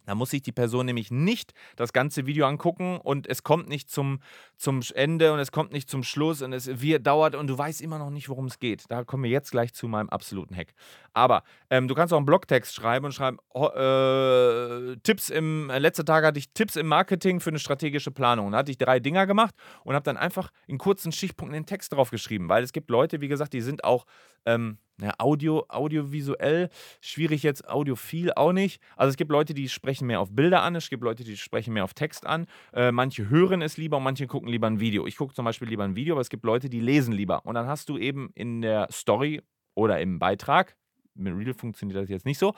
Da 0.07 0.15
muss 0.15 0.31
sich 0.31 0.43
die 0.43 0.53
Person 0.53 0.87
nämlich 0.87 1.11
nicht 1.11 1.53
das 1.77 1.93
ganze 1.93 2.27
Video 2.27 2.47
angucken 2.47 2.99
und 3.03 3.27
es 3.27 3.43
kommt 3.43 3.69
nicht 3.69 3.91
zum, 3.91 4.21
zum 4.57 4.81
Ende 4.95 5.33
und 5.33 5.39
es 5.39 5.53
kommt 5.53 5.73
nicht 5.73 5.89
zum 5.89 6.03
Schluss 6.03 6.43
und 6.43 6.53
es 6.53 6.81
wird, 6.81 7.07
dauert 7.07 7.35
und 7.35 7.47
du 7.47 7.57
weißt 7.57 7.81
immer 7.81 7.99
noch 7.99 8.11
nicht, 8.11 8.29
worum 8.29 8.47
es 8.47 8.59
geht. 8.59 8.85
Da 8.89 9.05
kommen 9.05 9.25
wir 9.25 9.31
jetzt 9.31 9.51
gleich 9.51 9.73
zu 9.75 9.89
meinem 9.89 10.09
absoluten 10.09 10.55
Hack. 10.57 10.75
Aber 11.13 11.45
ähm, 11.71 11.89
du 11.89 11.95
kannst 11.95 12.13
auch 12.13 12.19
einen 12.19 12.27
Blogtext 12.27 12.75
schreiben 12.75 13.07
und 13.07 13.13
schreiben, 13.13 13.39
äh, 13.55 14.97
Tipps 15.03 15.31
im, 15.31 15.71
äh, 15.71 15.79
letzter 15.79 16.05
Tag 16.05 16.25
hatte 16.25 16.39
ich 16.39 16.53
Tipps 16.53 16.77
im 16.77 16.87
Marketing 16.87 17.41
für 17.41 17.51
eine 17.51 17.59
strategische 17.59 18.11
Planung. 18.11 18.53
Da 18.53 18.59
hatte 18.59 18.71
ich 18.71 18.79
drei 18.79 19.01
Dinger 19.01 19.27
gemacht 19.27 19.55
und 19.85 19.95
habe 19.95 20.05
dann 20.05 20.17
einfach 20.17 20.51
in 20.67 20.79
kurzen 20.79 21.13
Stichpunkten 21.13 21.55
den 21.55 21.67
Text 21.67 21.93
drauf 21.93 22.11
geschrieben, 22.11 22.49
weil 22.49 22.63
es 22.63 22.73
gibt 22.73 22.91
Leute, 22.91 23.21
wie 23.21 23.29
gesagt, 23.29 23.53
die 23.53 23.61
sind 23.61 23.85
auch 23.85 24.07
ähm, 24.47 24.79
ja, 25.01 25.13
Audio, 25.19 25.65
audiovisuell, 25.69 26.69
schwierig 27.01 27.43
jetzt, 27.43 27.69
audiophil 27.69 28.33
auch 28.35 28.53
nicht. 28.53 28.81
Also 28.97 29.11
es 29.11 29.17
gibt 29.17 29.31
Leute, 29.31 29.55
die 29.55 29.69
sprechen 29.69 30.07
mehr 30.07 30.21
auf 30.21 30.31
Bilder 30.31 30.63
an, 30.63 30.77
es 30.77 30.89
gibt 30.89 31.03
Leute, 31.03 31.25
die 31.25 31.37
sprechen 31.37 31.75
mehr 31.75 31.85
auf 31.85 31.95
Text 31.95 32.27
an. 32.27 32.47
Äh, 32.73 32.93
manche 32.93 33.29
hören 33.29 33.61
es 33.63 33.77
lieber 33.77 33.97
und 33.97 34.05
manche 34.05 34.27
gucken 34.27 34.49
lieber 34.49 34.69
ein 34.69 34.81
Video. 34.81 35.07
Ich 35.07 35.17
gucke 35.17 35.35
zum 35.35 35.45
Beispiel 35.45 35.69
lieber 35.69 35.85
ein 35.85 35.97
Video, 35.97 36.15
aber 36.15 36.21
es 36.21 36.31
gibt 36.31 36.45
Leute, 36.45 36.69
die 36.69 36.81
lesen 36.81 37.13
lieber. 37.13 37.45
Und 37.45 37.55
dann 37.55 37.67
hast 37.67 37.89
du 37.89 37.99
eben 37.99 38.31
in 38.35 38.63
der 38.63 38.89
Story 38.93 39.43
oder 39.75 40.01
im 40.01 40.19
Beitrag, 40.19 40.77
mit 41.17 41.37
Real 41.37 41.55
funktioniert 41.55 42.01
das 42.01 42.09
jetzt 42.09 42.27
nicht 42.27 42.39
so, 42.39 42.55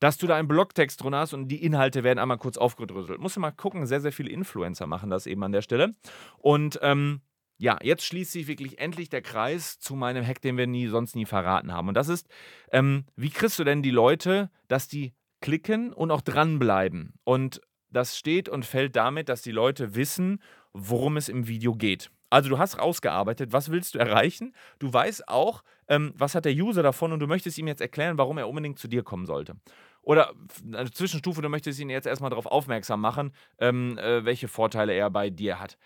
dass 0.00 0.18
du 0.18 0.26
da 0.26 0.36
einen 0.36 0.48
Blogtext 0.48 1.02
drin 1.02 1.14
hast 1.14 1.32
und 1.32 1.48
die 1.48 1.64
Inhalte 1.64 2.02
werden 2.02 2.18
einmal 2.18 2.38
kurz 2.38 2.56
aufgedröselt. 2.56 3.20
Musst 3.20 3.36
du 3.36 3.40
mal 3.40 3.52
gucken, 3.52 3.86
sehr, 3.86 4.00
sehr 4.00 4.12
viele 4.12 4.30
Influencer 4.30 4.86
machen 4.86 5.10
das 5.10 5.26
eben 5.26 5.42
an 5.44 5.52
der 5.52 5.62
Stelle. 5.62 5.94
Und 6.38 6.78
ähm, 6.82 7.20
ja, 7.62 7.78
jetzt 7.80 8.04
schließt 8.04 8.32
sich 8.32 8.48
wirklich 8.48 8.80
endlich 8.80 9.08
der 9.08 9.22
Kreis 9.22 9.78
zu 9.78 9.94
meinem 9.94 10.26
Hack, 10.26 10.40
den 10.40 10.56
wir 10.56 10.66
nie, 10.66 10.88
sonst 10.88 11.14
nie 11.14 11.26
verraten 11.26 11.72
haben. 11.72 11.86
Und 11.86 11.94
das 11.94 12.08
ist, 12.08 12.26
ähm, 12.72 13.04
wie 13.14 13.30
kriegst 13.30 13.56
du 13.56 13.62
denn 13.62 13.82
die 13.82 13.92
Leute, 13.92 14.50
dass 14.66 14.88
die 14.88 15.14
klicken 15.40 15.92
und 15.92 16.10
auch 16.10 16.22
dranbleiben? 16.22 17.14
Und 17.22 17.60
das 17.88 18.18
steht 18.18 18.48
und 18.48 18.66
fällt 18.66 18.96
damit, 18.96 19.28
dass 19.28 19.42
die 19.42 19.52
Leute 19.52 19.94
wissen, 19.94 20.42
worum 20.72 21.16
es 21.16 21.28
im 21.28 21.46
Video 21.46 21.72
geht. 21.74 22.10
Also 22.30 22.48
du 22.48 22.58
hast 22.58 22.80
rausgearbeitet, 22.80 23.52
was 23.52 23.70
willst 23.70 23.94
du 23.94 24.00
erreichen? 24.00 24.56
Du 24.80 24.92
weißt 24.92 25.28
auch, 25.28 25.62
ähm, 25.86 26.12
was 26.16 26.34
hat 26.34 26.46
der 26.46 26.54
User 26.54 26.82
davon 26.82 27.12
und 27.12 27.20
du 27.20 27.28
möchtest 27.28 27.58
ihm 27.58 27.68
jetzt 27.68 27.80
erklären, 27.80 28.18
warum 28.18 28.38
er 28.38 28.48
unbedingt 28.48 28.80
zu 28.80 28.88
dir 28.88 29.04
kommen 29.04 29.26
sollte. 29.26 29.54
Oder 30.02 30.32
eine 30.66 30.90
Zwischenstufe, 30.90 31.42
du 31.42 31.48
möchtest 31.48 31.78
ihn 31.78 31.90
jetzt 31.90 32.08
erstmal 32.08 32.30
darauf 32.30 32.46
aufmerksam 32.46 33.00
machen, 33.00 33.32
ähm, 33.58 33.98
äh, 33.98 34.24
welche 34.24 34.48
Vorteile 34.48 34.94
er 34.94 35.10
bei 35.10 35.30
dir 35.30 35.60
hat. 35.60 35.78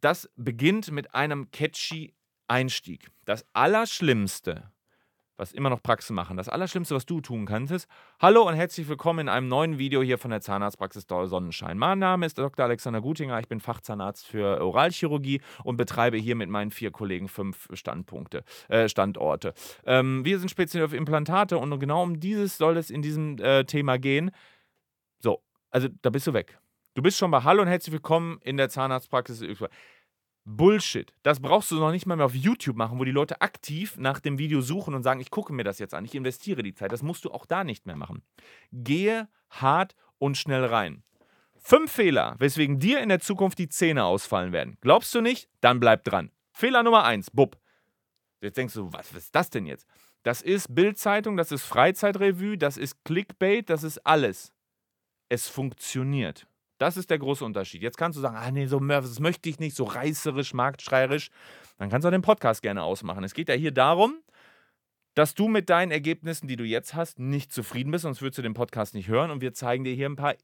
Das 0.00 0.28
beginnt 0.36 0.90
mit 0.90 1.14
einem 1.14 1.50
catchy 1.50 2.14
Einstieg. 2.48 3.10
Das 3.24 3.46
Allerschlimmste, 3.52 4.70
was 5.36 5.52
immer 5.52 5.70
noch 5.70 5.82
Praxen 5.82 6.14
machen. 6.14 6.36
Das 6.36 6.48
Allerschlimmste, 6.48 6.94
was 6.94 7.06
du 7.06 7.20
tun 7.20 7.46
kannst, 7.46 7.72
ist 7.72 7.88
Hallo 8.20 8.46
und 8.46 8.54
herzlich 8.54 8.88
willkommen 8.88 9.20
in 9.20 9.28
einem 9.28 9.48
neuen 9.48 9.78
Video 9.78 10.02
hier 10.02 10.18
von 10.18 10.30
der 10.30 10.40
Zahnarztpraxis 10.40 11.06
Sonnenschein. 11.08 11.78
Mein 11.78 11.98
Name 11.98 12.26
ist 12.26 12.36
Dr. 12.36 12.64
Alexander 12.64 13.00
Gutinger, 13.00 13.38
ich 13.40 13.48
bin 13.48 13.60
Fachzahnarzt 13.60 14.26
für 14.26 14.60
Oralchirurgie 14.60 15.40
und 15.64 15.76
betreibe 15.76 16.16
hier 16.18 16.36
mit 16.36 16.50
meinen 16.50 16.70
vier 16.70 16.90
Kollegen 16.90 17.28
fünf 17.28 17.68
Standpunkte, 17.72 18.44
äh, 18.68 18.88
Standorte. 18.88 19.54
Ähm, 19.84 20.24
wir 20.24 20.38
sind 20.38 20.50
speziell 20.50 20.84
auf 20.84 20.92
Implantate 20.92 21.58
und 21.58 21.78
genau 21.78 22.02
um 22.02 22.20
dieses 22.20 22.58
soll 22.58 22.76
es 22.76 22.90
in 22.90 23.02
diesem 23.02 23.38
äh, 23.38 23.64
Thema 23.64 23.98
gehen. 23.98 24.30
So, 25.20 25.42
also 25.70 25.88
da 26.02 26.10
bist 26.10 26.26
du 26.26 26.32
weg. 26.32 26.58
Du 26.96 27.02
bist 27.02 27.18
schon 27.18 27.30
bei 27.30 27.42
Hallo 27.42 27.60
und 27.60 27.68
herzlich 27.68 27.92
willkommen 27.92 28.38
in 28.40 28.56
der 28.56 28.70
Zahnarztpraxis. 28.70 29.42
Bullshit. 30.46 31.12
Das 31.22 31.40
brauchst 31.40 31.70
du 31.70 31.74
noch 31.74 31.90
nicht 31.90 32.06
mal 32.06 32.16
mehr 32.16 32.24
auf 32.24 32.34
YouTube 32.34 32.74
machen, 32.76 32.98
wo 32.98 33.04
die 33.04 33.10
Leute 33.10 33.42
aktiv 33.42 33.98
nach 33.98 34.18
dem 34.18 34.38
Video 34.38 34.62
suchen 34.62 34.94
und 34.94 35.02
sagen, 35.02 35.20
ich 35.20 35.30
gucke 35.30 35.52
mir 35.52 35.62
das 35.62 35.78
jetzt 35.78 35.92
an, 35.92 36.06
ich 36.06 36.14
investiere 36.14 36.62
die 36.62 36.72
Zeit. 36.72 36.92
Das 36.92 37.02
musst 37.02 37.26
du 37.26 37.32
auch 37.32 37.44
da 37.44 37.64
nicht 37.64 37.84
mehr 37.84 37.96
machen. 37.96 38.22
Gehe 38.72 39.28
hart 39.50 39.94
und 40.16 40.38
schnell 40.38 40.64
rein. 40.64 41.02
Fünf 41.58 41.92
Fehler, 41.92 42.34
weswegen 42.38 42.78
dir 42.78 43.00
in 43.00 43.10
der 43.10 43.20
Zukunft 43.20 43.58
die 43.58 43.68
Zähne 43.68 44.06
ausfallen 44.06 44.52
werden. 44.52 44.78
Glaubst 44.80 45.14
du 45.14 45.20
nicht? 45.20 45.50
Dann 45.60 45.80
bleib 45.80 46.02
dran. 46.02 46.30
Fehler 46.50 46.82
Nummer 46.82 47.04
eins, 47.04 47.30
bub. 47.30 47.58
Jetzt 48.40 48.56
denkst 48.56 48.72
du, 48.72 48.90
was, 48.90 49.14
was 49.14 49.24
ist 49.24 49.34
das 49.34 49.50
denn 49.50 49.66
jetzt? 49.66 49.86
Das 50.22 50.40
ist 50.40 50.74
Bildzeitung, 50.74 51.36
das 51.36 51.52
ist 51.52 51.64
Freizeitrevue, 51.64 52.56
das 52.56 52.78
ist 52.78 53.04
Clickbait, 53.04 53.68
das 53.68 53.82
ist 53.82 53.98
alles. 54.06 54.54
Es 55.28 55.46
funktioniert. 55.46 56.46
Das 56.78 56.96
ist 56.96 57.10
der 57.10 57.18
große 57.18 57.44
Unterschied. 57.44 57.82
Jetzt 57.82 57.96
kannst 57.96 58.16
du 58.16 58.20
sagen, 58.20 58.36
ah 58.36 58.50
nee, 58.50 58.66
so 58.66 58.78
das 58.80 59.20
möchte 59.20 59.48
ich 59.48 59.58
nicht, 59.58 59.76
so 59.76 59.84
reißerisch, 59.84 60.54
marktschreierisch. 60.54 61.30
Dann 61.78 61.88
kannst 61.88 62.04
du 62.04 62.08
auch 62.08 62.12
den 62.12 62.22
Podcast 62.22 62.62
gerne 62.62 62.82
ausmachen. 62.82 63.24
Es 63.24 63.34
geht 63.34 63.48
ja 63.48 63.54
hier 63.54 63.72
darum, 63.72 64.20
dass 65.14 65.34
du 65.34 65.48
mit 65.48 65.70
deinen 65.70 65.92
Ergebnissen, 65.92 66.46
die 66.46 66.56
du 66.56 66.64
jetzt 66.64 66.94
hast, 66.94 67.18
nicht 67.18 67.52
zufrieden 67.52 67.90
bist, 67.90 68.02
sonst 68.02 68.20
würdest 68.20 68.38
du 68.38 68.42
den 68.42 68.54
Podcast 68.54 68.94
nicht 68.94 69.08
hören. 69.08 69.30
Und 69.30 69.40
wir 69.40 69.54
zeigen 69.54 69.84
dir 69.84 69.94
hier 69.94 70.08
ein 70.08 70.16
paar 70.16 70.34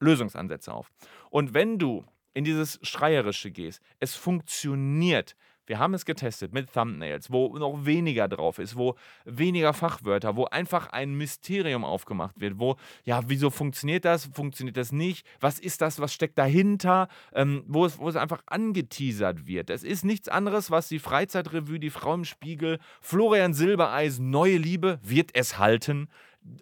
Lösungsansätze 0.00 0.72
auf. 0.72 0.90
Und 1.30 1.52
wenn 1.52 1.78
du 1.78 2.04
in 2.32 2.44
dieses 2.44 2.78
Schreierische 2.82 3.50
gehst, 3.50 3.82
es 4.00 4.14
funktioniert, 4.14 5.36
wir 5.68 5.78
haben 5.78 5.94
es 5.94 6.04
getestet 6.04 6.52
mit 6.52 6.72
Thumbnails, 6.72 7.30
wo 7.30 7.56
noch 7.58 7.84
weniger 7.84 8.26
drauf 8.26 8.58
ist, 8.58 8.76
wo 8.76 8.96
weniger 9.24 9.72
Fachwörter, 9.74 10.36
wo 10.36 10.46
einfach 10.46 10.88
ein 10.88 11.14
Mysterium 11.14 11.84
aufgemacht 11.84 12.40
wird, 12.40 12.58
wo, 12.58 12.76
ja, 13.04 13.20
wieso 13.26 13.50
funktioniert 13.50 14.04
das, 14.04 14.30
funktioniert 14.32 14.76
das 14.76 14.92
nicht, 14.92 15.26
was 15.40 15.58
ist 15.58 15.80
das, 15.80 16.00
was 16.00 16.12
steckt 16.12 16.38
dahinter, 16.38 17.08
ähm, 17.34 17.64
wo, 17.66 17.84
es, 17.84 17.98
wo 17.98 18.08
es 18.08 18.16
einfach 18.16 18.42
angeteasert 18.46 19.46
wird. 19.46 19.70
Es 19.70 19.84
ist 19.84 20.04
nichts 20.04 20.28
anderes, 20.28 20.70
was 20.70 20.88
die 20.88 20.98
Freizeitrevue, 20.98 21.78
die 21.78 21.90
Frau 21.90 22.14
im 22.14 22.24
Spiegel, 22.24 22.78
Florian 23.00 23.52
Silbereis, 23.52 24.18
Neue 24.18 24.56
Liebe, 24.56 24.98
wird 25.02 25.30
es 25.34 25.58
halten, 25.58 26.08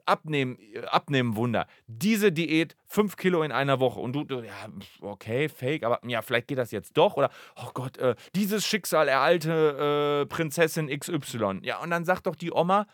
Abnehmen, 0.04 0.58
Abnehmen 0.88 1.36
Wunder. 1.36 1.66
Diese 1.86 2.32
Diät, 2.32 2.76
5 2.86 3.16
Kilo 3.16 3.42
in 3.42 3.52
einer 3.52 3.80
Woche. 3.80 4.00
Und 4.00 4.12
du, 4.12 4.24
du, 4.24 4.40
ja, 4.40 4.68
okay, 5.00 5.48
fake, 5.48 5.84
aber 5.84 6.00
ja, 6.06 6.22
vielleicht 6.22 6.48
geht 6.48 6.58
das 6.58 6.70
jetzt 6.70 6.96
doch. 6.96 7.16
Oder, 7.16 7.30
oh 7.56 7.70
Gott, 7.74 7.98
äh, 7.98 8.14
dieses 8.34 8.66
Schicksal 8.66 9.08
ereilte 9.08 10.22
äh, 10.22 10.26
Prinzessin 10.26 10.88
XY. 10.88 11.60
Ja, 11.62 11.80
und 11.80 11.90
dann 11.90 12.04
sagt 12.04 12.26
doch 12.26 12.36
die 12.36 12.52
Oma, 12.52 12.86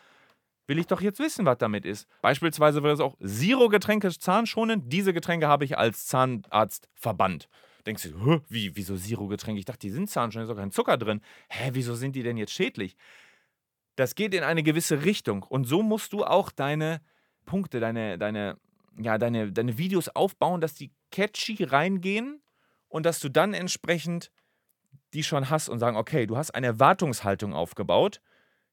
will 0.66 0.78
ich 0.78 0.86
doch 0.86 1.00
jetzt 1.00 1.18
wissen, 1.18 1.44
was 1.44 1.58
damit 1.58 1.84
ist. 1.84 2.08
Beispielsweise 2.20 2.82
wäre 2.82 2.94
es 2.94 3.00
auch 3.00 3.16
Zero-Getränke 3.24 4.10
zahnschonend. 4.10 4.92
Diese 4.92 5.12
Getränke 5.12 5.48
habe 5.48 5.64
ich 5.64 5.76
als 5.76 6.06
Zahnarzt 6.06 6.88
verbannt. 6.94 7.48
Denkst 7.86 8.04
du, 8.04 8.40
wie, 8.48 8.76
wieso 8.76 8.96
Zero-Getränke? 8.96 9.58
Ich 9.58 9.64
dachte, 9.64 9.80
die 9.80 9.90
sind 9.90 10.08
zahnschonend, 10.08 10.48
ist 10.48 10.54
doch 10.54 10.60
kein 10.60 10.70
Zucker 10.70 10.96
drin. 10.96 11.20
Hä, 11.48 11.70
wieso 11.72 11.94
sind 11.94 12.14
die 12.14 12.22
denn 12.22 12.36
jetzt 12.36 12.52
schädlich? 12.52 12.96
Das 13.96 14.14
geht 14.14 14.34
in 14.34 14.42
eine 14.42 14.62
gewisse 14.62 15.04
Richtung. 15.04 15.42
Und 15.42 15.64
so 15.64 15.82
musst 15.82 16.12
du 16.12 16.24
auch 16.24 16.50
deine 16.50 17.00
Punkte, 17.44 17.80
deine, 17.80 18.18
deine, 18.18 18.58
ja, 18.98 19.18
deine, 19.18 19.52
deine 19.52 19.78
Videos 19.78 20.08
aufbauen, 20.08 20.60
dass 20.60 20.74
die 20.74 20.90
catchy 21.10 21.64
reingehen 21.64 22.42
und 22.88 23.06
dass 23.06 23.20
du 23.20 23.28
dann 23.28 23.54
entsprechend 23.54 24.30
die 25.12 25.22
schon 25.22 25.50
hast 25.50 25.68
und 25.68 25.78
sagen, 25.78 25.96
okay, 25.96 26.26
du 26.26 26.36
hast 26.36 26.52
eine 26.52 26.68
Erwartungshaltung 26.68 27.52
aufgebaut. 27.52 28.20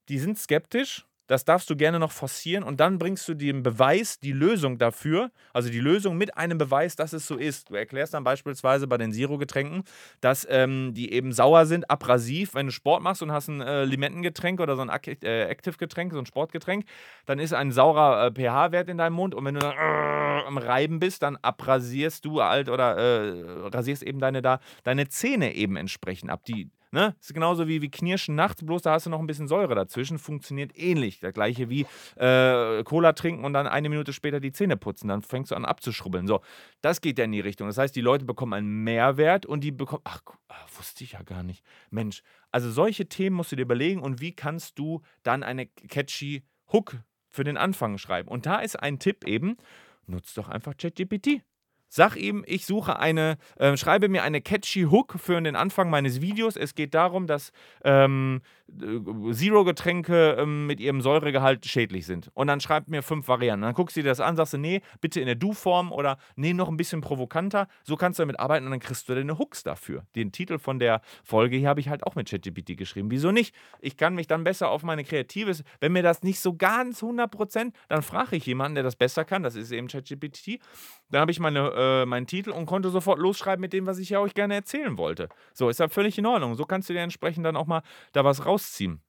Die 0.08 0.18
sind 0.18 0.38
skeptisch, 0.38 1.06
das 1.30 1.44
darfst 1.44 1.70
du 1.70 1.76
gerne 1.76 2.00
noch 2.00 2.10
forcieren 2.10 2.64
und 2.64 2.80
dann 2.80 2.98
bringst 2.98 3.28
du 3.28 3.34
den 3.34 3.62
Beweis, 3.62 4.18
die 4.18 4.32
Lösung 4.32 4.78
dafür, 4.78 5.30
also 5.52 5.70
die 5.70 5.78
Lösung 5.78 6.16
mit 6.16 6.36
einem 6.36 6.58
Beweis, 6.58 6.96
dass 6.96 7.12
es 7.12 7.24
so 7.24 7.36
ist. 7.36 7.70
Du 7.70 7.76
erklärst 7.76 8.14
dann 8.14 8.24
beispielsweise 8.24 8.88
bei 8.88 8.98
den 8.98 9.12
Zero-Getränken, 9.12 9.84
dass 10.20 10.44
ähm, 10.50 10.92
die 10.92 11.12
eben 11.12 11.32
sauer 11.32 11.66
sind, 11.66 11.88
abrasiv. 11.88 12.54
Wenn 12.54 12.66
du 12.66 12.72
Sport 12.72 13.04
machst 13.04 13.22
und 13.22 13.30
hast 13.30 13.46
ein 13.46 13.60
äh, 13.60 13.84
Limettengetränk 13.84 14.58
oder 14.58 14.74
so 14.74 14.82
ein 14.82 14.88
äh, 14.88 15.44
Active-Getränk, 15.44 16.12
so 16.12 16.18
ein 16.18 16.26
Sportgetränk, 16.26 16.84
dann 17.26 17.38
ist 17.38 17.52
ein 17.52 17.70
saurer 17.70 18.26
äh, 18.26 18.32
pH-Wert 18.32 18.88
in 18.88 18.98
deinem 18.98 19.14
Mund 19.14 19.36
und 19.36 19.44
wenn 19.44 19.54
du 19.54 19.60
dann 19.60 19.76
äh, 19.76 20.46
am 20.48 20.58
Reiben 20.58 20.98
bist, 20.98 21.22
dann 21.22 21.36
abrasierst 21.36 22.24
du 22.24 22.42
halt 22.42 22.68
oder 22.68 22.96
äh, 22.96 23.68
rasierst 23.68 24.02
eben 24.02 24.18
deine, 24.18 24.42
da, 24.42 24.58
deine 24.82 25.08
Zähne 25.08 25.54
eben 25.54 25.76
entsprechend 25.76 26.28
ab. 26.28 26.44
Die 26.44 26.70
Ne? 26.92 27.14
Ist 27.20 27.32
genauso 27.32 27.68
wie, 27.68 27.82
wie 27.82 27.90
Knirschen 27.90 28.34
nachts, 28.34 28.64
bloß 28.64 28.82
da 28.82 28.92
hast 28.92 29.06
du 29.06 29.10
noch 29.10 29.20
ein 29.20 29.26
bisschen 29.26 29.46
Säure 29.46 29.74
dazwischen. 29.74 30.18
Funktioniert 30.18 30.72
ähnlich. 30.76 31.20
Das 31.20 31.32
gleiche 31.32 31.70
wie 31.70 31.86
äh, 32.16 32.82
Cola 32.84 33.12
trinken 33.12 33.44
und 33.44 33.52
dann 33.52 33.66
eine 33.66 33.88
Minute 33.88 34.12
später 34.12 34.40
die 34.40 34.52
Zähne 34.52 34.76
putzen. 34.76 35.08
Dann 35.08 35.22
fängst 35.22 35.52
du 35.52 35.54
an 35.54 35.64
abzuschrubbeln. 35.64 36.26
So, 36.26 36.40
das 36.80 37.00
geht 37.00 37.18
ja 37.18 37.24
in 37.24 37.32
die 37.32 37.40
Richtung. 37.40 37.68
Das 37.68 37.78
heißt, 37.78 37.94
die 37.94 38.00
Leute 38.00 38.24
bekommen 38.24 38.54
einen 38.54 38.82
Mehrwert 38.84 39.46
und 39.46 39.62
die 39.62 39.70
bekommen. 39.70 40.02
Ach, 40.04 40.20
ach 40.48 40.68
wusste 40.76 41.04
ich 41.04 41.12
ja 41.12 41.22
gar 41.22 41.42
nicht. 41.42 41.64
Mensch, 41.90 42.22
also 42.50 42.70
solche 42.70 43.08
Themen 43.08 43.36
musst 43.36 43.52
du 43.52 43.56
dir 43.56 43.62
überlegen 43.62 44.00
und 44.00 44.20
wie 44.20 44.32
kannst 44.32 44.78
du 44.78 45.02
dann 45.22 45.42
eine 45.42 45.66
catchy 45.66 46.42
Hook 46.72 46.96
für 47.28 47.44
den 47.44 47.56
Anfang 47.56 47.98
schreiben. 47.98 48.28
Und 48.28 48.46
da 48.46 48.58
ist 48.58 48.76
ein 48.76 48.98
Tipp 48.98 49.24
eben, 49.24 49.56
nutzt 50.06 50.36
doch 50.36 50.48
einfach 50.48 50.76
ChatGPT. 50.76 51.42
Sag 51.92 52.14
ihm, 52.14 52.44
ich 52.46 52.66
suche 52.66 53.00
eine, 53.00 53.36
äh, 53.56 53.76
schreibe 53.76 54.08
mir 54.08 54.22
eine 54.22 54.40
catchy 54.40 54.84
Hook 54.84 55.16
für 55.18 55.40
den 55.40 55.56
Anfang 55.56 55.90
meines 55.90 56.20
Videos. 56.20 56.56
Es 56.56 56.76
geht 56.76 56.94
darum, 56.94 57.26
dass 57.26 57.50
ähm, 57.82 58.42
äh, 58.68 59.32
Zero-Getränke 59.32 60.36
ähm, 60.38 60.68
mit 60.68 60.78
ihrem 60.78 61.00
Säuregehalt 61.00 61.66
schädlich 61.66 62.06
sind. 62.06 62.30
Und 62.34 62.46
dann 62.46 62.60
schreibt 62.60 62.88
mir 62.88 63.02
fünf 63.02 63.26
Varianten. 63.26 63.62
Dann 63.62 63.74
guckst 63.74 63.96
du 63.96 64.02
dir 64.02 64.08
das 64.08 64.20
an, 64.20 64.36
sagst 64.36 64.52
du, 64.52 64.58
nee, 64.58 64.82
bitte 65.00 65.18
in 65.18 65.26
der 65.26 65.34
Du-Form 65.34 65.90
oder 65.90 66.18
nee, 66.36 66.52
noch 66.52 66.68
ein 66.68 66.76
bisschen 66.76 67.00
provokanter. 67.00 67.66
So 67.82 67.96
kannst 67.96 68.20
du 68.20 68.22
damit 68.22 68.38
arbeiten 68.38 68.66
und 68.66 68.70
dann 68.70 68.80
kriegst 68.80 69.08
du 69.08 69.14
deine 69.16 69.38
Hooks 69.38 69.64
dafür. 69.64 70.04
Den 70.14 70.30
Titel 70.30 70.58
von 70.58 70.78
der 70.78 71.00
Folge 71.24 71.56
hier 71.56 71.68
habe 71.68 71.80
ich 71.80 71.88
halt 71.88 72.04
auch 72.04 72.14
mit 72.14 72.30
ChatGPT 72.30 72.76
geschrieben. 72.76 73.10
Wieso 73.10 73.32
nicht? 73.32 73.52
Ich 73.80 73.96
kann 73.96 74.14
mich 74.14 74.28
dann 74.28 74.44
besser 74.44 74.70
auf 74.70 74.84
meine 74.84 75.02
Kreatives, 75.02 75.64
wenn 75.80 75.90
mir 75.90 76.04
das 76.04 76.22
nicht 76.22 76.38
so 76.38 76.54
ganz 76.54 77.02
100%, 77.02 77.72
dann 77.88 78.02
frage 78.02 78.36
ich 78.36 78.46
jemanden, 78.46 78.76
der 78.76 78.84
das 78.84 78.94
besser 78.94 79.24
kann. 79.24 79.42
Das 79.42 79.56
ist 79.56 79.72
eben 79.72 79.88
ChatGPT. 79.88 80.60
Dann 81.10 81.22
habe 81.22 81.32
ich 81.32 81.40
meine 81.40 81.72
äh, 81.80 82.04
meinen 82.04 82.26
Titel 82.26 82.50
und 82.50 82.66
konnte 82.66 82.90
sofort 82.90 83.18
losschreiben 83.18 83.60
mit 83.60 83.72
dem, 83.72 83.86
was 83.86 83.98
ich 83.98 84.10
ja 84.10 84.20
euch 84.20 84.34
gerne 84.34 84.54
erzählen 84.54 84.98
wollte. 84.98 85.30
So, 85.54 85.70
ist 85.70 85.80
ja 85.80 85.88
völlig 85.88 86.18
in 86.18 86.26
Ordnung. 86.26 86.54
So 86.54 86.66
kannst 86.66 86.90
du 86.90 86.92
dir 86.92 87.00
entsprechend 87.00 87.46
dann 87.46 87.56
auch 87.56 87.66
mal 87.66 87.82
da 88.12 88.22
was 88.24 88.44
rausziehen. 88.44 89.00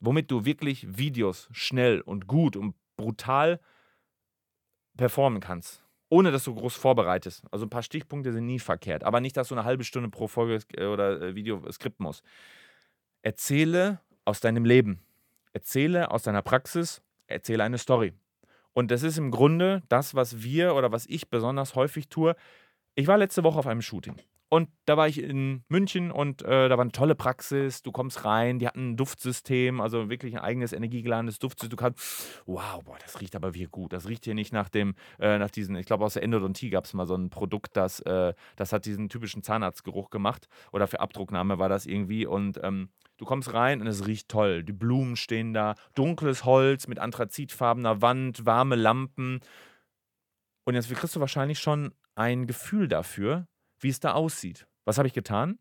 womit 0.00 0.30
du 0.30 0.44
wirklich 0.44 0.98
Videos 0.98 1.48
schnell 1.52 2.00
und 2.00 2.26
gut 2.26 2.56
und 2.56 2.74
brutal 2.96 3.60
performen 4.96 5.40
kannst. 5.40 5.82
Ohne 6.08 6.30
dass 6.30 6.44
du 6.44 6.54
groß 6.54 6.76
vorbereitest. 6.76 7.44
Also 7.50 7.66
ein 7.66 7.70
paar 7.70 7.82
Stichpunkte 7.82 8.32
sind 8.32 8.46
nie 8.46 8.58
verkehrt. 8.58 9.04
Aber 9.04 9.20
nicht, 9.20 9.36
dass 9.36 9.48
du 9.48 9.54
eine 9.54 9.64
halbe 9.64 9.84
Stunde 9.84 10.10
pro 10.10 10.28
Folge 10.28 10.60
äh, 10.76 10.86
oder 10.86 11.20
äh, 11.20 11.34
Video 11.34 11.60
skript 11.72 12.00
musst. 12.00 12.22
Erzähle 13.22 14.00
aus 14.24 14.40
deinem 14.40 14.64
Leben. 14.64 15.00
Erzähle 15.52 16.10
aus 16.10 16.22
deiner 16.22 16.42
Praxis. 16.42 17.02
Erzähle 17.26 17.64
eine 17.64 17.78
Story. 17.78 18.12
Und 18.74 18.90
das 18.90 19.02
ist 19.02 19.18
im 19.18 19.30
Grunde 19.30 19.82
das, 19.88 20.14
was 20.14 20.42
wir 20.42 20.74
oder 20.74 20.92
was 20.92 21.06
ich 21.06 21.30
besonders 21.30 21.74
häufig 21.74 22.08
tue. 22.08 22.36
Ich 22.94 23.06
war 23.06 23.18
letzte 23.18 23.44
Woche 23.44 23.58
auf 23.58 23.66
einem 23.66 23.82
Shooting. 23.82 24.16
Und 24.50 24.68
da 24.84 24.96
war 24.96 25.08
ich 25.08 25.20
in 25.20 25.64
München 25.68 26.12
und 26.12 26.42
äh, 26.42 26.68
da 26.68 26.76
war 26.76 26.82
eine 26.82 26.92
tolle 26.92 27.14
Praxis. 27.14 27.82
Du 27.82 27.90
kommst 27.90 28.24
rein, 28.24 28.58
die 28.58 28.68
hatten 28.68 28.90
ein 28.90 28.96
Duftsystem, 28.96 29.80
also 29.80 30.10
wirklich 30.10 30.34
ein 30.36 30.42
eigenes 30.42 30.72
energiegeladenes 30.72 31.38
Duftsystem. 31.38 31.70
Du 31.70 31.76
kannst, 31.76 32.42
wow, 32.46 32.82
boah, 32.84 32.96
das 33.00 33.20
riecht 33.20 33.34
aber 33.34 33.54
wie 33.54 33.64
gut. 33.64 33.92
Das 33.92 34.06
riecht 34.06 34.24
hier 34.24 34.34
nicht 34.34 34.52
nach 34.52 34.68
dem, 34.68 34.94
äh, 35.18 35.38
nach 35.38 35.50
diesen, 35.50 35.74
ich 35.76 35.86
glaube 35.86 36.04
aus 36.04 36.14
der 36.14 36.22
Endodontie 36.22 36.70
gab 36.70 36.84
es 36.84 36.94
mal 36.94 37.06
so 37.06 37.16
ein 37.16 37.30
Produkt, 37.30 37.76
das, 37.76 38.00
äh, 38.00 38.34
das 38.54 38.72
hat 38.72 38.84
diesen 38.84 39.08
typischen 39.08 39.42
Zahnarztgeruch 39.42 40.10
gemacht. 40.10 40.46
Oder 40.72 40.86
für 40.86 41.00
Abdrucknahme 41.00 41.58
war 41.58 41.68
das 41.68 41.86
irgendwie. 41.86 42.26
Und 42.26 42.60
ähm, 42.62 42.90
du 43.16 43.24
kommst 43.24 43.52
rein 43.54 43.80
und 43.80 43.86
es 43.86 44.06
riecht 44.06 44.28
toll. 44.28 44.62
Die 44.62 44.72
Blumen 44.72 45.16
stehen 45.16 45.52
da, 45.54 45.74
dunkles 45.94 46.44
Holz 46.44 46.86
mit 46.86 46.98
anthrazitfarbener 46.98 48.02
Wand, 48.02 48.46
warme 48.46 48.76
Lampen. 48.76 49.40
Und 50.64 50.74
jetzt 50.74 50.88
kriegst 50.94 51.16
du 51.16 51.20
wahrscheinlich 51.20 51.58
schon 51.58 51.92
ein 52.14 52.46
Gefühl 52.46 52.88
dafür, 52.88 53.48
wie 53.84 53.90
es 53.90 54.00
da 54.00 54.14
aussieht. 54.14 54.66
Was 54.86 54.98
habe 54.98 55.06
ich 55.06 55.14
getan? 55.14 55.58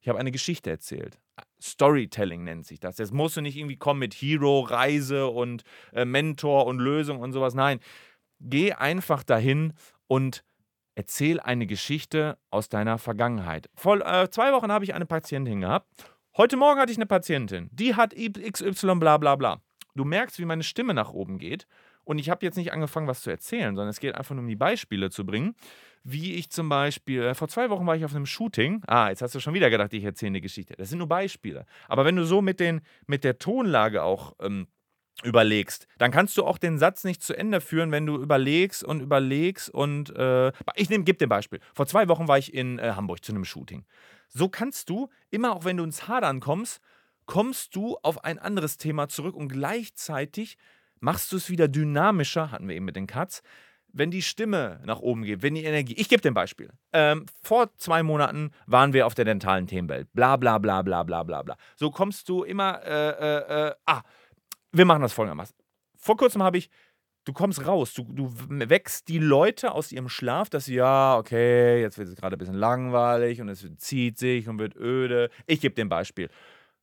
Ich 0.00 0.08
habe 0.08 0.18
eine 0.18 0.32
Geschichte 0.32 0.70
erzählt. 0.70 1.20
Storytelling 1.60 2.42
nennt 2.42 2.66
sich 2.66 2.80
das. 2.80 2.96
Jetzt 2.96 3.12
musst 3.12 3.36
du 3.36 3.42
nicht 3.42 3.56
irgendwie 3.56 3.76
kommen 3.76 4.00
mit 4.00 4.14
Hero, 4.14 4.60
Reise 4.60 5.26
und 5.28 5.62
äh, 5.92 6.06
Mentor 6.06 6.66
und 6.66 6.78
Lösung 6.78 7.20
und 7.20 7.32
sowas. 7.32 7.54
Nein, 7.54 7.80
geh 8.40 8.72
einfach 8.72 9.22
dahin 9.22 9.74
und 10.06 10.42
erzähl 10.94 11.38
eine 11.38 11.66
Geschichte 11.66 12.38
aus 12.50 12.70
deiner 12.70 12.96
Vergangenheit. 12.96 13.68
Vor 13.74 14.00
äh, 14.06 14.30
zwei 14.30 14.52
Wochen 14.52 14.72
habe 14.72 14.84
ich 14.84 14.94
eine 14.94 15.06
Patientin 15.06 15.60
gehabt. 15.60 15.86
Heute 16.36 16.56
Morgen 16.56 16.80
hatte 16.80 16.92
ich 16.92 16.98
eine 16.98 17.06
Patientin. 17.06 17.68
Die 17.72 17.94
hat 17.94 18.14
XY 18.14 18.94
bla 18.96 19.18
bla 19.18 19.36
bla. 19.36 19.60
Du 19.94 20.04
merkst, 20.04 20.38
wie 20.38 20.46
meine 20.46 20.62
Stimme 20.62 20.94
nach 20.94 21.10
oben 21.10 21.38
geht. 21.38 21.66
Und 22.04 22.18
ich 22.18 22.30
habe 22.30 22.46
jetzt 22.46 22.56
nicht 22.56 22.72
angefangen, 22.72 23.08
was 23.08 23.20
zu 23.20 23.30
erzählen, 23.30 23.74
sondern 23.74 23.88
es 23.88 24.00
geht 24.00 24.14
einfach 24.14 24.34
nur 24.34 24.42
um 24.42 24.48
die 24.48 24.56
Beispiele 24.56 25.10
zu 25.10 25.26
bringen 25.26 25.56
wie 26.04 26.34
ich 26.34 26.50
zum 26.50 26.68
Beispiel, 26.68 27.22
äh, 27.22 27.34
vor 27.34 27.48
zwei 27.48 27.70
Wochen 27.70 27.86
war 27.86 27.96
ich 27.96 28.04
auf 28.04 28.14
einem 28.14 28.26
Shooting. 28.26 28.82
Ah, 28.86 29.08
jetzt 29.08 29.22
hast 29.22 29.34
du 29.34 29.40
schon 29.40 29.54
wieder 29.54 29.70
gedacht, 29.70 29.92
ich 29.92 30.04
erzähle 30.04 30.28
eine 30.28 30.40
Geschichte. 30.40 30.74
Das 30.76 30.88
sind 30.88 30.98
nur 30.98 31.08
Beispiele. 31.08 31.66
Aber 31.88 32.04
wenn 32.04 32.16
du 32.16 32.24
so 32.24 32.42
mit, 32.42 32.60
den, 32.60 32.80
mit 33.06 33.24
der 33.24 33.38
Tonlage 33.38 34.02
auch 34.02 34.34
ähm, 34.40 34.68
überlegst, 35.24 35.86
dann 35.98 36.10
kannst 36.10 36.36
du 36.36 36.44
auch 36.44 36.58
den 36.58 36.78
Satz 36.78 37.04
nicht 37.04 37.22
zu 37.22 37.34
Ende 37.34 37.60
führen, 37.60 37.90
wenn 37.90 38.06
du 38.06 38.16
überlegst 38.16 38.84
und 38.84 39.00
überlegst 39.00 39.70
und 39.70 40.14
äh, 40.14 40.52
ich 40.74 40.90
nehme, 40.90 41.04
gib 41.04 41.18
dir 41.18 41.26
ein 41.26 41.30
Beispiel. 41.30 41.60
Vor 41.74 41.86
zwei 41.86 42.08
Wochen 42.08 42.28
war 42.28 42.38
ich 42.38 42.52
in 42.52 42.78
äh, 42.78 42.92
Hamburg 42.94 43.24
zu 43.24 43.32
einem 43.32 43.44
Shooting. 43.44 43.84
So 44.28 44.48
kannst 44.48 44.90
du 44.90 45.08
immer 45.30 45.54
auch 45.54 45.64
wenn 45.64 45.78
du 45.78 45.84
ins 45.84 46.06
Hadern 46.08 46.40
kommst, 46.40 46.80
kommst 47.24 47.74
du 47.74 47.96
auf 48.02 48.24
ein 48.24 48.38
anderes 48.38 48.76
Thema 48.76 49.08
zurück 49.08 49.34
und 49.34 49.48
gleichzeitig 49.48 50.58
machst 51.00 51.32
du 51.32 51.36
es 51.36 51.50
wieder 51.50 51.68
dynamischer, 51.68 52.50
hatten 52.50 52.68
wir 52.68 52.76
eben 52.76 52.84
mit 52.84 52.96
den 52.96 53.06
Cuts, 53.06 53.42
wenn 53.96 54.10
die 54.10 54.22
Stimme 54.22 54.80
nach 54.84 55.00
oben 55.00 55.22
geht, 55.22 55.42
wenn 55.42 55.54
die 55.54 55.64
Energie. 55.64 55.94
Ich 55.94 56.08
gebe 56.08 56.20
dir 56.20 56.30
ein 56.30 56.34
Beispiel. 56.34 56.70
Ähm, 56.92 57.26
vor 57.42 57.74
zwei 57.76 58.02
Monaten 58.02 58.50
waren 58.66 58.92
wir 58.92 59.06
auf 59.06 59.14
der 59.14 59.24
dentalen 59.24 59.66
Themenwelt. 59.66 60.08
Bla 60.12 60.36
bla 60.36 60.58
bla 60.58 60.82
bla 60.82 61.02
bla 61.02 61.22
bla 61.22 61.42
bla. 61.42 61.56
So 61.76 61.90
kommst 61.90 62.28
du 62.28 62.44
immer. 62.44 62.82
Äh, 62.84 63.08
äh, 63.10 63.68
äh, 63.68 63.74
ah, 63.86 64.02
wir 64.72 64.84
machen 64.84 65.02
das 65.02 65.12
folgendermaßen. 65.12 65.56
Vor 65.96 66.16
kurzem 66.16 66.42
habe 66.42 66.58
ich. 66.58 66.70
Du 67.24 67.32
kommst 67.32 67.66
raus, 67.66 67.92
du, 67.92 68.04
du 68.04 68.32
wächst 68.48 69.08
die 69.08 69.18
Leute 69.18 69.72
aus 69.72 69.90
ihrem 69.90 70.08
Schlaf, 70.08 70.48
dass 70.48 70.66
sie, 70.66 70.76
ja, 70.76 71.18
okay, 71.18 71.80
jetzt 71.80 71.98
wird 71.98 72.08
es 72.08 72.14
gerade 72.14 72.36
ein 72.36 72.38
bisschen 72.38 72.54
langweilig 72.54 73.40
und 73.40 73.48
es 73.48 73.66
zieht 73.78 74.16
sich 74.16 74.48
und 74.48 74.60
wird 74.60 74.76
öde. 74.76 75.30
Ich 75.44 75.60
gebe 75.60 75.82
ein 75.82 75.88
Beispiel. 75.88 76.30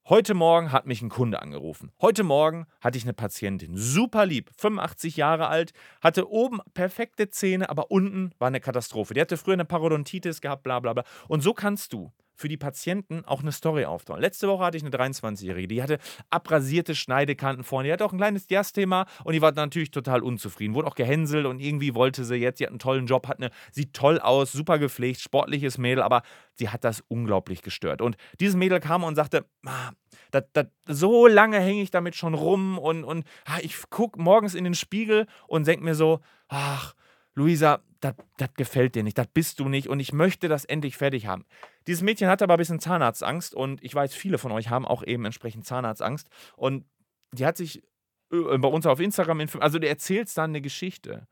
Heute 0.09 0.33
Morgen 0.33 0.73
hat 0.73 0.85
mich 0.85 1.01
ein 1.01 1.07
Kunde 1.07 1.41
angerufen. 1.41 1.93
Heute 2.01 2.23
Morgen 2.23 2.67
hatte 2.81 2.97
ich 2.97 3.05
eine 3.05 3.13
Patientin, 3.13 3.77
super 3.77 4.25
lieb, 4.25 4.51
85 4.57 5.15
Jahre 5.15 5.47
alt, 5.47 5.71
hatte 6.01 6.29
oben 6.29 6.59
perfekte 6.73 7.29
Zähne, 7.29 7.69
aber 7.69 7.89
unten 7.89 8.33
war 8.37 8.49
eine 8.49 8.59
Katastrophe. 8.59 9.13
Die 9.13 9.21
hatte 9.21 9.37
früher 9.37 9.53
eine 9.53 9.63
Parodontitis 9.63 10.41
gehabt, 10.41 10.63
bla 10.63 10.81
bla 10.81 10.91
bla. 10.91 11.05
Und 11.29 11.39
so 11.39 11.53
kannst 11.53 11.93
du 11.93 12.11
für 12.43 12.49
die 12.49 12.57
Patienten 12.57 13.23
auch 13.23 13.41
eine 13.41 13.53
Story 13.53 13.85
aufbauen. 13.85 14.19
Letzte 14.19 14.49
Woche 14.49 14.65
hatte 14.65 14.75
ich 14.75 14.83
eine 14.83 14.91
23-Jährige, 14.93 15.69
die 15.69 15.81
hatte 15.81 15.97
abrasierte 16.29 16.93
Schneidekanten 16.93 17.63
vorne, 17.63 17.87
die 17.87 17.93
hatte 17.93 18.03
auch 18.03 18.11
ein 18.11 18.17
kleines 18.17 18.47
Diasthema 18.47 19.05
und 19.23 19.31
die 19.31 19.41
war 19.41 19.53
natürlich 19.53 19.91
total 19.91 20.21
unzufrieden, 20.21 20.73
wurde 20.73 20.89
auch 20.89 20.95
gehänselt 20.95 21.45
und 21.45 21.61
irgendwie 21.61 21.95
wollte 21.95 22.25
sie 22.25 22.35
jetzt, 22.35 22.57
sie 22.57 22.65
hat 22.65 22.71
einen 22.71 22.79
tollen 22.79 23.05
Job, 23.05 23.29
hat 23.29 23.37
eine, 23.37 23.49
sieht 23.71 23.93
toll 23.93 24.19
aus, 24.19 24.51
super 24.51 24.77
gepflegt, 24.77 25.21
sportliches 25.21 25.77
Mädel, 25.77 26.03
aber 26.03 26.21
sie 26.55 26.67
hat 26.67 26.83
das 26.83 27.01
unglaublich 27.07 27.61
gestört. 27.61 28.01
Und 28.01 28.17
dieses 28.41 28.57
Mädel 28.57 28.81
kam 28.81 29.05
und 29.05 29.15
sagte, 29.15 29.45
ah, 29.65 29.91
dat, 30.31 30.49
dat, 30.51 30.69
so 30.85 31.27
lange 31.27 31.61
hänge 31.61 31.81
ich 31.81 31.91
damit 31.91 32.13
schon 32.17 32.33
rum 32.33 32.77
und, 32.77 33.05
und 33.05 33.25
ah, 33.45 33.59
ich 33.61 33.89
gucke 33.89 34.21
morgens 34.21 34.53
in 34.53 34.65
den 34.65 34.75
Spiegel 34.75 35.27
und 35.47 35.65
denke 35.65 35.85
mir 35.85 35.95
so, 35.95 36.19
ach, 36.49 36.93
Luisa, 37.35 37.79
das 38.03 38.53
gefällt 38.55 38.95
dir 38.95 39.03
nicht, 39.03 39.17
das 39.17 39.27
bist 39.27 39.59
du 39.59 39.69
nicht 39.69 39.87
und 39.87 39.99
ich 39.99 40.13
möchte 40.13 40.47
das 40.47 40.65
endlich 40.65 40.97
fertig 40.97 41.27
haben. 41.27 41.45
Dieses 41.87 42.01
Mädchen 42.01 42.27
hatte 42.27 42.43
aber 42.43 42.55
ein 42.55 42.57
bisschen 42.57 42.79
Zahnarztangst 42.79 43.55
und 43.55 43.83
ich 43.83 43.93
weiß, 43.95 44.13
viele 44.13 44.37
von 44.37 44.51
euch 44.51 44.69
haben 44.69 44.85
auch 44.85 45.03
eben 45.03 45.25
entsprechend 45.25 45.65
Zahnarztangst 45.65 46.27
und 46.55 46.85
die 47.31 47.45
hat 47.45 47.57
sich 47.57 47.83
äh, 48.31 48.57
bei 48.57 48.67
uns 48.67 48.85
auf 48.85 48.99
Instagram, 48.99 49.45
also 49.59 49.79
du 49.79 49.87
erzählst 49.87 50.37
dann 50.37 50.51
eine 50.51 50.61
Geschichte. 50.61 51.27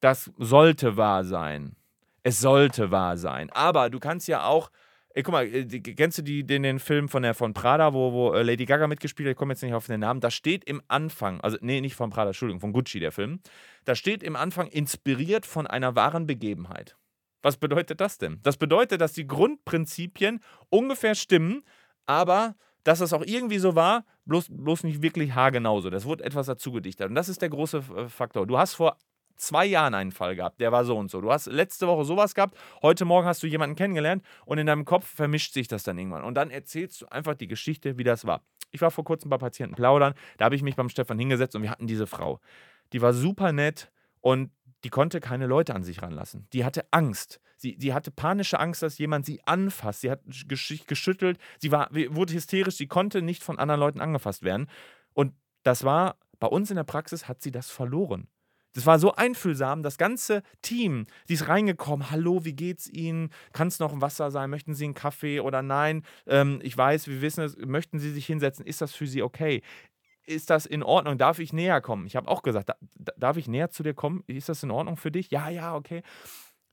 Das 0.00 0.30
sollte 0.36 0.96
wahr 0.96 1.24
sein. 1.24 1.76
Es 2.22 2.40
sollte 2.40 2.90
wahr 2.90 3.16
sein. 3.16 3.50
Aber 3.50 3.90
du 3.90 3.98
kannst 3.98 4.28
ja 4.28 4.44
auch 4.44 4.70
Ey, 5.14 5.22
guck 5.22 5.32
mal, 5.32 5.46
äh, 5.46 5.66
kennst 5.66 6.18
du 6.18 6.22
die, 6.22 6.44
den, 6.44 6.62
den 6.62 6.78
Film 6.78 7.08
von 7.08 7.22
der 7.22 7.34
von 7.34 7.52
Prada, 7.52 7.92
wo, 7.92 8.12
wo 8.12 8.32
äh, 8.32 8.42
Lady 8.42 8.64
Gaga 8.64 8.86
mitgespielt 8.86 9.26
hat? 9.26 9.32
Ich 9.32 9.36
komme 9.36 9.52
jetzt 9.52 9.62
nicht 9.62 9.74
auf 9.74 9.86
den 9.86 10.00
Namen. 10.00 10.20
Da 10.20 10.30
steht 10.30 10.64
im 10.64 10.80
Anfang, 10.88 11.40
also 11.42 11.58
nee, 11.60 11.80
nicht 11.82 11.94
von 11.94 12.08
Prada, 12.08 12.30
Entschuldigung, 12.30 12.60
von 12.60 12.72
Gucci 12.72 12.98
der 12.98 13.12
Film. 13.12 13.40
Da 13.84 13.94
steht 13.94 14.22
im 14.22 14.36
Anfang 14.36 14.68
inspiriert 14.68 15.44
von 15.44 15.66
einer 15.66 15.94
wahren 15.96 16.26
Begebenheit. 16.26 16.96
Was 17.42 17.58
bedeutet 17.58 18.00
das 18.00 18.16
denn? 18.18 18.40
Das 18.42 18.56
bedeutet, 18.56 19.00
dass 19.00 19.12
die 19.12 19.26
Grundprinzipien 19.26 20.40
ungefähr 20.70 21.14
stimmen, 21.14 21.62
aber 22.06 22.54
dass 22.84 23.00
das 23.00 23.12
auch 23.12 23.24
irgendwie 23.24 23.58
so 23.58 23.74
war, 23.74 24.04
bloß, 24.24 24.46
bloß 24.50 24.84
nicht 24.84 25.02
wirklich 25.02 25.34
haargenau 25.34 25.80
so. 25.80 25.90
Das 25.90 26.04
wurde 26.04 26.24
etwas 26.24 26.46
dazu 26.46 26.72
gedichtet. 26.72 27.08
Und 27.08 27.16
das 27.16 27.28
ist 27.28 27.42
der 27.42 27.50
große 27.50 27.82
Faktor. 28.08 28.46
Du 28.46 28.56
hast 28.56 28.74
vor 28.74 28.96
zwei 29.36 29.66
Jahren 29.66 29.94
einen 29.94 30.12
Fall 30.12 30.36
gehabt, 30.36 30.60
der 30.60 30.72
war 30.72 30.84
so 30.84 30.96
und 30.96 31.10
so. 31.10 31.20
Du 31.20 31.32
hast 31.32 31.46
letzte 31.46 31.86
Woche 31.86 32.04
sowas 32.04 32.34
gehabt, 32.34 32.56
heute 32.82 33.04
Morgen 33.04 33.26
hast 33.26 33.42
du 33.42 33.46
jemanden 33.46 33.76
kennengelernt 33.76 34.24
und 34.44 34.58
in 34.58 34.66
deinem 34.66 34.84
Kopf 34.84 35.06
vermischt 35.06 35.52
sich 35.54 35.68
das 35.68 35.82
dann 35.82 35.98
irgendwann. 35.98 36.24
Und 36.24 36.34
dann 36.34 36.50
erzählst 36.50 37.02
du 37.02 37.06
einfach 37.06 37.34
die 37.34 37.48
Geschichte, 37.48 37.98
wie 37.98 38.04
das 38.04 38.26
war. 38.26 38.42
Ich 38.70 38.80
war 38.80 38.90
vor 38.90 39.04
kurzem 39.04 39.30
bei 39.30 39.38
Patienten 39.38 39.74
plaudern, 39.74 40.14
da 40.38 40.46
habe 40.46 40.54
ich 40.54 40.62
mich 40.62 40.76
beim 40.76 40.88
Stefan 40.88 41.18
hingesetzt 41.18 41.54
und 41.54 41.62
wir 41.62 41.70
hatten 41.70 41.86
diese 41.86 42.06
Frau. 42.06 42.40
Die 42.92 43.02
war 43.02 43.12
super 43.12 43.52
nett 43.52 43.90
und 44.20 44.50
die 44.84 44.90
konnte 44.90 45.20
keine 45.20 45.46
Leute 45.46 45.74
an 45.74 45.84
sich 45.84 46.02
ranlassen. 46.02 46.48
Die 46.52 46.64
hatte 46.64 46.84
Angst. 46.90 47.40
Sie, 47.56 47.76
sie 47.78 47.94
hatte 47.94 48.10
panische 48.10 48.58
Angst, 48.58 48.82
dass 48.82 48.98
jemand 48.98 49.24
sie 49.24 49.40
anfasst. 49.46 50.00
Sie 50.00 50.10
hat 50.10 50.20
geschüttelt, 50.48 51.38
sie 51.58 51.70
war, 51.70 51.88
wurde 51.92 52.32
hysterisch, 52.32 52.76
sie 52.76 52.88
konnte 52.88 53.22
nicht 53.22 53.44
von 53.44 53.58
anderen 53.58 53.80
Leuten 53.80 54.00
angefasst 54.00 54.42
werden. 54.42 54.68
Und 55.12 55.34
das 55.62 55.84
war, 55.84 56.16
bei 56.40 56.48
uns 56.48 56.70
in 56.70 56.76
der 56.76 56.84
Praxis 56.84 57.28
hat 57.28 57.40
sie 57.40 57.52
das 57.52 57.70
verloren. 57.70 58.26
Das 58.74 58.86
war 58.86 58.98
so 58.98 59.12
einfühlsam. 59.12 59.82
Das 59.82 59.98
ganze 59.98 60.42
Team, 60.62 61.06
die 61.28 61.34
ist 61.34 61.48
reingekommen. 61.48 62.10
Hallo, 62.10 62.44
wie 62.44 62.54
geht's 62.54 62.88
Ihnen? 62.88 63.30
Kann 63.52 63.68
es 63.68 63.78
noch 63.78 63.92
ein 63.92 64.00
Wasser 64.00 64.30
sein? 64.30 64.50
Möchten 64.50 64.74
Sie 64.74 64.84
einen 64.84 64.94
Kaffee 64.94 65.40
oder 65.40 65.62
nein? 65.62 66.04
Ähm, 66.26 66.60
ich 66.62 66.76
weiß, 66.76 67.06
wir 67.08 67.20
wissen 67.20 67.44
es. 67.44 67.56
Möchten 67.56 67.98
Sie 67.98 68.10
sich 68.10 68.26
hinsetzen? 68.26 68.64
Ist 68.64 68.80
das 68.80 68.94
für 68.94 69.06
Sie 69.06 69.22
okay? 69.22 69.62
Ist 70.24 70.50
das 70.50 70.66
in 70.66 70.82
Ordnung? 70.82 71.18
Darf 71.18 71.38
ich 71.38 71.52
näher 71.52 71.80
kommen? 71.80 72.06
Ich 72.06 72.16
habe 72.16 72.28
auch 72.28 72.42
gesagt, 72.42 72.70
da, 72.70 72.76
darf 73.16 73.36
ich 73.36 73.48
näher 73.48 73.70
zu 73.70 73.82
dir 73.82 73.94
kommen? 73.94 74.22
Ist 74.26 74.48
das 74.48 74.62
in 74.62 74.70
Ordnung 74.70 74.96
für 74.96 75.10
dich? 75.10 75.30
Ja, 75.30 75.50
ja, 75.50 75.74
okay. 75.74 76.02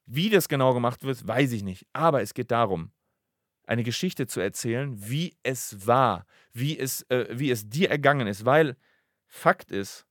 Wie 0.06 0.30
das 0.30 0.48
genau 0.48 0.74
gemacht 0.74 1.04
wird, 1.04 1.28
weiß 1.28 1.52
ich 1.52 1.64
nicht. 1.64 1.86
Aber 1.94 2.22
es 2.22 2.34
geht 2.34 2.52
darum, 2.52 2.92
eine 3.68 3.84
Geschichte 3.84 4.26
zu 4.26 4.40
erzählen, 4.40 4.96
wie 4.98 5.36
es 5.44 5.86
war, 5.86 6.26
wie 6.54 6.78
es, 6.78 7.04
äh, 7.10 7.28
wie 7.32 7.52
es 7.52 7.70
dir 7.70 7.90
ergangen 7.90 8.28
ist. 8.28 8.46
Weil 8.46 8.78
Fakt 9.28 9.72
ist, 9.72 10.08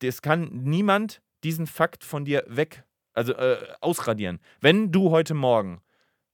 das 0.00 0.22
kann 0.22 0.48
niemand 0.64 1.22
diesen 1.44 1.66
Fakt 1.66 2.04
von 2.04 2.24
dir 2.24 2.44
weg, 2.46 2.84
also 3.12 3.32
äh, 3.34 3.58
ausradieren. 3.80 4.40
Wenn 4.60 4.92
du 4.92 5.10
heute 5.10 5.34
Morgen 5.34 5.80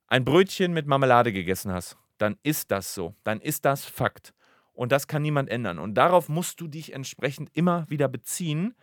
ein 0.07 0.25
Brötchen 0.25 0.73
mit 0.73 0.87
Marmelade 0.87 1.31
gegessen 1.31 1.71
hast, 1.71 1.97
dann 2.17 2.37
ist 2.43 2.71
das 2.71 2.93
so. 2.93 3.15
Dann 3.23 3.39
ist 3.39 3.65
das 3.65 3.85
Fakt. 3.85 4.33
Und 4.73 4.91
das 4.91 5.07
kann 5.07 5.21
niemand 5.21 5.49
ändern. 5.49 5.79
Und 5.79 5.95
darauf 5.95 6.29
musst 6.29 6.61
du 6.61 6.67
dich 6.67 6.93
entsprechend 6.93 7.49
immer 7.53 7.89
wieder 7.89 8.07
beziehen. 8.07 8.75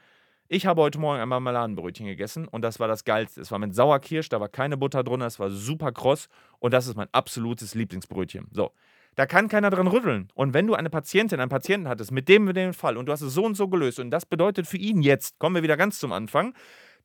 Ich 0.48 0.66
habe 0.66 0.82
heute 0.82 0.98
Morgen 0.98 1.20
ein 1.20 1.28
Marmeladenbrötchen 1.28 2.06
gegessen 2.06 2.46
und 2.46 2.62
das 2.62 2.78
war 2.78 2.88
das 2.88 3.04
Geilste. 3.04 3.40
Es 3.40 3.50
war 3.50 3.58
mit 3.58 3.74
Sauerkirsch, 3.74 4.28
da 4.28 4.40
war 4.40 4.48
keine 4.48 4.76
Butter 4.76 5.02
drin, 5.02 5.22
es 5.22 5.38
war 5.38 5.50
super 5.50 5.90
kross 5.92 6.28
und 6.58 6.74
das 6.74 6.86
ist 6.86 6.96
mein 6.96 7.08
absolutes 7.12 7.74
Lieblingsbrötchen. 7.74 8.48
So, 8.52 8.72
da 9.16 9.26
kann 9.26 9.48
keiner 9.48 9.70
dran 9.70 9.86
rütteln. 9.86 10.28
Und 10.34 10.54
wenn 10.54 10.66
du 10.66 10.74
eine 10.74 10.90
Patientin, 10.90 11.40
einen 11.40 11.50
Patienten 11.50 11.88
hattest 11.88 12.10
mit 12.10 12.28
dem, 12.28 12.44
mit 12.44 12.56
dem 12.56 12.74
Fall 12.74 12.96
und 12.96 13.06
du 13.06 13.12
hast 13.12 13.22
es 13.22 13.34
so 13.34 13.44
und 13.44 13.56
so 13.56 13.68
gelöst 13.68 14.00
und 14.00 14.10
das 14.10 14.26
bedeutet 14.26 14.66
für 14.66 14.76
ihn 14.78 15.02
jetzt, 15.02 15.38
kommen 15.38 15.56
wir 15.56 15.62
wieder 15.62 15.76
ganz 15.76 15.98
zum 15.98 16.12
Anfang, 16.12 16.54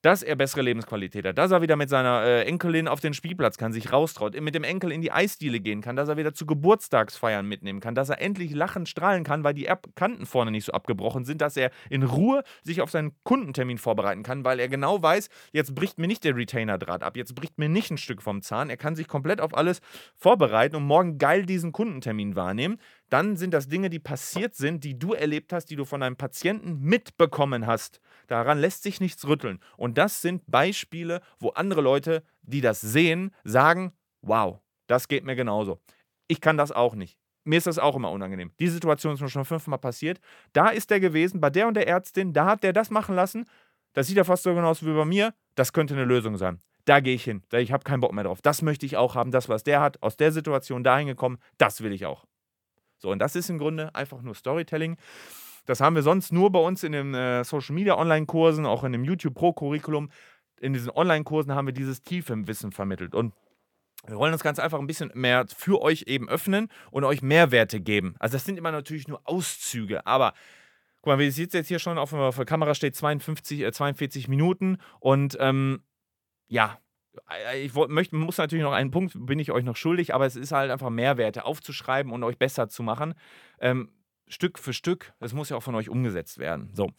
dass 0.01 0.23
er 0.23 0.35
bessere 0.35 0.61
Lebensqualität 0.61 1.25
hat, 1.25 1.37
dass 1.37 1.51
er 1.51 1.61
wieder 1.61 1.75
mit 1.75 1.89
seiner 1.89 2.23
äh, 2.23 2.43
Enkelin 2.45 2.87
auf 2.87 2.99
den 2.99 3.13
Spielplatz 3.13 3.57
kann, 3.57 3.73
sich 3.73 3.91
raustraut, 3.91 4.39
mit 4.39 4.55
dem 4.55 4.63
Enkel 4.63 4.91
in 4.91 5.01
die 5.01 5.11
Eisdiele 5.11 5.59
gehen 5.59 5.81
kann, 5.81 5.95
dass 5.95 6.09
er 6.09 6.17
wieder 6.17 6.33
zu 6.33 6.45
Geburtstagsfeiern 6.45 7.45
mitnehmen 7.45 7.79
kann, 7.79 7.95
dass 7.95 8.09
er 8.09 8.21
endlich 8.21 8.51
lachend 8.51 8.87
strahlen 8.87 9.23
kann, 9.23 9.43
weil 9.43 9.53
die 9.53 9.69
Kanten 9.95 10.25
vorne 10.25 10.51
nicht 10.51 10.65
so 10.65 10.71
abgebrochen 10.71 11.25
sind, 11.25 11.41
dass 11.41 11.57
er 11.57 11.71
in 11.89 12.03
Ruhe 12.03 12.43
sich 12.63 12.81
auf 12.81 12.91
seinen 12.91 13.11
Kundentermin 13.23 13.77
vorbereiten 13.77 14.23
kann, 14.23 14.45
weil 14.45 14.59
er 14.59 14.69
genau 14.69 15.01
weiß, 15.01 15.29
jetzt 15.51 15.75
bricht 15.75 15.99
mir 15.99 16.07
nicht 16.07 16.23
der 16.23 16.35
Retainer-Draht 16.35 17.03
ab, 17.03 17.17
jetzt 17.17 17.35
bricht 17.35 17.57
mir 17.57 17.69
nicht 17.69 17.91
ein 17.91 17.97
Stück 17.97 18.21
vom 18.21 18.41
Zahn, 18.41 18.69
er 18.69 18.77
kann 18.77 18.95
sich 18.95 19.07
komplett 19.07 19.41
auf 19.41 19.55
alles 19.55 19.81
vorbereiten 20.15 20.75
und 20.75 20.83
morgen 20.83 21.17
geil 21.17 21.45
diesen 21.45 21.71
Kundentermin 21.71 22.35
wahrnehmen 22.35 22.79
dann 23.09 23.37
sind 23.37 23.53
das 23.53 23.67
Dinge, 23.67 23.89
die 23.89 23.99
passiert 23.99 24.55
sind, 24.55 24.83
die 24.83 24.97
du 24.97 25.13
erlebt 25.13 25.51
hast, 25.53 25.65
die 25.65 25.75
du 25.75 25.85
von 25.85 26.01
deinem 26.01 26.15
Patienten 26.15 26.79
mitbekommen 26.81 27.65
hast. 27.65 27.99
Daran 28.27 28.59
lässt 28.59 28.83
sich 28.83 28.99
nichts 29.01 29.27
rütteln. 29.27 29.59
Und 29.77 29.97
das 29.97 30.21
sind 30.21 30.43
Beispiele, 30.47 31.21
wo 31.39 31.49
andere 31.49 31.81
Leute, 31.81 32.23
die 32.43 32.61
das 32.61 32.81
sehen, 32.81 33.33
sagen, 33.43 33.93
wow, 34.21 34.59
das 34.87 35.07
geht 35.07 35.23
mir 35.23 35.35
genauso. 35.35 35.79
Ich 36.27 36.41
kann 36.41 36.57
das 36.57 36.71
auch 36.71 36.95
nicht. 36.95 37.17
Mir 37.43 37.57
ist 37.57 37.67
das 37.67 37.79
auch 37.79 37.95
immer 37.95 38.11
unangenehm. 38.11 38.51
Die 38.59 38.67
Situation 38.67 39.13
ist 39.13 39.21
mir 39.21 39.29
schon 39.29 39.45
fünfmal 39.45 39.79
passiert. 39.79 40.19
Da 40.53 40.69
ist 40.69 40.91
der 40.91 40.99
gewesen, 40.99 41.41
bei 41.41 41.49
der 41.49 41.67
und 41.67 41.73
der 41.73 41.87
Ärztin, 41.87 42.33
da 42.33 42.45
hat 42.45 42.63
der 42.63 42.73
das 42.73 42.91
machen 42.91 43.15
lassen. 43.15 43.45
Das 43.93 44.07
sieht 44.07 44.17
ja 44.17 44.23
fast 44.23 44.43
so 44.43 44.53
genau 44.53 44.69
aus 44.69 44.85
wie 44.85 44.93
bei 44.93 45.05
mir. 45.05 45.33
Das 45.55 45.73
könnte 45.73 45.95
eine 45.95 46.05
Lösung 46.05 46.37
sein. 46.37 46.61
Da 46.85 46.99
gehe 46.99 47.15
ich 47.15 47.23
hin. 47.23 47.43
Ich 47.51 47.71
habe 47.71 47.83
keinen 47.83 48.01
Bock 48.01 48.13
mehr 48.13 48.23
drauf. 48.23 48.41
Das 48.41 48.61
möchte 48.61 48.85
ich 48.85 48.97
auch 48.97 49.15
haben. 49.15 49.31
Das, 49.31 49.49
was 49.49 49.63
der 49.63 49.81
hat, 49.81 50.01
aus 50.03 50.17
der 50.17 50.31
Situation 50.31 50.83
dahin 50.83 51.07
gekommen, 51.07 51.39
das 51.57 51.81
will 51.81 51.91
ich 51.91 52.05
auch. 52.05 52.25
So, 52.99 53.11
und 53.11 53.19
das 53.19 53.35
ist 53.35 53.49
im 53.49 53.57
Grunde 53.57 53.93
einfach 53.95 54.21
nur 54.21 54.35
Storytelling. 54.35 54.97
Das 55.65 55.81
haben 55.81 55.95
wir 55.95 56.03
sonst 56.03 56.31
nur 56.31 56.51
bei 56.51 56.59
uns 56.59 56.83
in 56.83 56.91
den 56.91 57.13
äh, 57.13 57.43
Social 57.43 57.75
Media 57.75 57.97
Online-Kursen, 57.97 58.65
auch 58.65 58.83
in 58.83 58.91
dem 58.91 59.03
YouTube 59.03 59.35
Pro-Curriculum. 59.35 60.09
In 60.59 60.73
diesen 60.73 60.91
Online-Kursen 60.91 61.53
haben 61.53 61.67
wir 61.67 61.73
dieses 61.73 62.01
tiefe 62.01 62.35
Wissen 62.47 62.71
vermittelt. 62.71 63.15
Und 63.15 63.33
wir 64.05 64.17
wollen 64.17 64.33
uns 64.33 64.43
ganz 64.43 64.59
einfach 64.59 64.79
ein 64.79 64.87
bisschen 64.87 65.11
mehr 65.13 65.45
für 65.47 65.81
euch 65.81 66.03
eben 66.07 66.29
öffnen 66.29 66.69
und 66.91 67.03
euch 67.03 67.21
Mehrwerte 67.21 67.79
geben. 67.81 68.15
Also, 68.19 68.33
das 68.33 68.45
sind 68.45 68.57
immer 68.57 68.71
natürlich 68.71 69.07
nur 69.07 69.21
Auszüge, 69.25 70.05
aber 70.05 70.33
guck 71.01 71.07
mal, 71.07 71.19
wie 71.19 71.27
es 71.27 71.37
jetzt 71.37 71.67
hier 71.67 71.79
schon 71.79 71.97
auf, 71.97 72.11
der 72.11 72.45
Kamera 72.45 72.75
steht 72.75 72.95
52, 72.95 73.61
äh, 73.61 73.71
42 73.71 74.27
Minuten 74.27 74.77
und 74.99 75.37
ähm, 75.39 75.83
ja, 76.47 76.79
ich 77.55 77.73
möchte, 77.73 78.15
muss 78.15 78.37
natürlich 78.37 78.63
noch 78.63 78.73
einen 78.73 78.91
Punkt, 78.91 79.13
bin 79.15 79.39
ich 79.39 79.51
euch 79.51 79.63
noch 79.63 79.75
schuldig, 79.75 80.13
aber 80.13 80.25
es 80.25 80.35
ist 80.35 80.51
halt 80.51 80.71
einfach 80.71 80.89
Mehrwerte 80.89 81.45
aufzuschreiben 81.45 82.11
und 82.11 82.23
euch 82.23 82.37
besser 82.37 82.69
zu 82.69 82.83
machen. 82.83 83.13
Ähm, 83.59 83.91
Stück 84.27 84.59
für 84.59 84.73
Stück, 84.73 85.13
das 85.19 85.33
muss 85.33 85.49
ja 85.49 85.57
auch 85.57 85.63
von 85.63 85.75
euch 85.75 85.89
umgesetzt 85.89 86.37
werden. 86.37 86.69
So. 86.73 86.91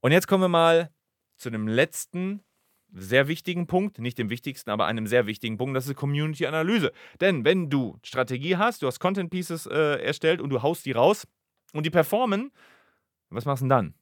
Und 0.00 0.12
jetzt 0.12 0.28
kommen 0.28 0.42
wir 0.42 0.48
mal 0.48 0.90
zu 1.36 1.50
dem 1.50 1.68
letzten 1.68 2.42
sehr 2.92 3.28
wichtigen 3.28 3.66
Punkt, 3.66 3.98
nicht 3.98 4.18
dem 4.18 4.30
wichtigsten, 4.30 4.70
aber 4.70 4.86
einem 4.86 5.06
sehr 5.06 5.26
wichtigen 5.26 5.56
Punkt, 5.58 5.76
das 5.76 5.86
ist 5.86 5.96
Community-Analyse. 5.96 6.92
Denn 7.20 7.44
wenn 7.44 7.68
du 7.68 7.98
Strategie 8.02 8.56
hast, 8.56 8.82
du 8.82 8.86
hast 8.86 9.00
Content 9.00 9.30
Pieces 9.30 9.66
äh, 9.66 10.02
erstellt 10.02 10.40
und 10.40 10.50
du 10.50 10.62
haust 10.62 10.86
die 10.86 10.92
raus 10.92 11.26
und 11.72 11.84
die 11.84 11.90
performen, 11.90 12.52
was 13.30 13.44
machst 13.44 13.62
du 13.62 13.64
denn 13.64 13.70
dann? 13.70 13.94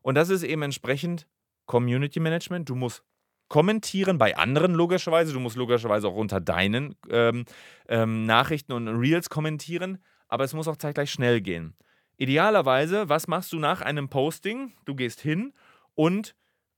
Und 0.00 0.14
das 0.16 0.28
ist 0.28 0.42
eben 0.42 0.62
entsprechend 0.62 1.28
Community 1.66 2.20
Management. 2.20 2.68
Du 2.68 2.74
musst 2.74 3.04
kommentieren 3.52 4.16
bei 4.16 4.34
anderen 4.38 4.72
logischerweise. 4.72 5.34
Du 5.34 5.38
musst 5.38 5.56
logischerweise 5.56 6.08
auch 6.08 6.14
unter 6.14 6.40
deinen 6.40 6.96
ähm, 7.10 7.44
ähm, 7.86 8.24
Nachrichten 8.24 8.72
und 8.72 8.88
Reels 8.88 9.28
kommentieren, 9.28 9.98
aber 10.26 10.44
es 10.44 10.54
muss 10.54 10.68
auch 10.68 10.78
zeitgleich 10.78 11.10
schnell 11.10 11.42
gehen. 11.42 11.74
Idealerweise, 12.16 13.10
was 13.10 13.28
machst 13.28 13.52
du 13.52 13.58
nach 13.58 13.82
einem 13.82 14.08
Posting? 14.08 14.72
Du 14.86 14.94
gehst 14.94 15.20
hin 15.20 15.52
und 15.94 16.34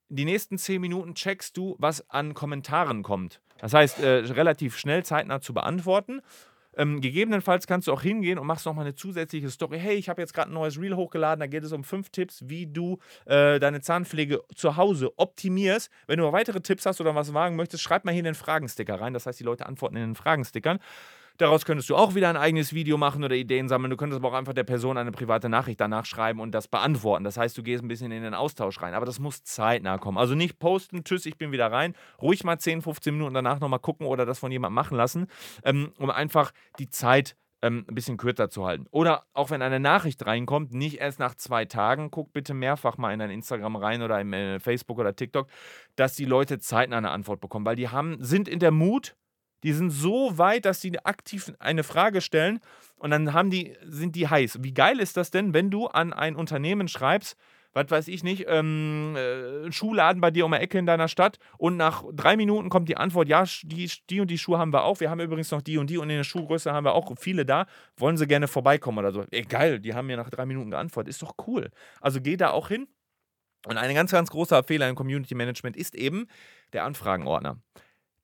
die 0.09 0.25
nächsten 0.25 0.59
zehn 0.59 0.81
Minuten 0.81 1.15
checkst 1.15 1.57
du, 1.57 1.77
was 1.79 2.11
an 2.11 2.35
Kommentaren 2.35 3.05
kommt. 3.05 3.41
Das 3.59 3.73
heißt, 3.73 4.01
äh, 4.01 4.09
relativ 4.33 4.77
schnell 4.77 5.05
zeitnah 5.05 5.41
zu 5.41 5.55
beantworten 5.55 6.23
ähm, 6.77 7.01
gegebenenfalls 7.01 7.67
kannst 7.67 7.89
du 7.89 7.93
auch 7.93 8.03
hingehen 8.03 8.39
und 8.39 8.47
machst 8.47 8.67
nochmal 8.67 8.85
eine 8.85 8.95
zusätzliche 8.95 9.51
Story. 9.51 9.79
Hey, 9.79 9.97
ich 9.97 10.09
habe 10.09 10.21
jetzt 10.21 10.35
gerade 10.35 10.51
ein 10.51 10.55
neues 10.55 10.81
Reel 10.81 10.97
hochgeladen, 10.97 11.41
da 11.41 11.47
geht 11.47 11.65
es 11.65 11.73
um 11.73 11.85
fünf 11.85 12.11
Tipps, 12.11 12.43
wie 12.47 12.67
du 12.67 12.99
äh, 13.27 13.59
deine 13.61 13.81
Zahnpflege 13.81 14.43
zu 14.55 14.77
Hause 14.77 15.13
optimierst. 15.19 15.91
Wenn 16.07 16.19
du 16.19 16.33
weitere 16.33 16.61
Tipps 16.61 16.87
hast 16.87 17.01
oder 17.01 17.15
was 17.15 17.35
wagen 17.35 17.57
möchtest, 17.57 17.83
schreib 17.83 18.05
mal 18.05 18.13
hier 18.13 18.21
in 18.21 18.25
den 18.25 18.35
Fragensticker 18.35 19.01
rein. 19.01 19.15
Das 19.15 19.27
heißt, 19.27 19.39
die 19.41 19.45
Leute 19.45 19.67
antworten 19.67 19.97
in 19.97 20.03
den 20.03 20.15
Fragenstickern. 20.15 20.79
Daraus 21.37 21.65
könntest 21.65 21.91
du 21.91 21.97
auch 21.97 22.15
wieder 22.15 22.29
ein 22.29 22.37
eigenes 22.37 22.75
Video 22.75 22.97
machen 22.97 23.25
oder 23.25 23.35
Ideen 23.35 23.69
sammeln. 23.69 23.91
Du 23.91 23.97
könntest 23.97 24.21
aber 24.21 24.29
auch 24.29 24.39
einfach 24.39 24.53
der 24.53 24.63
Person 24.63 24.97
eine 24.97 25.11
private 25.11 25.49
Nachricht 25.49 25.81
danach 25.81 26.07
schreiben 26.07 26.39
und 26.39 26.53
das 26.53 26.69
beantworten. 26.69 27.25
Das 27.25 27.37
heißt, 27.37 27.59
du 27.59 27.63
gehst 27.65 27.83
ein 27.83 27.89
bisschen 27.89 28.13
in 28.13 28.23
den 28.23 28.35
Austausch 28.35 28.81
rein. 28.81 28.95
Aber 28.95 29.05
das 29.05 29.19
muss 29.19 29.43
zeitnah 29.43 29.99
kommen. 29.99 30.17
Also 30.17 30.37
nicht 30.37 30.61
posten, 30.61 31.03
tschüss, 31.03 31.27
ich 31.27 31.37
bin 31.37 31.51
wieder 31.51 31.73
rein. 31.73 31.95
Ruhig 32.23 32.45
mal 32.45 32.59
10, 32.59 32.83
15 32.83 33.15
Minuten 33.15 33.35
danach 33.35 33.59
nochmal 33.59 33.81
gucken 33.81 34.07
oder 34.07 34.27
das 34.27 34.39
von 34.39 34.53
jemandem 34.53 34.75
machen 34.75 34.97
lassen, 34.97 35.27
ähm, 35.65 35.93
um 35.99 36.11
einfach 36.11 36.53
die 36.79 36.89
Zeit 36.89 37.35
ähm, 37.63 37.85
ein 37.89 37.95
bisschen 37.95 38.17
kürzer 38.17 38.51
zu 38.51 38.67
halten. 38.67 38.87
Oder 38.91 39.25
auch 39.33 39.51
wenn 39.51 39.63
eine 39.63 39.81
Nachricht 39.81 40.25
reinkommt, 40.27 40.73
nicht 40.73 41.01
erst 41.01 41.19
nach 41.19 41.35
zwei 41.35 41.65
Tagen, 41.65 42.11
guck 42.11 42.33
bitte 42.33 42.53
mehrfach 42.53 42.99
mal 42.99 43.13
in 43.13 43.19
dein 43.19 43.31
Instagram 43.31 43.77
rein 43.77 44.03
oder 44.03 44.21
in 44.21 44.33
äh, 44.33 44.61
Facebook 44.61 44.99
oder 44.99 45.17
TikTok, 45.17 45.49
dass 45.97 46.15
die 46.15 46.27
Leute 46.27 46.59
zeitnah 46.59 46.99
eine 46.99 47.11
Antwort 47.11 47.41
bekommen, 47.41 47.65
weil 47.65 47.77
die 47.77 47.89
haben, 47.89 48.19
sind 48.23 48.49
in 48.49 48.59
der 48.59 48.71
Mut, 48.71 49.17
die 49.65 49.73
sind 49.73 49.91
so 49.91 50.39
weit, 50.39 50.67
dass 50.67 50.81
sie 50.81 50.99
aktiv 51.05 51.53
eine 51.59 51.83
Frage 51.83 52.21
stellen 52.21 52.61
und 52.97 53.11
dann 53.11 53.33
haben 53.33 53.51
die, 53.51 53.77
sind 53.85 54.15
die 54.15 54.29
heiß. 54.29 54.59
Wie 54.63 54.75
geil 54.75 55.01
ist 55.01 55.17
das 55.17 55.31
denn, 55.31 55.55
wenn 55.55 55.71
du 55.71 55.87
an 55.87 56.13
ein 56.13 56.37
Unternehmen 56.37 56.87
schreibst, 56.87 57.37
was 57.73 57.91
weiß 57.91 58.09
ich 58.09 58.23
nicht, 58.23 58.45
ähm, 58.47 59.17
äh, 59.17 59.73
Schuhladen 59.73 60.21
bei 60.21 60.31
dir 60.31 60.45
um 60.47 60.53
die 60.53 60.59
Ecke 60.59 60.79
in 60.79 60.87
deiner 60.87 61.09
Stadt 61.09 61.39
und 61.59 61.77
nach 61.77 62.05
drei 62.13 62.37
Minuten 62.37 62.69
kommt 62.69 62.89
die 62.89 62.97
Antwort, 62.97 63.29
ja, 63.29 63.45
die, 63.63 63.91
die 64.09 64.21
und 64.21 64.31
die 64.31 64.39
Schuhe 64.39 64.59
haben 64.59 64.73
wir 64.73 64.85
auch, 64.85 65.01
wir 65.01 65.11
haben 65.11 65.21
übrigens 65.21 65.51
noch 65.51 65.63
die 65.63 65.79
und 65.79 65.91
die 65.91 65.99
und 65.99 66.09
in 66.09 66.19
der 66.19 66.25
Schuhgröße 66.25 66.73
haben 66.73 66.85
wir 66.85 66.95
auch 66.95 67.13
viele 67.19 67.45
da, 67.45 67.67
wollen 67.97 68.17
sie 68.17 68.27
gerne 68.27 68.47
vorbeikommen 68.47 68.99
oder 68.99 69.13
so. 69.13 69.25
Ey, 69.31 69.43
geil, 69.43 69.81
die 69.81 69.95
haben 69.95 70.07
mir 70.07 70.17
nach 70.17 70.31
drei 70.31 70.47
Minuten 70.47 70.71
geantwortet, 70.71 71.09
ist 71.09 71.23
doch 71.23 71.35
cool. 71.47 71.71
Also 72.01 72.21
geh 72.21 72.37
da 72.37 72.51
auch 72.51 72.69
hin. 72.69 72.87
Und 73.67 73.79
ein 73.79 73.95
ganz, 73.95 74.13
ganz 74.13 74.31
großer 74.31 74.63
Fehler 74.63 74.89
im 74.89 74.95
Community 74.95 75.35
Management 75.35 75.77
ist 75.77 75.95
eben 75.95 76.27
der 76.75 76.85
Anfragenordner. 76.85 77.59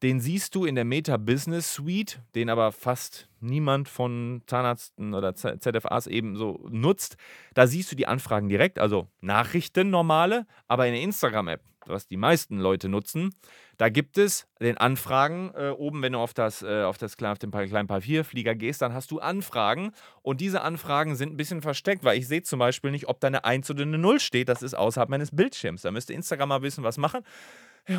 Den 0.02 0.20
siehst 0.20 0.54
du 0.54 0.64
in 0.64 0.76
der 0.76 0.86
Meta 0.86 1.18
Business 1.18 1.74
Suite, 1.74 2.22
den 2.34 2.48
aber 2.48 2.72
fast 2.72 3.28
niemand 3.40 3.86
von 3.86 4.42
Zahnärzten 4.46 5.12
oder 5.12 5.34
ZFAs 5.34 6.06
eben 6.06 6.36
so 6.36 6.66
nutzt. 6.70 7.16
Da 7.52 7.66
siehst 7.66 7.92
du 7.92 7.96
die 7.96 8.06
Anfragen 8.06 8.48
direkt, 8.48 8.78
also 8.78 9.08
Nachrichten 9.20 9.90
normale, 9.90 10.46
aber 10.68 10.86
in 10.86 10.94
der 10.94 11.02
Instagram-App, 11.02 11.60
was 11.84 12.06
die 12.06 12.16
meisten 12.16 12.58
Leute 12.58 12.88
nutzen, 12.88 13.34
da 13.76 13.90
gibt 13.90 14.16
es 14.16 14.46
den 14.60 14.78
Anfragen 14.78 15.52
äh, 15.54 15.70
oben, 15.70 16.00
wenn 16.00 16.14
du 16.14 16.18
auf 16.18 16.32
das, 16.32 16.62
äh, 16.62 16.82
auf 16.82 16.96
das 16.96 17.22
auf 17.22 17.38
den 17.38 17.50
kleinen 17.50 17.88
Papierflieger 17.88 18.54
gehst, 18.54 18.80
dann 18.80 18.94
hast 18.94 19.10
du 19.10 19.18
Anfragen 19.18 19.92
und 20.22 20.40
diese 20.40 20.62
Anfragen 20.62 21.14
sind 21.14 21.32
ein 21.34 21.36
bisschen 21.36 21.60
versteckt, 21.60 22.04
weil 22.04 22.18
ich 22.18 22.26
sehe 22.26 22.42
zum 22.42 22.58
Beispiel 22.58 22.90
nicht, 22.90 23.08
ob 23.08 23.20
da 23.20 23.26
eine 23.26 23.44
1 23.44 23.70
oder 23.70 23.82
eine 23.82 23.98
0 23.98 24.18
steht, 24.18 24.48
das 24.48 24.62
ist 24.62 24.74
außerhalb 24.74 25.10
meines 25.10 25.34
Bildschirms. 25.34 25.82
Da 25.82 25.90
müsste 25.90 26.14
Instagram 26.14 26.48
mal 26.48 26.62
wissen, 26.62 26.84
was 26.84 26.96
machen 26.96 27.20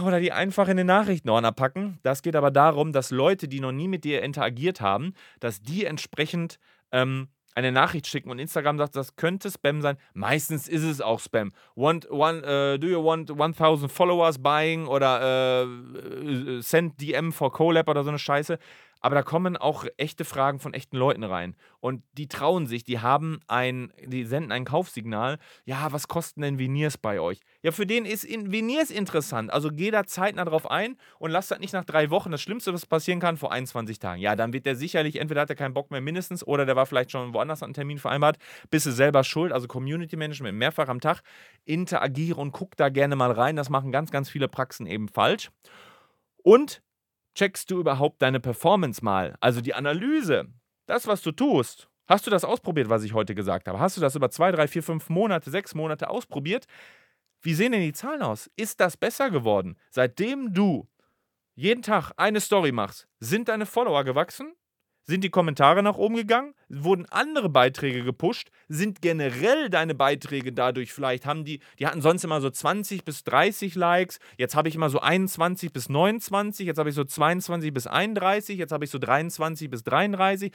oder 0.03 0.19
die 0.19 0.31
einfach 0.31 0.67
in 0.67 0.77
den 0.77 0.87
Nachrichtenordner 0.87 1.51
packen. 1.51 1.99
Das 2.03 2.21
geht 2.21 2.35
aber 2.35 2.51
darum, 2.51 2.93
dass 2.93 3.11
Leute, 3.11 3.47
die 3.47 3.59
noch 3.59 3.71
nie 3.71 3.87
mit 3.87 4.03
dir 4.03 4.21
interagiert 4.21 4.81
haben, 4.81 5.13
dass 5.39 5.61
die 5.61 5.85
entsprechend 5.85 6.59
ähm, 6.91 7.27
eine 7.55 7.71
Nachricht 7.71 8.07
schicken 8.07 8.29
und 8.29 8.39
Instagram 8.39 8.77
sagt, 8.77 8.95
das 8.95 9.15
könnte 9.15 9.51
Spam 9.51 9.81
sein. 9.81 9.97
Meistens 10.13 10.67
ist 10.67 10.83
es 10.83 11.01
auch 11.01 11.19
Spam. 11.19 11.51
Want, 11.75 12.09
one, 12.09 12.39
uh, 12.39 12.77
do 12.77 12.87
you 12.87 13.03
want 13.03 13.29
1000 13.29 13.91
followers 13.91 14.41
buying 14.41 14.87
oder 14.87 15.65
uh, 15.65 16.61
send 16.61 16.99
DM 17.01 17.31
for 17.31 17.51
Collab 17.51 17.89
oder 17.89 18.03
so 18.03 18.09
eine 18.09 18.19
Scheiße. 18.19 18.57
Aber 19.01 19.15
da 19.15 19.23
kommen 19.23 19.57
auch 19.57 19.85
echte 19.97 20.23
Fragen 20.25 20.59
von 20.59 20.73
echten 20.73 20.95
Leuten 20.95 21.23
rein. 21.23 21.55
Und 21.79 22.03
die 22.13 22.27
trauen 22.27 22.67
sich, 22.67 22.83
die 22.83 22.99
haben 22.99 23.39
ein, 23.47 23.91
die 24.05 24.23
senden 24.25 24.51
ein 24.51 24.63
Kaufsignal. 24.63 25.39
Ja, 25.65 25.91
was 25.91 26.07
kosten 26.07 26.41
denn 26.41 26.59
Veneers 26.59 26.97
bei 26.97 27.19
euch? 27.19 27.39
Ja, 27.63 27.71
für 27.71 27.87
den 27.87 28.05
ist 28.05 28.23
in 28.23 28.51
Veneers 28.51 28.91
interessant. 28.91 29.51
Also 29.51 29.69
geh 29.71 29.89
da 29.89 30.05
zeitnah 30.05 30.45
drauf 30.45 30.69
ein 30.69 30.97
und 31.17 31.31
lass 31.31 31.47
das 31.47 31.59
nicht 31.59 31.73
nach 31.73 31.83
drei 31.83 32.11
Wochen. 32.11 32.31
Das 32.31 32.41
Schlimmste, 32.41 32.73
was 32.73 32.85
passieren 32.85 33.19
kann, 33.19 33.37
vor 33.37 33.51
21 33.51 33.97
Tagen. 33.97 34.21
Ja, 34.21 34.35
dann 34.35 34.53
wird 34.53 34.67
der 34.67 34.75
sicherlich, 34.75 35.19
entweder 35.19 35.41
hat 35.41 35.49
er 35.49 35.55
keinen 35.55 35.73
Bock 35.73 35.89
mehr 35.89 36.01
mindestens 36.01 36.45
oder 36.45 36.67
der 36.67 36.75
war 36.75 36.85
vielleicht 36.85 37.11
schon 37.11 37.33
woanders 37.33 37.63
einen 37.63 37.73
Termin 37.73 37.97
vereinbart. 37.97 38.37
Bist 38.69 38.85
du 38.85 38.91
selber 38.91 39.23
schuld. 39.23 39.51
Also 39.51 39.67
Community 39.67 40.15
Management 40.15 40.57
mehrfach 40.57 40.87
am 40.87 41.01
Tag. 41.01 41.21
Interagiere 41.65 42.39
und 42.39 42.51
guck 42.51 42.77
da 42.77 42.89
gerne 42.89 43.15
mal 43.15 43.31
rein. 43.31 43.55
Das 43.55 43.69
machen 43.69 43.91
ganz, 43.91 44.11
ganz 44.11 44.29
viele 44.29 44.47
Praxen 44.47 44.85
eben 44.85 45.07
falsch. 45.07 45.49
Und 46.43 46.81
checkst 47.35 47.71
du 47.71 47.79
überhaupt 47.79 48.21
deine 48.21 48.39
Performance 48.39 49.03
mal? 49.03 49.35
Also 49.39 49.61
die 49.61 49.73
Analyse, 49.73 50.47
das, 50.85 51.07
was 51.07 51.21
du 51.21 51.31
tust. 51.31 51.89
Hast 52.07 52.27
du 52.27 52.31
das 52.31 52.43
ausprobiert, 52.43 52.89
was 52.89 53.03
ich 53.03 53.13
heute 53.13 53.35
gesagt 53.35 53.67
habe? 53.67 53.79
Hast 53.79 53.95
du 53.95 54.01
das 54.01 54.15
über 54.15 54.29
zwei, 54.29 54.51
drei, 54.51 54.67
vier, 54.67 54.83
fünf 54.83 55.09
Monate, 55.09 55.49
sechs 55.49 55.73
Monate 55.73 56.09
ausprobiert? 56.09 56.65
Wie 57.41 57.53
sehen 57.53 57.71
denn 57.71 57.81
die 57.81 57.93
Zahlen 57.93 58.21
aus? 58.21 58.49
Ist 58.55 58.79
das 58.79 58.97
besser 58.97 59.31
geworden? 59.31 59.77
Seitdem 59.89 60.53
du 60.53 60.87
jeden 61.55 61.81
Tag 61.81 62.11
eine 62.17 62.41
Story 62.41 62.71
machst, 62.71 63.07
sind 63.19 63.47
deine 63.47 63.65
Follower 63.65 64.03
gewachsen? 64.03 64.53
Sind 65.03 65.23
die 65.23 65.29
Kommentare 65.29 65.81
nach 65.81 65.97
oben 65.97 66.15
gegangen? 66.15 66.53
Wurden 66.69 67.05
andere 67.09 67.49
Beiträge 67.49 68.03
gepusht? 68.03 68.51
Sind 68.67 69.01
generell 69.01 69.69
deine 69.69 69.95
Beiträge 69.95 70.53
dadurch 70.53 70.93
vielleicht, 70.93 71.25
haben 71.25 71.43
die, 71.43 71.59
die 71.79 71.87
hatten 71.87 72.01
sonst 72.01 72.23
immer 72.23 72.39
so 72.39 72.49
20 72.49 73.03
bis 73.03 73.23
30 73.23 73.75
Likes, 73.75 74.19
jetzt 74.37 74.55
habe 74.55 74.69
ich 74.69 74.75
immer 74.75 74.89
so 74.89 74.99
21 74.99 75.73
bis 75.73 75.89
29, 75.89 76.67
jetzt 76.67 76.77
habe 76.77 76.89
ich 76.89 76.95
so 76.95 77.03
22 77.03 77.73
bis 77.73 77.87
31, 77.87 78.57
jetzt 78.57 78.71
habe 78.71 78.85
ich 78.85 78.91
so 78.91 78.99
23 78.99 79.69
bis 79.69 79.83
33. 79.83 80.53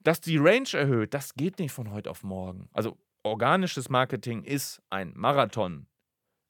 Dass 0.00 0.20
die 0.20 0.38
Range 0.38 0.68
erhöht, 0.72 1.14
das 1.14 1.34
geht 1.34 1.58
nicht 1.58 1.72
von 1.72 1.90
heute 1.90 2.10
auf 2.10 2.22
morgen. 2.22 2.68
Also 2.72 2.96
organisches 3.22 3.88
Marketing 3.88 4.42
ist 4.42 4.80
ein 4.90 5.12
Marathon. 5.14 5.86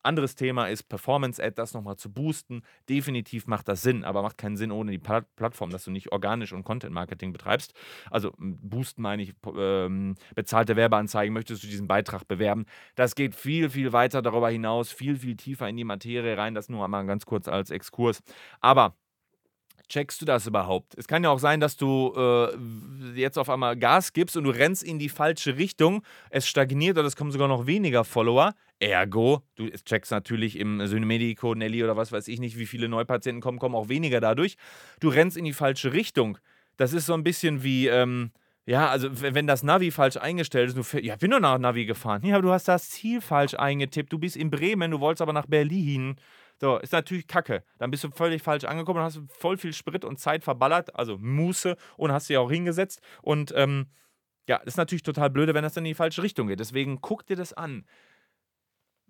Anderes 0.02 0.34
Thema 0.34 0.66
ist 0.66 0.84
Performance-Ad, 0.84 1.54
das 1.56 1.74
nochmal 1.74 1.96
zu 1.96 2.12
boosten. 2.12 2.62
Definitiv 2.88 3.46
macht 3.46 3.68
das 3.68 3.82
Sinn, 3.82 4.04
aber 4.04 4.22
macht 4.22 4.38
keinen 4.38 4.56
Sinn 4.56 4.70
ohne 4.70 4.92
die 4.92 4.98
Plattform, 4.98 5.70
dass 5.70 5.84
du 5.84 5.90
nicht 5.90 6.12
organisch 6.12 6.52
und 6.52 6.64
Content-Marketing 6.64 7.32
betreibst. 7.32 7.74
Also 8.10 8.32
boosten 8.38 9.02
meine 9.02 9.22
ich, 9.22 9.34
ähm, 9.56 10.14
bezahlte 10.34 10.76
Werbeanzeigen, 10.76 11.34
möchtest 11.34 11.62
du 11.62 11.66
diesen 11.66 11.88
Beitrag 11.88 12.26
bewerben. 12.28 12.64
Das 12.94 13.14
geht 13.14 13.34
viel, 13.34 13.70
viel 13.70 13.92
weiter 13.92 14.22
darüber 14.22 14.50
hinaus, 14.50 14.92
viel, 14.92 15.16
viel 15.16 15.36
tiefer 15.36 15.68
in 15.68 15.76
die 15.76 15.84
Materie 15.84 16.36
rein. 16.38 16.54
Das 16.54 16.68
nur 16.68 16.84
einmal 16.84 17.06
ganz 17.06 17.26
kurz 17.26 17.48
als 17.48 17.70
Exkurs. 17.70 18.20
Aber 18.60 18.94
checkst 19.88 20.20
du 20.20 20.24
das 20.24 20.46
überhaupt? 20.46 20.94
Es 20.96 21.08
kann 21.08 21.24
ja 21.24 21.30
auch 21.30 21.38
sein, 21.38 21.60
dass 21.60 21.76
du 21.76 22.12
äh, 22.16 22.56
jetzt 23.14 23.38
auf 23.38 23.50
einmal 23.50 23.76
Gas 23.76 24.12
gibst 24.12 24.36
und 24.36 24.44
du 24.44 24.50
rennst 24.50 24.82
in 24.82 24.98
die 24.98 25.08
falsche 25.08 25.56
Richtung, 25.56 26.02
es 26.30 26.46
stagniert 26.46 26.98
oder 26.98 27.06
es 27.06 27.16
kommen 27.16 27.32
sogar 27.32 27.48
noch 27.48 27.66
weniger 27.66 28.04
Follower. 28.04 28.54
Ergo, 28.80 29.42
du 29.56 29.68
checkst 29.68 30.12
natürlich 30.12 30.58
im 30.58 30.86
Synemedico, 30.86 31.54
Nelly 31.54 31.82
oder 31.82 31.96
was 31.96 32.12
weiß 32.12 32.28
ich 32.28 32.38
nicht, 32.38 32.58
wie 32.58 32.66
viele 32.66 32.88
Neupatienten 32.88 33.40
kommen, 33.40 33.58
kommen 33.58 33.74
auch 33.74 33.88
weniger 33.88 34.20
dadurch. 34.20 34.56
Du 35.00 35.08
rennst 35.08 35.36
in 35.36 35.44
die 35.44 35.52
falsche 35.52 35.92
Richtung. 35.92 36.38
Das 36.76 36.92
ist 36.92 37.06
so 37.06 37.14
ein 37.14 37.24
bisschen 37.24 37.62
wie, 37.64 37.88
ähm, 37.88 38.30
ja, 38.66 38.88
also 38.88 39.08
wenn 39.20 39.46
das 39.46 39.62
Navi 39.62 39.90
falsch 39.90 40.16
eingestellt 40.16 40.68
ist, 40.68 40.76
du, 40.76 40.98
ja, 40.98 41.16
bin 41.16 41.30
doch 41.30 41.40
nach 41.40 41.58
Navi 41.58 41.86
gefahren. 41.86 42.24
Ja, 42.24 42.40
du 42.40 42.52
hast 42.52 42.68
das 42.68 42.90
Ziel 42.90 43.20
falsch 43.20 43.54
eingetippt. 43.54 44.12
Du 44.12 44.18
bist 44.18 44.36
in 44.36 44.50
Bremen, 44.50 44.90
du 44.90 45.00
wolltest 45.00 45.22
aber 45.22 45.32
nach 45.32 45.46
Berlin. 45.46 46.16
So, 46.60 46.76
ist 46.78 46.92
natürlich 46.92 47.26
kacke. 47.26 47.64
Dann 47.78 47.90
bist 47.90 48.04
du 48.04 48.10
völlig 48.10 48.42
falsch 48.42 48.64
angekommen 48.64 48.98
und 48.98 49.04
hast 49.04 49.20
voll 49.28 49.56
viel 49.56 49.72
Sprit 49.72 50.04
und 50.04 50.18
Zeit 50.18 50.44
verballert, 50.44 50.94
also 50.94 51.16
Muße, 51.18 51.76
und 51.96 52.12
hast 52.12 52.28
dich 52.28 52.36
auch 52.36 52.50
hingesetzt. 52.50 53.00
Und 53.22 53.52
ähm, 53.56 53.86
ja, 54.48 54.58
das 54.58 54.74
ist 54.74 54.76
natürlich 54.76 55.02
total 55.02 55.30
blöde, 55.30 55.54
wenn 55.54 55.62
das 55.62 55.74
dann 55.74 55.84
in 55.84 55.90
die 55.90 55.94
falsche 55.94 56.22
Richtung 56.22 56.48
geht. 56.48 56.60
Deswegen 56.60 57.00
guck 57.00 57.26
dir 57.26 57.36
das 57.36 57.52
an 57.52 57.84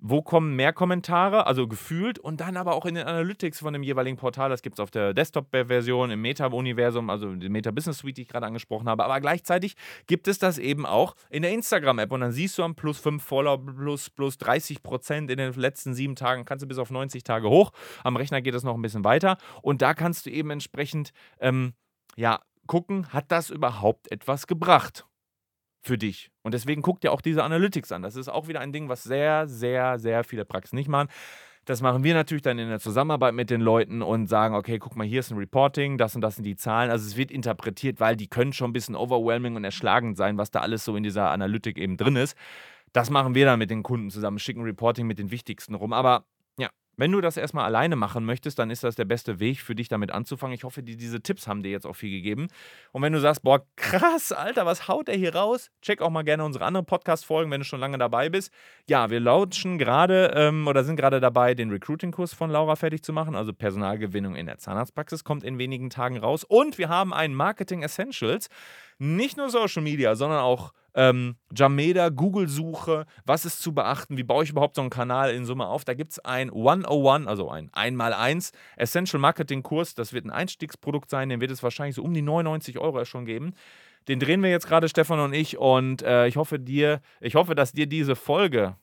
wo 0.01 0.23
kommen 0.23 0.55
mehr 0.55 0.73
Kommentare, 0.73 1.47
also 1.47 1.67
gefühlt, 1.67 2.19
und 2.19 2.41
dann 2.41 2.57
aber 2.57 2.75
auch 2.75 2.87
in 2.87 2.95
den 2.95 3.07
Analytics 3.07 3.61
von 3.61 3.73
dem 3.73 3.83
jeweiligen 3.83 4.17
Portal. 4.17 4.49
Das 4.49 4.63
gibt 4.63 4.79
es 4.79 4.81
auf 4.81 4.91
der 4.91 5.13
Desktop-Version, 5.13 6.11
im 6.11 6.23
Meta-Universum, 6.23 7.11
also 7.11 7.35
die 7.35 7.49
Meta-Business 7.49 7.99
Suite, 7.99 8.17
die 8.17 8.23
ich 8.23 8.29
gerade 8.29 8.47
angesprochen 8.47 8.89
habe. 8.89 9.05
Aber 9.05 9.21
gleichzeitig 9.21 9.75
gibt 10.07 10.29
es 10.29 10.39
das 10.39 10.59
eben 10.59 10.87
auch 10.87 11.17
in 11.31 11.43
der 11.43 11.53
Instagram-App. 11.53 12.13
Und 12.13 12.21
dann 12.21 12.33
siehst 12.33 12.57
du 12.59 12.63
am 12.63 12.75
plus 12.75 12.99
5 12.99 13.23
Follower, 13.23 13.59
plus, 13.65 14.11
plus 14.11 14.39
30 14.39 14.83
Prozent 14.83 15.31
in 15.31 15.39
den 15.39 15.53
letzten 15.55 15.95
sieben 15.95 16.15
Tagen, 16.15 16.45
kannst 16.45 16.63
du 16.63 16.69
bis 16.69 16.79
auf 16.79 16.91
90 16.91 17.25
Tage 17.25 17.49
hoch. 17.49 17.73
Am 18.05 18.17
Rechner 18.17 18.41
geht 18.41 18.55
es 18.55 18.63
noch 18.63 18.75
ein 18.75 18.83
bisschen 18.83 19.05
weiter. 19.05 19.37
Und 19.63 19.83
da 19.83 19.95
kannst 19.95 20.27
du 20.27 20.31
eben 20.31 20.51
entsprechend, 20.51 21.13
ähm, 21.41 21.73
ja, 22.17 22.41
gucken, 22.67 23.13
hat 23.13 23.33
das 23.33 23.51
überhaupt 23.51 24.13
etwas 24.13 24.47
gebracht? 24.47 25.07
Für 25.89 25.99
dich. 25.99 26.31
Und 26.43 26.55
deswegen 26.55 26.83
guck 26.83 27.01
dir 27.01 27.13
auch 27.13 27.21
diese 27.21 27.43
Analytics 27.43 27.91
an. 27.91 28.03
Das 28.03 28.15
ist 28.15 28.29
auch 28.29 28.47
wieder 28.47 28.61
ein 28.61 28.73
Ding, 28.73 28.89
was 28.89 29.03
sehr, 29.03 29.49
sehr, 29.49 29.99
sehr 29.99 30.23
viele 30.23 30.45
Praxen 30.45 30.77
nicht 30.77 30.89
machen. 30.89 31.09
Das 31.65 31.83
machen 31.83 32.03
wir 32.05 32.15
natürlich 32.15 32.43
dann 32.43 32.59
in 32.59 32.69
der 32.69 32.79
Zusammenarbeit 32.79 33.35
mit 33.35 33.51
den 33.51 33.61
Leuten 33.61 34.01
und 34.01 34.27
sagen, 34.27 34.55
okay, 34.55 34.79
guck 34.79 34.97
mal, 34.97 35.07
hier 35.07 35.21
ist 35.21 35.31
ein 35.31 35.37
Reporting, 35.37 35.99
das 35.99 36.15
und 36.15 36.23
das 36.23 36.37
sind 36.37 36.45
die 36.45 36.57
Zahlen. 36.57 36.91
Also 36.91 37.07
es 37.07 37.17
wird 37.17 37.31
interpretiert, 37.31 38.01
weil 38.01 38.17
die 38.17 38.29
können 38.29 38.53
schon 38.53 38.71
ein 38.71 38.73
bisschen 38.73 38.95
overwhelming 38.95 39.57
und 39.57 39.65
erschlagend 39.65 40.17
sein, 40.17 40.39
was 40.39 40.51
da 40.51 40.61
alles 40.61 40.85
so 40.85 40.97
in 40.97 41.03
dieser 41.03 41.31
Analytik 41.31 41.77
eben 41.77 41.97
drin 41.97 42.17
ist. 42.17 42.37
Das 42.93 43.11
machen 43.11 43.35
wir 43.35 43.45
dann 43.45 43.59
mit 43.59 43.71
den 43.71 43.83
Kunden 43.83 44.09
zusammen, 44.09 44.39
schicken 44.39 44.63
Reporting 44.63 45.07
mit 45.07 45.19
den 45.19 45.31
wichtigsten 45.31 45.75
rum. 45.75 45.93
Aber 45.93 46.25
wenn 46.99 47.13
du 47.13 47.21
das 47.21 47.37
erstmal 47.37 47.65
alleine 47.65 47.97
machen 47.97 48.25
möchtest, 48.25 48.59
dann 48.59 48.71
ist 48.71 48.83
das 48.85 48.97
der 48.97 49.05
beste 49.05 49.39
Weg 49.39 49.61
für 49.61 49.75
dich 49.77 49.89
damit 49.89 50.11
anzufangen. 50.11 50.55
Ich 50.55 50.65
hoffe, 50.65 50.83
die, 50.83 50.97
diese 50.97 51.23
Tipps 51.23 51.47
haben 51.47 51.63
dir 51.63 51.71
jetzt 51.71 51.87
auch 51.87 51.95
viel 51.95 52.11
gegeben. 52.11 52.49
Und 52.93 53.03
wenn 53.03 53.13
du 53.13 53.21
sagst, 53.21 53.43
boah, 53.45 53.65
krass, 53.77 54.33
Alter, 54.33 54.67
was 54.67 54.89
haut 54.89 55.07
der 55.07 55.15
hier 55.15 55.35
raus? 55.35 55.71
Check 55.81 56.03
auch 56.03 56.11
mal 56.11 56.25
gerne 56.25 56.45
unsere 56.45 56.65
anderen 56.65 56.87
Podcast-Folgen, 56.87 57.51
wenn 57.53 57.61
du 57.61 57.65
schon 57.65 57.79
lange 57.79 57.99
dabei 57.99 58.29
bist. 58.29 58.53
Ja, 58.89 59.11
wir 59.11 59.21
launchen 59.21 59.79
gerade 59.79 60.33
ähm, 60.35 60.67
oder 60.67 60.83
sind 60.83 60.97
gerade 60.97 61.21
dabei, 61.21 61.55
den 61.55 61.71
Recruiting-Kurs 61.71 62.35
von 62.35 62.51
Laura 62.51 62.75
fertig 62.75 63.05
zu 63.05 63.13
machen. 63.13 63.37
Also 63.37 63.53
Personalgewinnung 63.53 64.35
in 64.35 64.47
der 64.47 64.59
Zahnarztpraxis 64.59 65.23
kommt 65.23 65.45
in 65.45 65.59
wenigen 65.59 65.91
Tagen 65.91 66.19
raus. 66.19 66.43
Und 66.43 66.79
wir 66.79 66.89
haben 66.89 67.15
ein 67.15 67.33
Marketing 67.33 67.83
Essentials. 67.85 68.49
Nicht 68.99 69.37
nur 69.37 69.49
Social 69.49 69.83
Media, 69.83 70.17
sondern 70.17 70.41
auch 70.41 70.73
ähm, 70.95 71.37
Jameda, 71.55 72.09
Google-Suche, 72.09 73.07
was 73.25 73.45
ist 73.45 73.63
zu 73.63 73.73
beachten, 73.73 74.17
wie 74.17 74.25
baue 74.25 74.43
ich 74.43 74.51
überhaupt 74.51 74.75
so 74.75 74.81
einen 74.81 74.91
Kanal 74.91 75.31
in 75.31 75.45
Summe 75.45 75.67
auf. 75.67 75.85
Da 75.85 75.95
gibt 75.95 76.13
es 76.13 76.19
ein 76.25 76.51
101, 76.51 77.29
also 77.29 77.49
ein 77.49 77.71
1x1 77.71 78.53
Essential 78.77 79.21
Marketing 79.21 79.63
Kurs. 79.63 79.95
Das 79.95 80.13
wird 80.13 80.25
ein 80.25 80.31
Einstiegsprodukt 80.31 81.09
sein, 81.09 81.29
den 81.29 81.41
wird 81.41 81.53
es 81.53 81.63
wahrscheinlich 81.63 81.95
so 81.95 82.03
um 82.03 82.13
die 82.13 82.23
99 82.23 82.79
Euro 82.79 83.05
schon 83.05 83.25
geben. 83.25 83.55
Den 84.09 84.19
drehen 84.19 84.43
wir 84.43 84.51
jetzt 84.51 84.67
gerade, 84.67 84.89
Stefan 84.89 85.21
und 85.21 85.33
ich, 85.33 85.59
und 85.59 86.03
äh, 86.03 86.27
ich 86.27 86.37
hoffe 86.37 86.59
dir, 86.59 87.01
ich 87.21 87.37
hoffe, 87.37 87.55
dass 87.55 87.73
dir 87.73 87.87
diese 87.87 88.17
Folge 88.17 88.77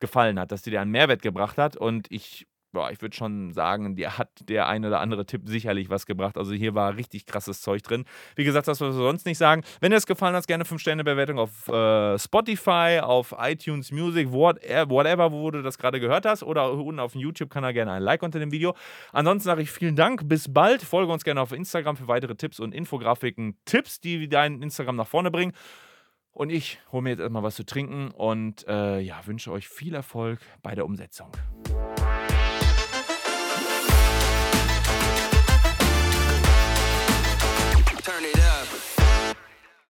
gefallen 0.00 0.38
hat, 0.38 0.52
dass 0.52 0.62
dir 0.62 0.80
einen 0.80 0.90
Mehrwert 0.90 1.20
gebracht 1.20 1.58
hat 1.58 1.76
und 1.76 2.10
ich 2.10 2.46
boah, 2.76 2.90
ich 2.90 3.00
würde 3.00 3.16
schon 3.16 3.52
sagen, 3.54 3.96
dir 3.96 4.18
hat 4.18 4.28
der 4.50 4.68
ein 4.68 4.84
oder 4.84 5.00
andere 5.00 5.24
Tipp 5.24 5.42
sicherlich 5.46 5.88
was 5.88 6.04
gebracht. 6.04 6.36
Also 6.36 6.52
hier 6.52 6.74
war 6.74 6.94
richtig 6.94 7.24
krasses 7.24 7.62
Zeug 7.62 7.82
drin. 7.82 8.04
Wie 8.34 8.44
gesagt, 8.44 8.68
das, 8.68 8.82
was 8.82 8.94
wir 8.94 9.02
sonst 9.02 9.24
nicht 9.24 9.38
sagen. 9.38 9.62
Wenn 9.80 9.92
dir 9.92 9.96
es 9.96 10.06
gefallen 10.06 10.36
hat, 10.36 10.46
gerne 10.46 10.64
5-Sterne-Bewertung 10.64 11.38
auf 11.38 11.68
äh, 11.68 12.18
Spotify, 12.18 13.00
auf 13.02 13.34
iTunes 13.38 13.92
Music, 13.92 14.30
whatever, 14.30 15.32
wo 15.32 15.50
du 15.50 15.62
das 15.62 15.78
gerade 15.78 16.00
gehört 16.00 16.26
hast. 16.26 16.42
Oder 16.42 16.70
unten 16.70 17.00
auf 17.00 17.12
dem 17.12 17.22
YouTube-Kanal 17.22 17.72
gerne 17.72 17.92
ein 17.92 18.02
Like 18.02 18.22
unter 18.22 18.38
dem 18.38 18.52
Video. 18.52 18.74
Ansonsten 19.12 19.46
sage 19.46 19.62
ich 19.62 19.70
vielen 19.70 19.96
Dank, 19.96 20.28
bis 20.28 20.52
bald. 20.52 20.82
Folge 20.82 21.10
uns 21.10 21.24
gerne 21.24 21.40
auf 21.40 21.52
Instagram 21.52 21.96
für 21.96 22.08
weitere 22.08 22.36
Tipps 22.36 22.60
und 22.60 22.74
Infografiken. 22.74 23.56
Tipps, 23.64 24.00
die 24.00 24.28
dein 24.28 24.60
Instagram 24.60 24.96
nach 24.96 25.08
vorne 25.08 25.30
bringen. 25.30 25.54
Und 26.32 26.50
ich 26.50 26.78
hole 26.92 27.02
mir 27.02 27.10
jetzt 27.10 27.20
erstmal 27.20 27.42
was 27.42 27.54
zu 27.54 27.64
trinken 27.64 28.10
und 28.10 28.68
äh, 28.68 29.00
ja, 29.00 29.26
wünsche 29.26 29.50
euch 29.50 29.66
viel 29.66 29.94
Erfolg 29.94 30.40
bei 30.62 30.74
der 30.74 30.84
Umsetzung. 30.84 31.32